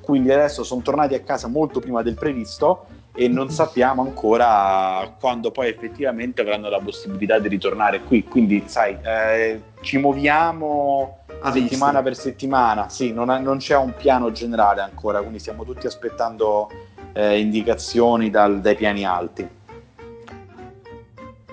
[0.00, 5.50] Quindi adesso sono tornati a casa molto prima del previsto e non sappiamo ancora quando
[5.50, 8.24] poi effettivamente avranno la possibilità di ritornare qui.
[8.24, 12.88] Quindi, sai, eh, ci muoviamo A settimana per settimana.
[12.88, 16.70] Sì, non, ha- non c'è un piano generale ancora, quindi stiamo tutti aspettando
[17.12, 19.46] eh, indicazioni dal- dai piani alti.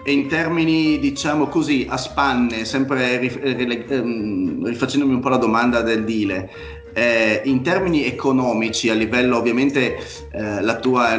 [0.08, 6.04] E in termini, diciamo così, a spanne, sempre ehm, rifacendomi un po' la domanda del
[6.04, 6.48] Dile,
[6.94, 9.98] eh, in termini economici, a livello ovviamente
[10.32, 11.16] eh, la tua è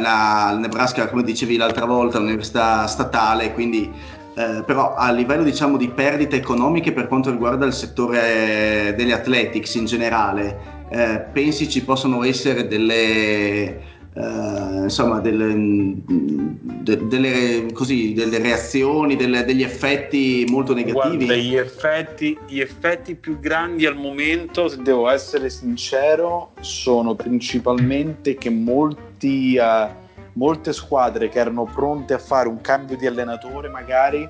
[0.53, 3.91] il Nebraska, come dicevi l'altra volta, un'università statale, quindi
[4.37, 9.75] eh, però a livello diciamo di perdite economiche per quanto riguarda il settore degli athletics
[9.75, 18.39] in generale, eh, pensi ci possono essere delle eh, insomma delle, de- delle, così, delle
[18.39, 21.25] reazioni, delle- degli effetti molto negativi?
[21.25, 28.35] Guarda, gli effetti, gli effetti più grandi al momento, se devo essere sincero, sono principalmente
[28.35, 29.87] che molti, eh,
[30.33, 34.27] molte squadre che erano pronte a fare un cambio di allenatore magari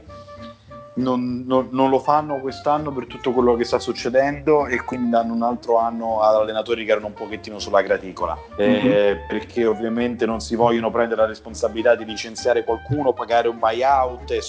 [0.97, 5.33] non, non- non lo fanno quest'anno per tutto quello che sta succedendo e quindi danno
[5.33, 10.39] un altro anno ad allenatori che erano un pochettino sulla graticola Eh, perché ovviamente non
[10.39, 14.41] si vogliono prendere la responsabilità di licenziare qualcuno, pagare un buyout e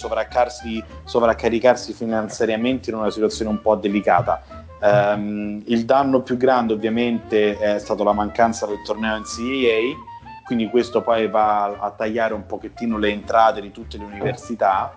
[1.04, 4.42] sovraccaricarsi finanziariamente in una situazione un po' delicata.
[4.80, 9.96] Ehm, il danno più grande ovviamente è stato la mancanza del torneo NCAA,
[10.44, 14.96] quindi questo poi va a tagliare un pochettino le entrate di tutte le università.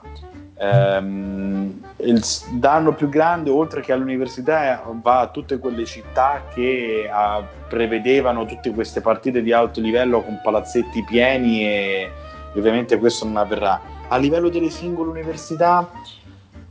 [0.61, 7.43] Ehm, il danno più grande, oltre che all'università, va a tutte quelle città che ah,
[7.67, 12.11] prevedevano tutte queste partite di alto livello con palazzetti pieni e
[12.55, 13.81] ovviamente questo non avverrà.
[14.07, 15.89] A livello delle singole università,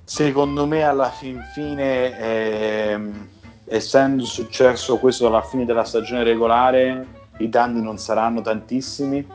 [0.05, 3.29] secondo me alla fin fine, ehm,
[3.65, 7.07] essendo successo questo alla fine della stagione regolare,
[7.39, 9.27] i danni non saranno tantissimi.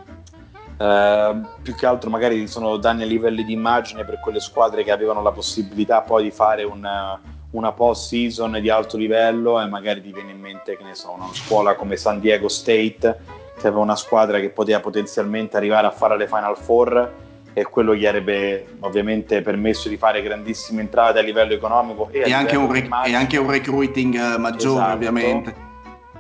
[0.78, 4.92] Eh, più che altro magari sono danni a livelli di immagine per quelle squadre che
[4.92, 7.18] avevano la possibilità poi di fare una,
[7.52, 11.12] una post season di alto livello e magari ti viene in mente che ne so
[11.12, 13.20] una scuola come San Diego State
[13.58, 17.14] che aveva una squadra che poteva potenzialmente arrivare a fare le Final Four
[17.54, 22.34] e quello gli avrebbe ovviamente permesso di fare grandissime entrate a livello economico e, E
[22.34, 24.94] anche, un rec- e anche un recruiting eh, maggiore, Esatto.
[24.94, 25.65] ovviamente.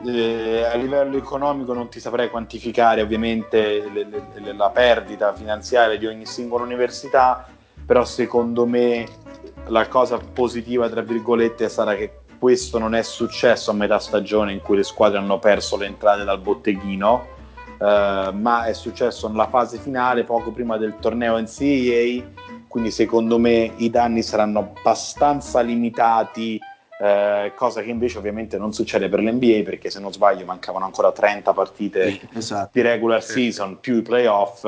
[0.03, 6.05] Eh, a livello economico non ti saprei quantificare ovviamente le- le- la perdita finanziaria di
[6.05, 7.47] ogni singola università,
[7.85, 9.05] però secondo me
[9.67, 14.61] la cosa positiva, tra virgolette, sarà che questo non è successo a metà stagione in
[14.61, 17.27] cui le squadre hanno perso le entrate dal botteghino,
[17.79, 22.23] eh, ma è successo nella fase finale, poco prima del torneo NCAA,
[22.67, 26.59] quindi secondo me i danni saranno abbastanza limitati
[26.99, 31.11] eh, cosa che invece ovviamente non succede per l'NBA perché se non sbaglio mancavano ancora
[31.11, 32.69] 30 partite Esatto.
[32.73, 33.31] di regular Sì.
[33.51, 34.65] season più i playoff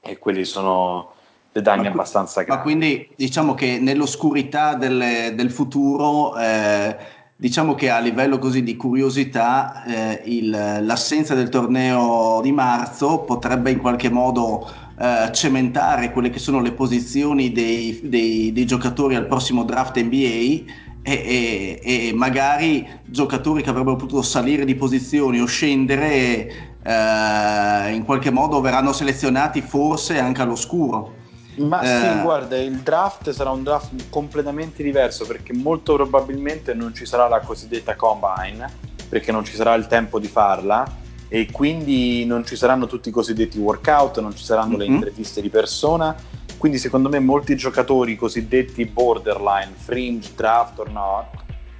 [0.00, 1.12] e quelli sono
[1.52, 2.62] dei danni Ma qui- abbastanza Ma gravi.
[2.62, 6.96] quindi diciamo che nell'oscurità del, del futuro, eh,
[7.36, 13.70] diciamo che a livello così di curiosità, eh, il- l'assenza del torneo di marzo potrebbe
[13.70, 19.26] in qualche modo eh, cementare quelle che sono le posizioni dei, dei- dei giocatori al
[19.26, 20.81] prossimo draft NBA.
[21.04, 28.02] E, e- e magari giocatori che avrebbero potuto salire di posizioni o scendere eh, in
[28.04, 31.16] qualche modo verranno selezionati forse anche all'oscuro.
[31.56, 31.86] Ma Eh.
[32.16, 37.26] sì, guarda, il draft sarà un draft completamente diverso perché molto probabilmente non ci sarà
[37.26, 38.70] la cosiddetta combine,
[39.08, 40.98] perché non ci sarà il tempo di farla
[41.28, 44.94] e quindi non ci saranno tutti i cosiddetti workout, non ci saranno le Mhm.
[44.94, 46.14] interviste di persona.
[46.62, 51.26] Quindi secondo me molti giocatori cosiddetti borderline, fringe, draft or not,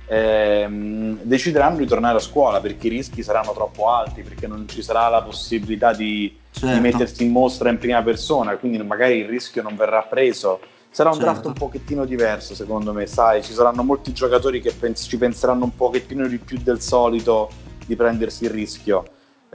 [0.08, 4.82] ehm, decideranno di tornare a scuola perché i rischi saranno troppo alti, perché non ci
[4.82, 6.74] sarà la possibilità di Certo.
[6.74, 10.58] di mettersi in mostra in prima persona, quindi magari il rischio non verrà preso.
[10.90, 11.30] Sarà un Certo.
[11.30, 15.62] draft un pochettino diverso, secondo me, sai, ci saranno molti giocatori che pens- ci penseranno
[15.62, 17.48] un pochettino di più del solito
[17.86, 19.04] di prendersi il rischio.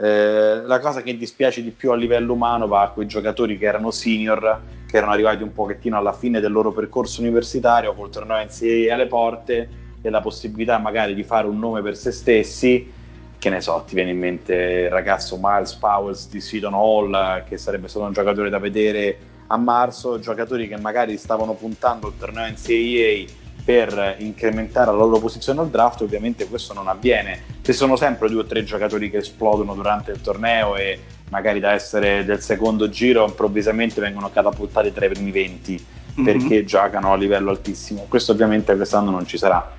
[0.00, 3.66] Eh, la cosa che dispiace di più a livello umano va a quei giocatori che
[3.66, 8.38] erano senior, che erano arrivati un pochettino alla fine del loro percorso universitario col torneo
[8.38, 9.68] NCAA alle porte
[10.00, 12.92] e la possibilità magari di fare un nome per se stessi
[13.38, 17.56] che ne so, ti viene in mente il ragazzo Miles Powers di Seton Hall, che
[17.56, 19.16] sarebbe stato un giocatore da vedere
[19.46, 25.60] a marzo giocatori che magari stavano puntando al torneo NCAA per incrementare la loro posizione
[25.60, 27.42] al draft, ovviamente questo non avviene.
[27.62, 30.98] Ci sono sempre due o tre giocatori che esplodono durante il torneo e
[31.30, 35.86] magari da essere del secondo giro improvvisamente vengono catapultati tra i primi 20
[36.20, 36.24] mm-hmm.
[36.24, 38.06] perché giocano a livello altissimo.
[38.08, 39.74] Questo ovviamente quest'anno non ci sarà.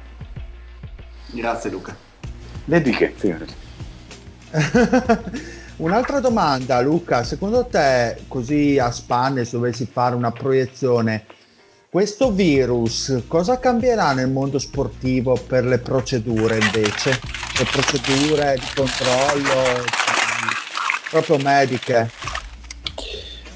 [1.32, 1.96] Grazie Luca.
[2.66, 3.54] Vedi che, figurati.
[5.78, 11.26] Un'altra domanda, Luca, secondo te, così a spanne, se dovessi fare una proiezione,
[11.90, 17.20] questo virus cosa cambierà nel mondo sportivo per le procedure invece?
[17.58, 20.19] Le procedure di controllo
[21.10, 22.10] proprio mediche?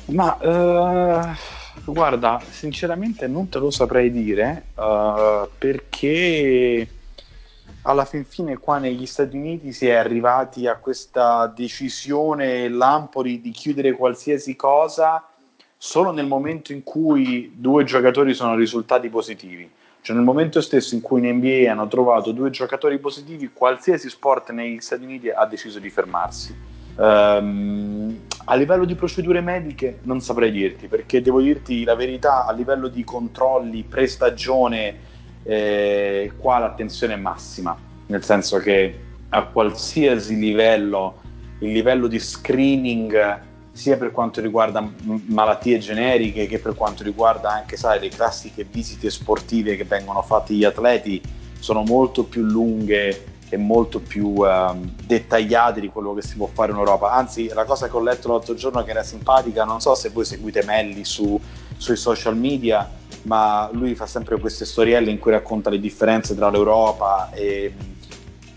[0.06, 6.88] Ma uh, guarda, sinceramente non te lo saprei dire uh, perché
[7.84, 13.52] alla fin fine qua negli Stati Uniti si è arrivati a questa decisione lampori di
[13.52, 15.26] chiudere qualsiasi cosa
[15.78, 19.70] solo nel momento in cui due giocatori sono risultati positivi.
[20.02, 24.52] Cioè nel momento stesso in cui in NBA hanno trovato due giocatori positivi, qualsiasi sport
[24.52, 26.73] negli Stati Uniti ha deciso di fermarsi.
[26.95, 32.52] Um, a livello di procedure mediche non saprei dirti, perché devo dirti la verità, a
[32.52, 34.95] livello di controlli, prestagione,
[35.44, 37.76] eh, qua l'attenzione è massima,
[38.07, 38.99] nel senso che
[39.30, 41.22] a qualsiasi livello,
[41.60, 43.40] il livello di screening
[43.72, 44.88] sia per quanto riguarda
[45.26, 50.53] malattie generiche che per quanto riguarda anche sai, le classiche visite sportive che vengono fatte
[50.53, 51.20] agli atleti
[51.57, 56.72] sono molto più lunghe e molto più um, dettagliate di quello che si può fare
[56.72, 57.12] in Europa.
[57.12, 60.26] Anzi, la cosa che ho letto l'altro giorno che era simpatica, non so se voi
[60.26, 61.40] seguite Melli su,
[61.78, 62.90] sui social media,
[63.24, 67.72] ma lui fa sempre queste storielle in cui racconta le differenze tra l'Europa e,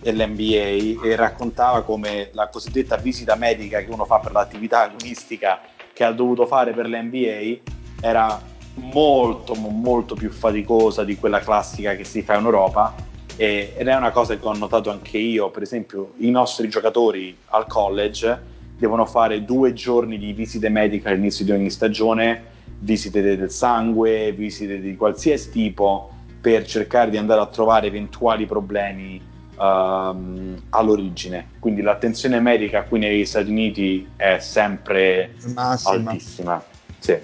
[0.01, 5.61] e l'NBA e raccontava come la cosiddetta visita medica che uno fa per l'attività agonistica
[5.93, 7.61] che ha dovuto fare per l'NBA
[8.01, 8.41] era
[8.77, 12.95] molto molto più faticosa di quella classica che si fa in Europa
[13.37, 17.37] e, ed è una cosa che ho notato anche io per esempio i nostri giocatori
[17.47, 23.51] al college devono fare due giorni di visite mediche all'inizio di ogni stagione visite del
[23.51, 26.11] sangue, visite di qualsiasi tipo
[26.41, 29.21] per cercare di andare a trovare eventuali problemi
[29.59, 31.49] um, all'origine.
[31.59, 36.11] Quindi l'attenzione medica qui negli Stati Uniti è sempre Massima.
[36.11, 36.63] altissima.
[36.99, 37.17] Sì.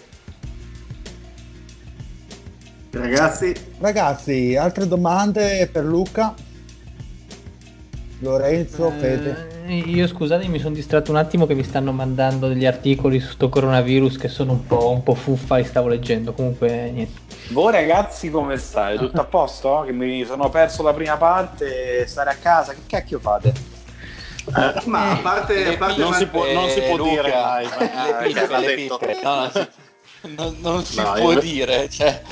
[2.92, 6.34] Ragazzi, ragazzi, altre domande per Luca?
[8.18, 9.50] Lorenzo, eh, Fede.
[9.66, 13.48] Io scusate, mi sono distratto un attimo che mi stanno mandando degli articoli su sto
[13.48, 16.34] coronavirus che sono un po', un po fuffa e stavo leggendo.
[16.34, 17.20] Comunque, niente.
[17.50, 18.98] Voi ragazzi come state?
[18.98, 19.84] Tutto a posto?
[19.86, 23.52] Che mi sono perso la prima parte, stare a casa, che cacchio fate?
[24.44, 27.64] Eh, ma a parte, a parte non, si può, non si può Luca, dire dai,
[27.64, 29.20] le pippe, le pippe.
[29.22, 29.68] No, si,
[30.22, 31.40] non, non si no, può io...
[31.40, 32.22] dire cioè,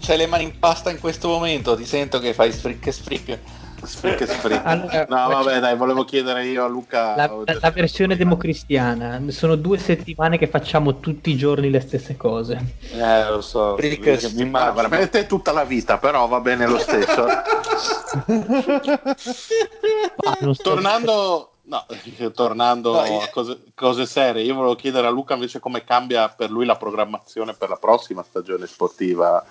[0.00, 3.38] c'hai le mani in pasta in questo momento ti sento che fai sfric sfric
[3.84, 4.62] Sfric sfric.
[4.64, 7.16] Allora, no, vabbè, dai, volevo chiedere io a Luca.
[7.16, 7.28] La,
[7.60, 9.20] la versione democristiana.
[9.28, 12.76] Sono due settimane che facciamo tutti i giorni le stesse cose.
[12.92, 13.76] Eh, lo so.
[13.76, 17.26] Sfric, mi ma veramente tutta la vita, però va bene lo stesso.
[20.62, 21.51] Tornando.
[21.72, 21.86] No,
[22.34, 26.50] tornando no, a cose, cose, serie, io volevo chiedere a Luca invece come cambia per
[26.50, 29.42] lui la programmazione per la prossima stagione sportiva,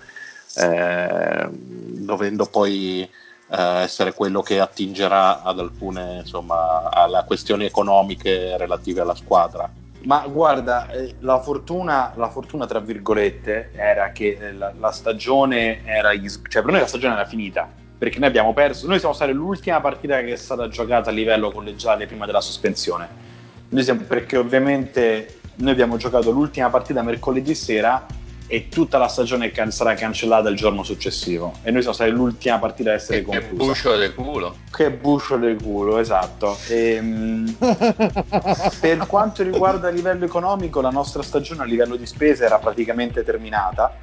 [0.54, 3.10] eh, dovendo poi eh,
[3.80, 9.68] essere quello che attingerà ad alcune, insomma, alle questioni economiche relative alla squadra.
[10.04, 15.84] Ma guarda, eh, la fortuna, la fortuna tra virgolette era che eh, la, la stagione
[15.84, 17.68] era, cioè per noi la stagione era finita,
[18.02, 21.52] perché noi abbiamo perso, noi siamo stati l'ultima partita che è stata giocata a livello
[21.52, 23.08] collegiale prima della sospensione.
[23.76, 28.04] Siamo, perché ovviamente noi abbiamo giocato l'ultima partita mercoledì sera
[28.48, 32.58] e tutta la stagione can- sarà cancellata il giorno successivo e noi siamo stati l'ultima
[32.58, 33.56] partita a essere che conclusa.
[33.56, 34.56] Che buscio del culo.
[34.72, 36.58] Che buscio del culo, esatto.
[36.66, 37.56] E, ehm,
[38.80, 43.22] per quanto riguarda il livello economico, la nostra stagione a livello di spese era praticamente
[43.22, 43.94] terminata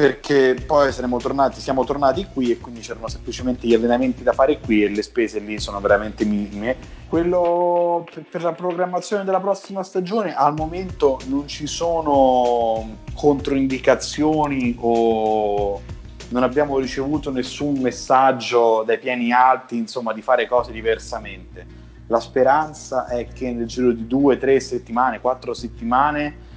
[0.00, 0.90] perché poi
[1.20, 5.02] tornati, siamo tornati qui e quindi c'erano semplicemente gli allenamenti da fare qui e le
[5.02, 6.74] spese lì sono veramente minime.
[7.06, 15.82] Quello per la programmazione della prossima stagione al momento non ci sono controindicazioni o
[16.30, 21.66] non abbiamo ricevuto nessun messaggio dai piani alti, insomma, di fare cose diversamente.
[22.06, 26.48] La speranza è che nel giro di due, tre settimane, quattro settimane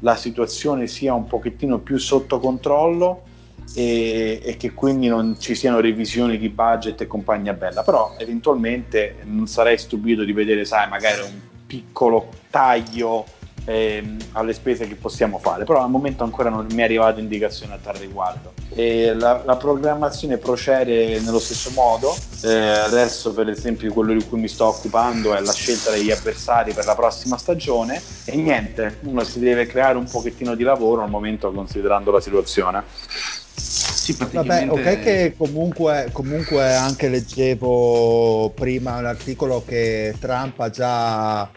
[0.00, 3.22] la situazione sia un pochettino più sotto controllo
[3.74, 7.82] e, e, che quindi non ci siano revisioni di budget e compagnia bella.
[7.82, 13.26] Però eventualmente non sarei stupito di vedere sai magari un piccolo taglio
[13.70, 17.74] ehm, alle spese che possiamo fare, però al momento ancora non mi è arrivata indicazione
[17.74, 18.54] a tal riguardo.
[18.74, 24.40] E la, la programmazione procede nello stesso modo, eh, adesso per esempio quello di cui
[24.40, 29.22] mi sto occupando è la scelta degli avversari per la prossima stagione e niente, uno
[29.24, 32.84] si deve creare un pochettino di lavoro al momento considerando la situazione.
[34.00, 34.90] Sì, Vabbè, praticamente...
[34.90, 41.50] ok che comunque, comunque anche leggevo prima un articolo che Trump ha già,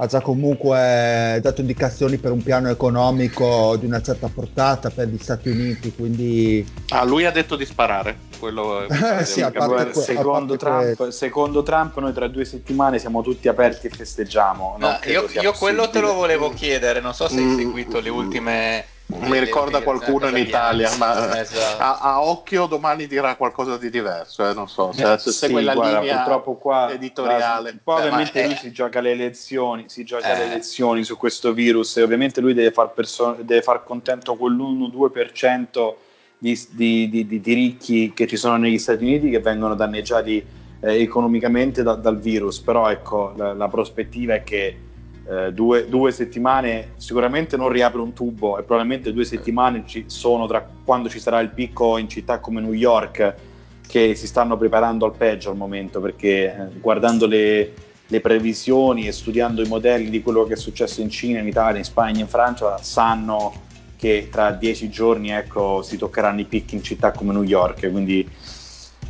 [0.00, 5.18] ha già comunque dato indicazioni per un piano economico di una certa portata per gli
[5.18, 6.64] Stati Uniti, quindi...
[6.90, 8.16] Ah, lui ha detto di sparare.
[8.38, 8.86] Quello
[9.24, 14.76] sì, que- secondo, Trump, secondo Trump noi tra due settimane siamo tutti aperti e festeggiamo.
[14.78, 17.56] Non No, credo io, io quello te lo volevo chiedere, non so se hai Mm,
[17.56, 18.84] seguito le ultime...
[19.10, 21.82] Mi le ricorda qualcuno in cosa Italia, ma Esatto.
[21.82, 25.72] a, a occhio domani dirà qualcosa di diverso, eh, non so, se, se Sì, la
[25.72, 27.72] guarda, linea purtroppo qua editoriale.
[27.82, 30.46] Beh, ovviamente ma lui è- si gioca le elezioni, si gioca le Eh.
[30.50, 35.96] elezioni su questo virus e ovviamente lui deve far, perso- deve far contento quell'1-2%
[36.36, 40.44] di, di- di- di- di ricchi che ci sono negli Stati Uniti che vengono danneggiati
[40.80, 44.80] eh, economicamente da- dal virus, però ecco la, la prospettiva è che
[45.30, 50.46] eh, due, due settimane sicuramente non riapre un tubo e probabilmente due settimane ci sono
[50.46, 53.34] tra quando ci sarà il picco in città come New York
[53.86, 57.72] che si stanno preparando al peggio al momento perché eh, guardando le,
[58.06, 61.78] le previsioni e studiando i modelli di quello che è successo in Cina, in Italia,
[61.78, 66.82] in Spagna, in Francia sanno che tra dieci giorni ecco, si toccheranno i picchi in
[66.82, 67.90] città come New York.
[67.90, 68.26] Quindi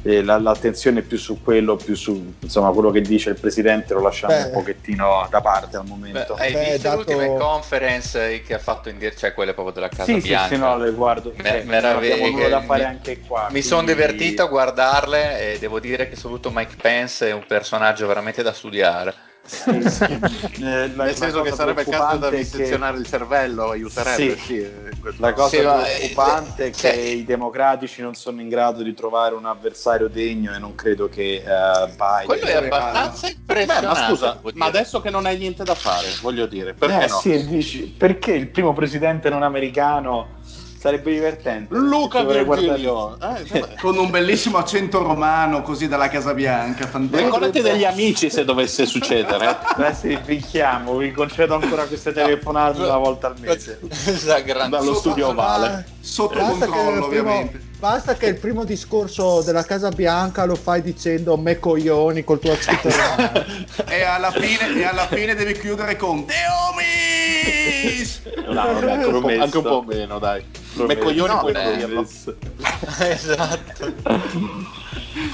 [0.02, 4.00] eh, la- l'attenzione più su quello, più su insomma, quello che dice il presidente lo
[4.00, 4.42] lasciamo Beh.
[4.44, 6.34] un pochettino da parte al Beh, momento.
[6.34, 9.52] hai Beh, visto dato- le ultime conference eh, che ha fatto in dir- cioè quelle
[9.54, 10.54] proprio della Casa Sì, sì, Bianca?
[10.54, 11.32] sì, no, le guardo.
[11.36, 13.48] Me- Cioè, abbiamo nulla da mi- fare anche qua.
[13.50, 17.44] Mi sono quindi- divertito a guardarle e devo dire che soprattutto Mike Pence è un
[17.46, 19.14] personaggio veramente da studiare.
[19.48, 20.04] Sì, sì.
[20.60, 24.36] Eh, Nel senso che sarebbe caso da è che- il cervello, aiuterebbe.
[24.36, 24.44] Sì.
[24.44, 28.82] Sì, eh, La cosa eh, preoccupante è cioè- che i democratici non sono in grado
[28.82, 33.34] di trovare un avversario degno e non credo che eh, Biden Quello è abbastanza Beh,
[33.38, 33.86] impressionante.
[33.86, 37.18] ma scusa, ma adesso che non hai niente da fare, voglio dire, perché Eh, no?
[37.20, 40.36] sì, dici, perché il primo presidente non americano
[40.78, 41.74] sarebbe divertente?
[41.74, 43.76] Luca Dovrei guardare- Virgilio, eh.
[43.80, 47.24] Con un bellissimo accento romano così dalla Casa Bianca, fantastico.
[47.24, 49.56] ricordati degli amici se dovesse succedere.
[49.74, 53.80] Adesso vi picchiamo, vi concedo ancora queste telefonate una volta al mese.
[53.88, 54.68] Esatto.
[54.68, 55.96] Dallo studio ovale.
[56.10, 57.62] Sotto Basta che, controllo, il primo, ovviamente.
[57.78, 62.52] basta che il primo discorso della Casa Bianca lo fai dicendo me coglioni col tuo
[62.52, 62.88] accento.
[63.88, 66.34] E alla, fine, e alla fine devi chiudere con The
[66.70, 68.22] Homies!
[68.48, 70.42] No, vabbè, anche, un po', anche un po' meno, dai.
[70.74, 72.06] Me coglioni No, puoi dirlo.
[73.00, 73.92] esatto.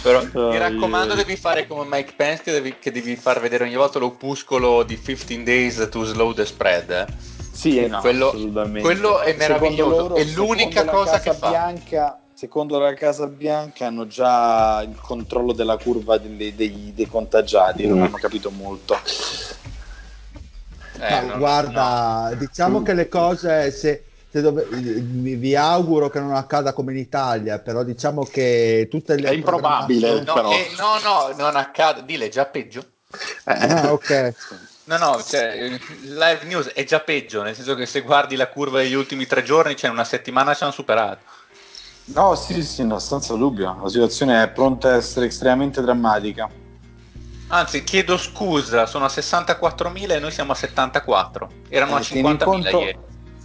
[0.03, 1.23] Però Oh, mi raccomando, yeah.
[1.23, 4.99] devi fare come Mike Pence che devi, che devi far vedere ogni volta l'opuscolo di
[5.01, 6.91] 15 Days to Slow the Spread.
[6.91, 7.07] eh.
[7.55, 8.81] Sì, eh, no, Quello- assolutamente.
[8.81, 11.49] quello è meraviglioso, loro- è l'unica secondo la cosa Casa che fa.
[11.51, 17.87] Bianca, secondo la Casa Bianca hanno già il controllo della curva delle- dei, dei contagiati,
[17.87, 18.03] non Mm.
[18.03, 18.97] hanno capito molto.
[20.99, 26.35] Eh, Ma non- guarda, diciamo che le cose, se, se dove- vi auguro che non
[26.35, 30.23] accada come in Italia, però diciamo che tutte le È improbabile.
[30.25, 30.51] No, però.
[30.51, 32.05] eh, no, no, non accade.
[32.05, 32.85] Dile, già peggio.
[33.45, 34.35] Ah, ok.
[34.87, 38.79] No, no, cioè, live news è già peggio, nel senso che se guardi la curva
[38.81, 41.21] degli ultimi tre giorni, cioè in una settimana ci hanno superato.
[42.07, 43.79] No, sì, sì, no, senza dubbio.
[43.83, 46.51] La situazione è pronta a essere estremamente drammatica.
[47.49, 51.51] Anzi, chiedo scusa, sono a 64.000 e noi siamo a 74.
[51.71, 52.99] Erano a Eh, tieni 50.000 conto- ieri.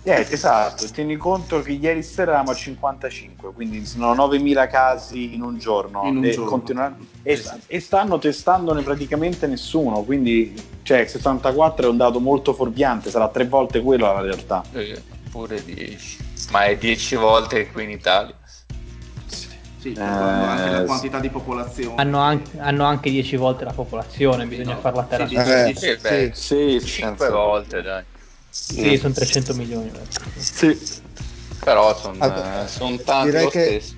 [0.10, 5.44] Eh, esatto, tieni conto che ieri sera eravamo a 55, quindi sono 9.000 casi in
[5.44, 6.49] un giorno, In un e, giorno.
[6.49, 13.11] continuano- e, e stanno testandone praticamente nessuno, quindi cioè, 74 è un dato molto fuorviante,
[13.11, 14.65] sarà tre volte quello la realtà.
[14.73, 16.18] Eh, pure 10.
[16.52, 18.34] Ma è 10 volte qui in Italia.
[19.77, 20.86] Sì, calcolando anche Eh, la sì.
[20.86, 22.02] quantità di popolazione.
[22.02, 24.80] Hanno anche, hanno anche 10 volte la popolazione, bisogna no.
[24.80, 25.65] farla terra Sì, sua.
[25.65, 28.03] Eh, Sì, beh, Sì, 5 senza- volte, dai.
[28.50, 29.92] Sì, sono 300 milioni.
[30.36, 30.78] Sì.
[31.64, 32.68] Però sono Vabbè,
[33.04, 33.96] tanti direi lo che- stesso.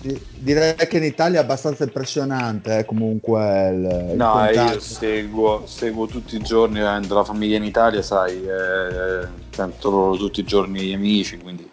[0.00, 4.72] Di- Direi che in Italia è abbastanza impressionante eh, comunque il, il No, eh, contagio.
[4.72, 10.16] io seguo, seguo tutti i giorni avendo la famiglia in Italia, sai, eh, sento loro
[10.16, 11.70] tutti i giorni gli amici, quindi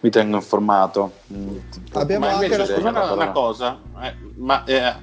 [0.00, 1.18] mi tengo informato.
[1.34, 1.58] Mm,
[1.92, 4.94] Abbiamo Ma anche invece, una, una cosa, eh, ma eh,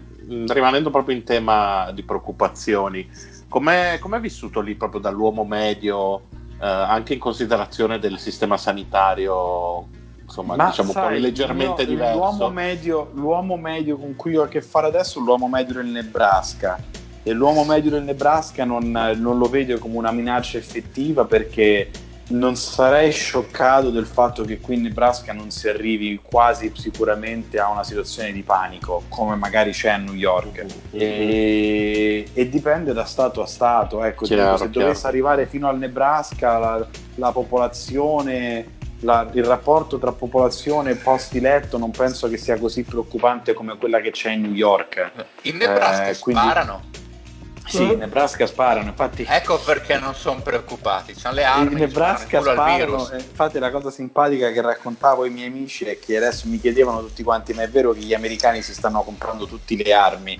[0.47, 3.07] rimanendo proprio in tema di preoccupazioni,
[3.51, 6.21] com'è, com'è vissuto lì proprio dall'uomo medio,
[6.61, 9.89] eh, anche in considerazione del sistema sanitario,
[10.23, 12.15] insomma, Ma diciamo sai, leggermente io- diverso?
[12.17, 15.87] L'uomo medio, l'uomo medio con cui ho a che fare adesso è l'uomo medio del
[15.87, 16.79] Nebraska.
[17.23, 21.91] E l'uomo medio del Nebraska non, non lo vedo come una minaccia effettiva perché
[22.27, 27.67] non sarei scioccato del fatto che qui in Nebraska non si arrivi quasi sicuramente a
[27.69, 33.41] una situazione di panico come magari c'è a New York e, e dipende da stato
[33.41, 34.87] a stato ecco, Chiaro, se chiaro.
[34.87, 41.39] dovesse arrivare fino al Nebraska la, la popolazione la- il rapporto tra popolazione e posti
[41.39, 45.11] letto non penso che sia così preoccupante come quella che c'è in New York
[45.43, 46.81] In Nebraska Eh, quindi- sparano.
[47.71, 51.13] Sì, in Nebraska sparano infatti Ecco perché non sono preoccupati.
[51.15, 51.71] C'hanno le armi.
[51.71, 53.11] in Nebraska sparano sparano, virus.
[53.11, 57.01] eh, infatti la cosa simpatica che raccontavo ai miei amici è che adesso mi chiedevano
[57.01, 60.39] tutti quanti, ma è vero che gli americani si stanno comprando tutte le armi?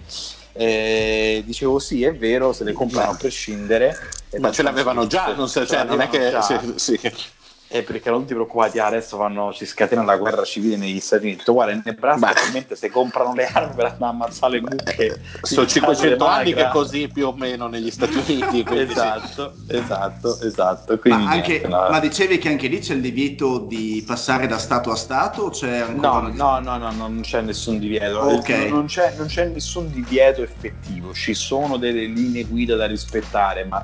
[0.53, 3.97] Eh, dicevo sì, è vero, se le comprano a prescindere.
[4.39, 6.33] Ma ce l'avevano già, non, so, cioè, non è che...
[6.41, 7.39] sì, sì.
[7.73, 11.27] Eh, perché non ti preoccupati, ah, adesso vanno, si scatena la guerra civile negli Stati
[11.27, 11.49] Uniti.
[11.49, 15.21] Guarda, in Nebraska attualmente se comprano le armi per andare a ammazzare le mucche.
[15.41, 18.63] Sono in 500 casa anni che è così più o meno negli Stati Uniti.
[18.67, 18.91] quindi sì.
[18.91, 20.99] Esatto, esatto, esatto.
[20.99, 21.87] Quindi Ma, anche- niente, no.
[21.89, 26.19] ma dicevi che anche lì c'è il divieto di passare da stato a stato No,
[26.19, 28.19] no, no, no, no, non c'è nessun divieto.
[28.19, 28.49] Ok.
[28.49, 31.13] Non, non c'è, non c'è nessun divieto effettivo.
[31.13, 33.81] Ci sono delle linee guida da rispettare, ma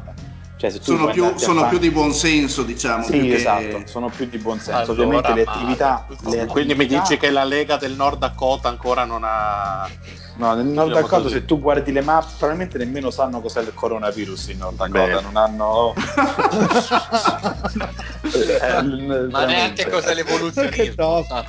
[0.58, 3.36] cioè, se tu sono più, sono fare- più di buon senso diciamo Sì, più che-
[3.36, 4.92] esatto, sono più di buon senso.
[4.92, 9.06] Allora, Ovviamente le attività, le Quindi mi dici che la Lega del Nord Dakota ancora
[9.06, 9.88] non ha...
[10.40, 11.34] No, nel Nord Diciamo Dakota così.
[11.34, 15.36] se tu guardi le mappe probabilmente nemmeno sanno cos'è il coronavirus in Nord Dakota, non
[15.36, 15.94] hanno...
[18.30, 18.82] Eh,
[19.32, 20.94] Ma neanche cos'è Che l'evoluzionismo.
[20.96, 21.46] Dakota?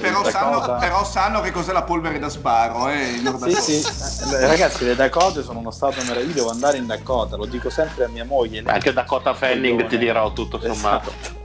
[0.00, 0.74] però, sanno, Dakota.
[0.78, 4.04] però sanno che cos'è la polvere da sparo eh, in Nord Sì, Dakota.
[4.06, 8.04] sì, ragazzi, le Dakota sono uno stato meraviglioso, devo andare in Dakota, lo dico sempre
[8.04, 8.62] a mia moglie.
[8.66, 11.10] Anche Dakota Fanning ti dirò tutto sommato.
[11.10, 11.36] Esatto.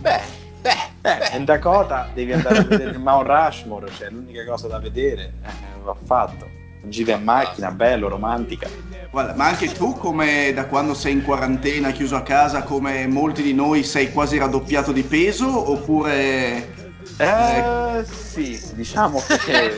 [0.00, 0.20] Beh,
[0.62, 0.70] beh,
[1.02, 1.36] Eh, beh.
[1.36, 5.50] in Dakota devi andare a vedere il Mount Rushmore, cioè l'unica cosa da vedere, eh,
[5.84, 6.48] l'ho fatto.
[6.84, 8.68] Gita in macchina, bello, romantica.
[9.10, 13.42] Guarda, ma anche tu come da quando sei in quarantena chiuso a casa come molti
[13.42, 16.74] di noi sei quasi raddoppiato di peso oppure
[17.18, 19.74] Eh, sì, diciamo che...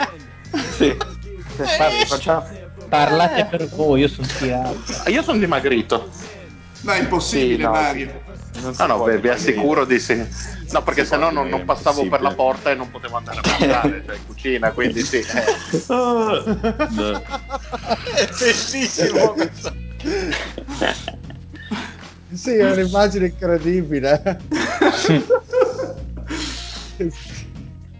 [0.77, 0.97] sì.
[1.57, 2.47] Parli, facciamo...
[2.89, 4.79] Parlate per voi, io sono tirato.
[5.09, 6.09] Io sono dimagrito.
[6.83, 8.23] no è impossibile Sì, no, Mario
[8.61, 10.15] Non si Ah no, può beh, vi assicuro di sì.
[10.71, 14.03] No, perché se no non, passavo per la porta e non potevo andare a mangiare,
[14.07, 15.17] cioè in cucina, quindi sì.
[15.17, 15.25] eh.
[18.15, 19.75] È bellissimo questo.
[22.33, 24.41] Sì, è un'immagine incredibile.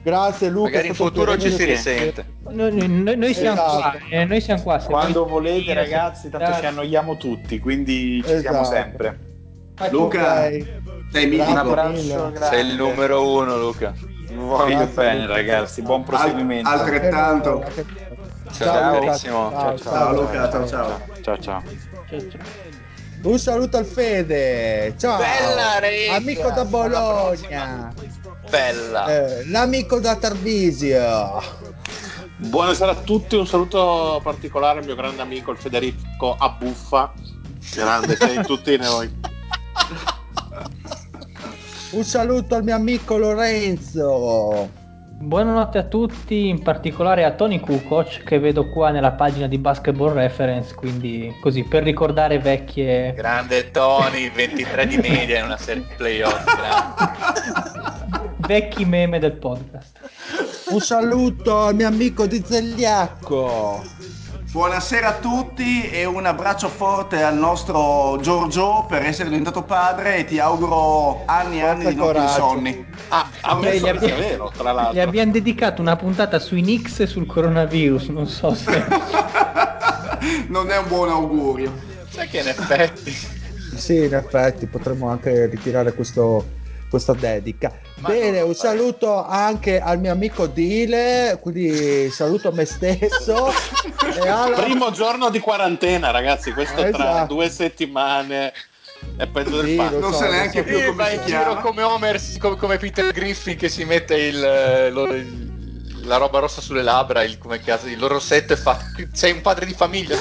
[0.03, 0.71] Grazie Luca.
[0.71, 2.27] Magari in futuro ci si risente.
[2.51, 3.99] Noi, noi- noi siamo Esatto.
[3.99, 4.79] qua, eh, noi siamo qua.
[4.79, 8.75] Quando volete ragazzi, tanto ci annoiamo tutti, quindi ci siamo Esatto.
[8.75, 9.19] sempre.
[9.91, 10.49] Luca
[11.11, 11.77] sei mitico.
[12.49, 13.93] Sei il numero uno, Luca.
[14.33, 16.69] Voglio Grazie, bene ragazzi, buon Al- proseguimento.
[16.69, 17.65] altrettanto
[18.53, 19.07] Ciao, Luca.
[19.07, 19.51] carissimo.
[19.51, 21.01] Ciao, Ciao, Luca, ciao, ciao.
[21.23, 21.63] ciao ciao.
[22.09, 22.43] Ciao, ciao.
[23.23, 24.95] Un saluto al Fede.
[24.99, 25.21] Ciao.
[26.15, 27.93] Amico da Bologna.
[28.51, 29.07] Bella.
[29.07, 31.43] Eh, l'amico da Tarvisio.
[32.37, 37.13] Buonasera a tutti, un saluto particolare al mio grande amico il Federico Abbuffa.
[37.75, 39.33] Grande, sei tutti noi.
[41.95, 44.69] Un saluto al mio amico Lorenzo.
[45.17, 50.13] Buonanotte a tutti, in particolare a Tony Kukoc che vedo qua nella pagina di Basketball
[50.13, 55.95] Reference, quindi così per ricordare vecchie Grande Tony, 23 di media in una serie di
[55.97, 56.45] playoff.
[58.39, 60.01] vecchi meme del podcast.
[60.71, 63.85] Un saluto al mio amico di Zegliacco.
[64.55, 70.25] Buonasera a tutti e un abbraccio forte al nostro Giorgio per essere diventato padre e
[70.25, 72.87] ti auguro anni e anni di notti insonni.
[73.09, 73.29] Ah,
[73.59, 75.03] gli che sia abbia- vero, tra Gli l'altro.
[75.03, 78.71] abbiamo dedicato una puntata sui Knicks e sul coronavirus, non so se...
[80.47, 81.73] non è un buon augurio.
[82.11, 83.11] Sai che in effetti...
[83.75, 86.47] Sì, in effetti potremmo anche ritirare questo-
[86.95, 87.73] questa dedica.
[87.97, 93.49] Ma Bene, no, un saluto anche al mio amico Dile, quindi saluto me stesso.
[94.17, 94.63] e alla...
[94.63, 97.35] Primo giorno di quarantena, ragazzi, questo tra Esatto.
[97.35, 98.53] due settimane
[99.17, 99.95] è peggio del Sì, fatto.
[99.95, 100.65] lo Non so, sa neanche so.
[100.65, 101.49] più come si in chiama.
[101.49, 105.53] giro come Homer, come, come Peter Griffin che si mette il, lo- il-
[106.05, 108.79] la roba rossa sulle labbra, il, come cazzo, il rossetto e fa
[109.13, 110.19] sei un padre di famiglia.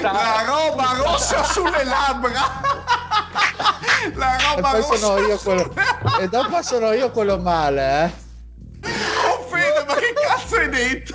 [0.00, 2.40] La roba rossa sulle labbra.
[4.14, 5.74] La E roba poi rossa sono io sulle quello...
[6.20, 8.90] E dopo sono io quello male, eh.
[9.26, 11.14] Oh Fede, ma che cazzo hai detto?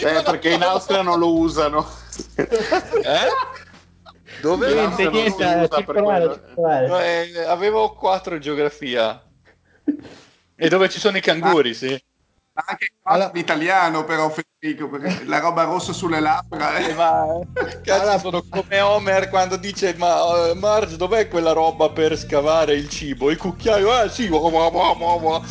[0.00, 1.88] Eh, perché in Austria non lo usano.
[2.36, 3.28] Eh?
[4.40, 4.70] Dove?
[4.70, 6.40] In Niente, niente, per circolare, quello.
[6.46, 7.30] circolare.
[7.30, 9.22] Eh, avevo 4 in geografia.
[10.54, 12.00] E dove ci sono i canguri, sì.
[12.54, 13.30] Anche qua allora...
[13.32, 16.76] in italiano però Federico, perché la roba rossa sulle labbra.
[16.76, 16.92] Eh.
[16.94, 17.40] Ma,
[17.82, 18.18] cazzo, allora...
[18.18, 23.30] sono come Homer quando dice ma uh, Marge dov'è quella roba per scavare il cibo?
[23.30, 25.42] Il cucchiaio, Eh sì, wow, wow, wow,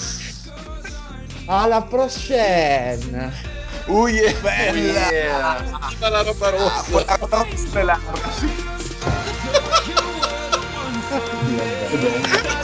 [1.45, 3.30] alla prossima!
[3.88, 5.57] Ui, yeah, bella!
[5.60, 5.99] Uh.
[5.99, 7.03] La roba rossa!
[7.06, 8.49] La roba rossa e labbra, sì!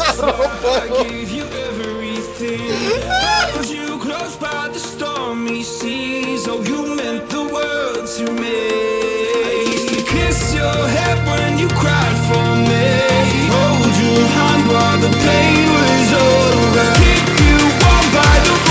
[0.05, 2.06] La roba rossa!
[2.41, 3.01] everything.
[3.01, 6.47] Found you close by the stormy seas.
[6.47, 9.91] Oh, you meant the world to me.
[9.91, 12.87] You kissed your head when you cried for me.
[13.53, 16.85] Hold your hand while the pain was over.
[17.01, 18.66] Keep you warm by the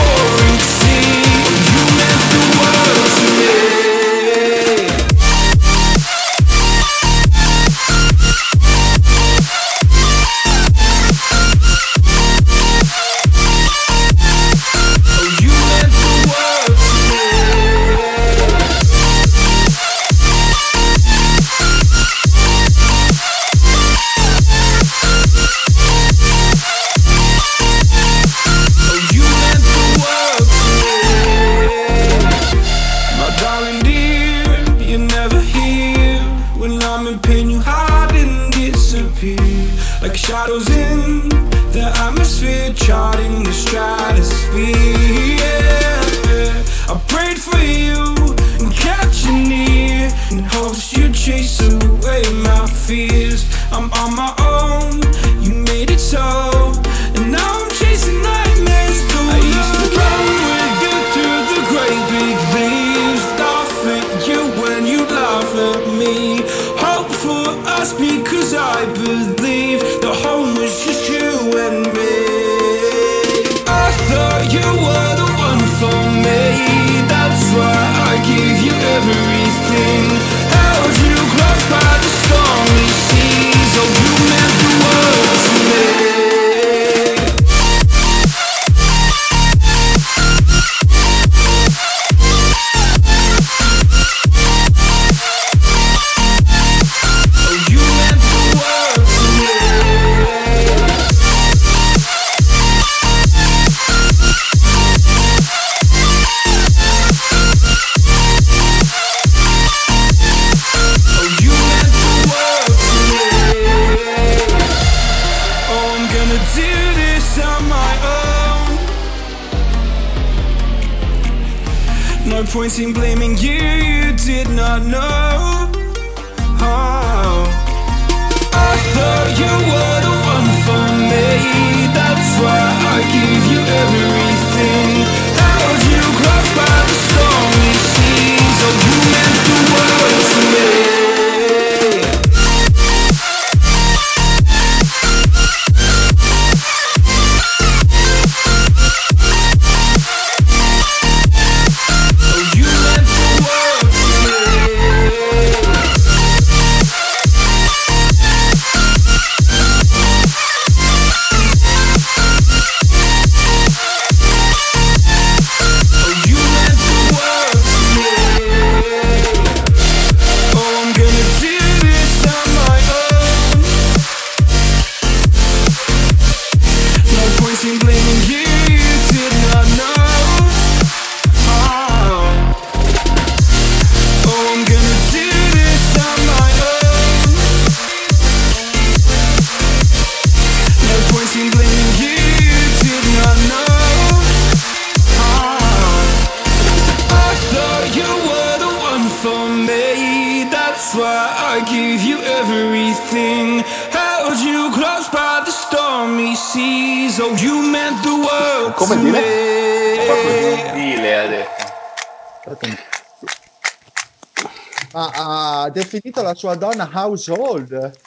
[216.16, 217.98] seguito la sua donna household.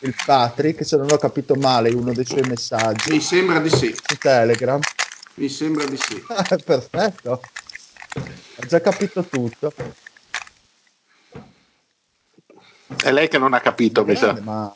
[0.00, 3.10] Il Patrick, se non ho capito male, uno dei suoi messaggi.
[3.10, 3.94] Mi sembra di sì.
[3.94, 4.80] Su Telegram.
[5.34, 6.22] Mi sembra di sì.
[6.64, 7.40] Perfetto.
[8.56, 9.72] ho già capito tutto.
[13.02, 14.40] È lei che non ha capito, Bene, mi sa.
[14.40, 14.74] Ma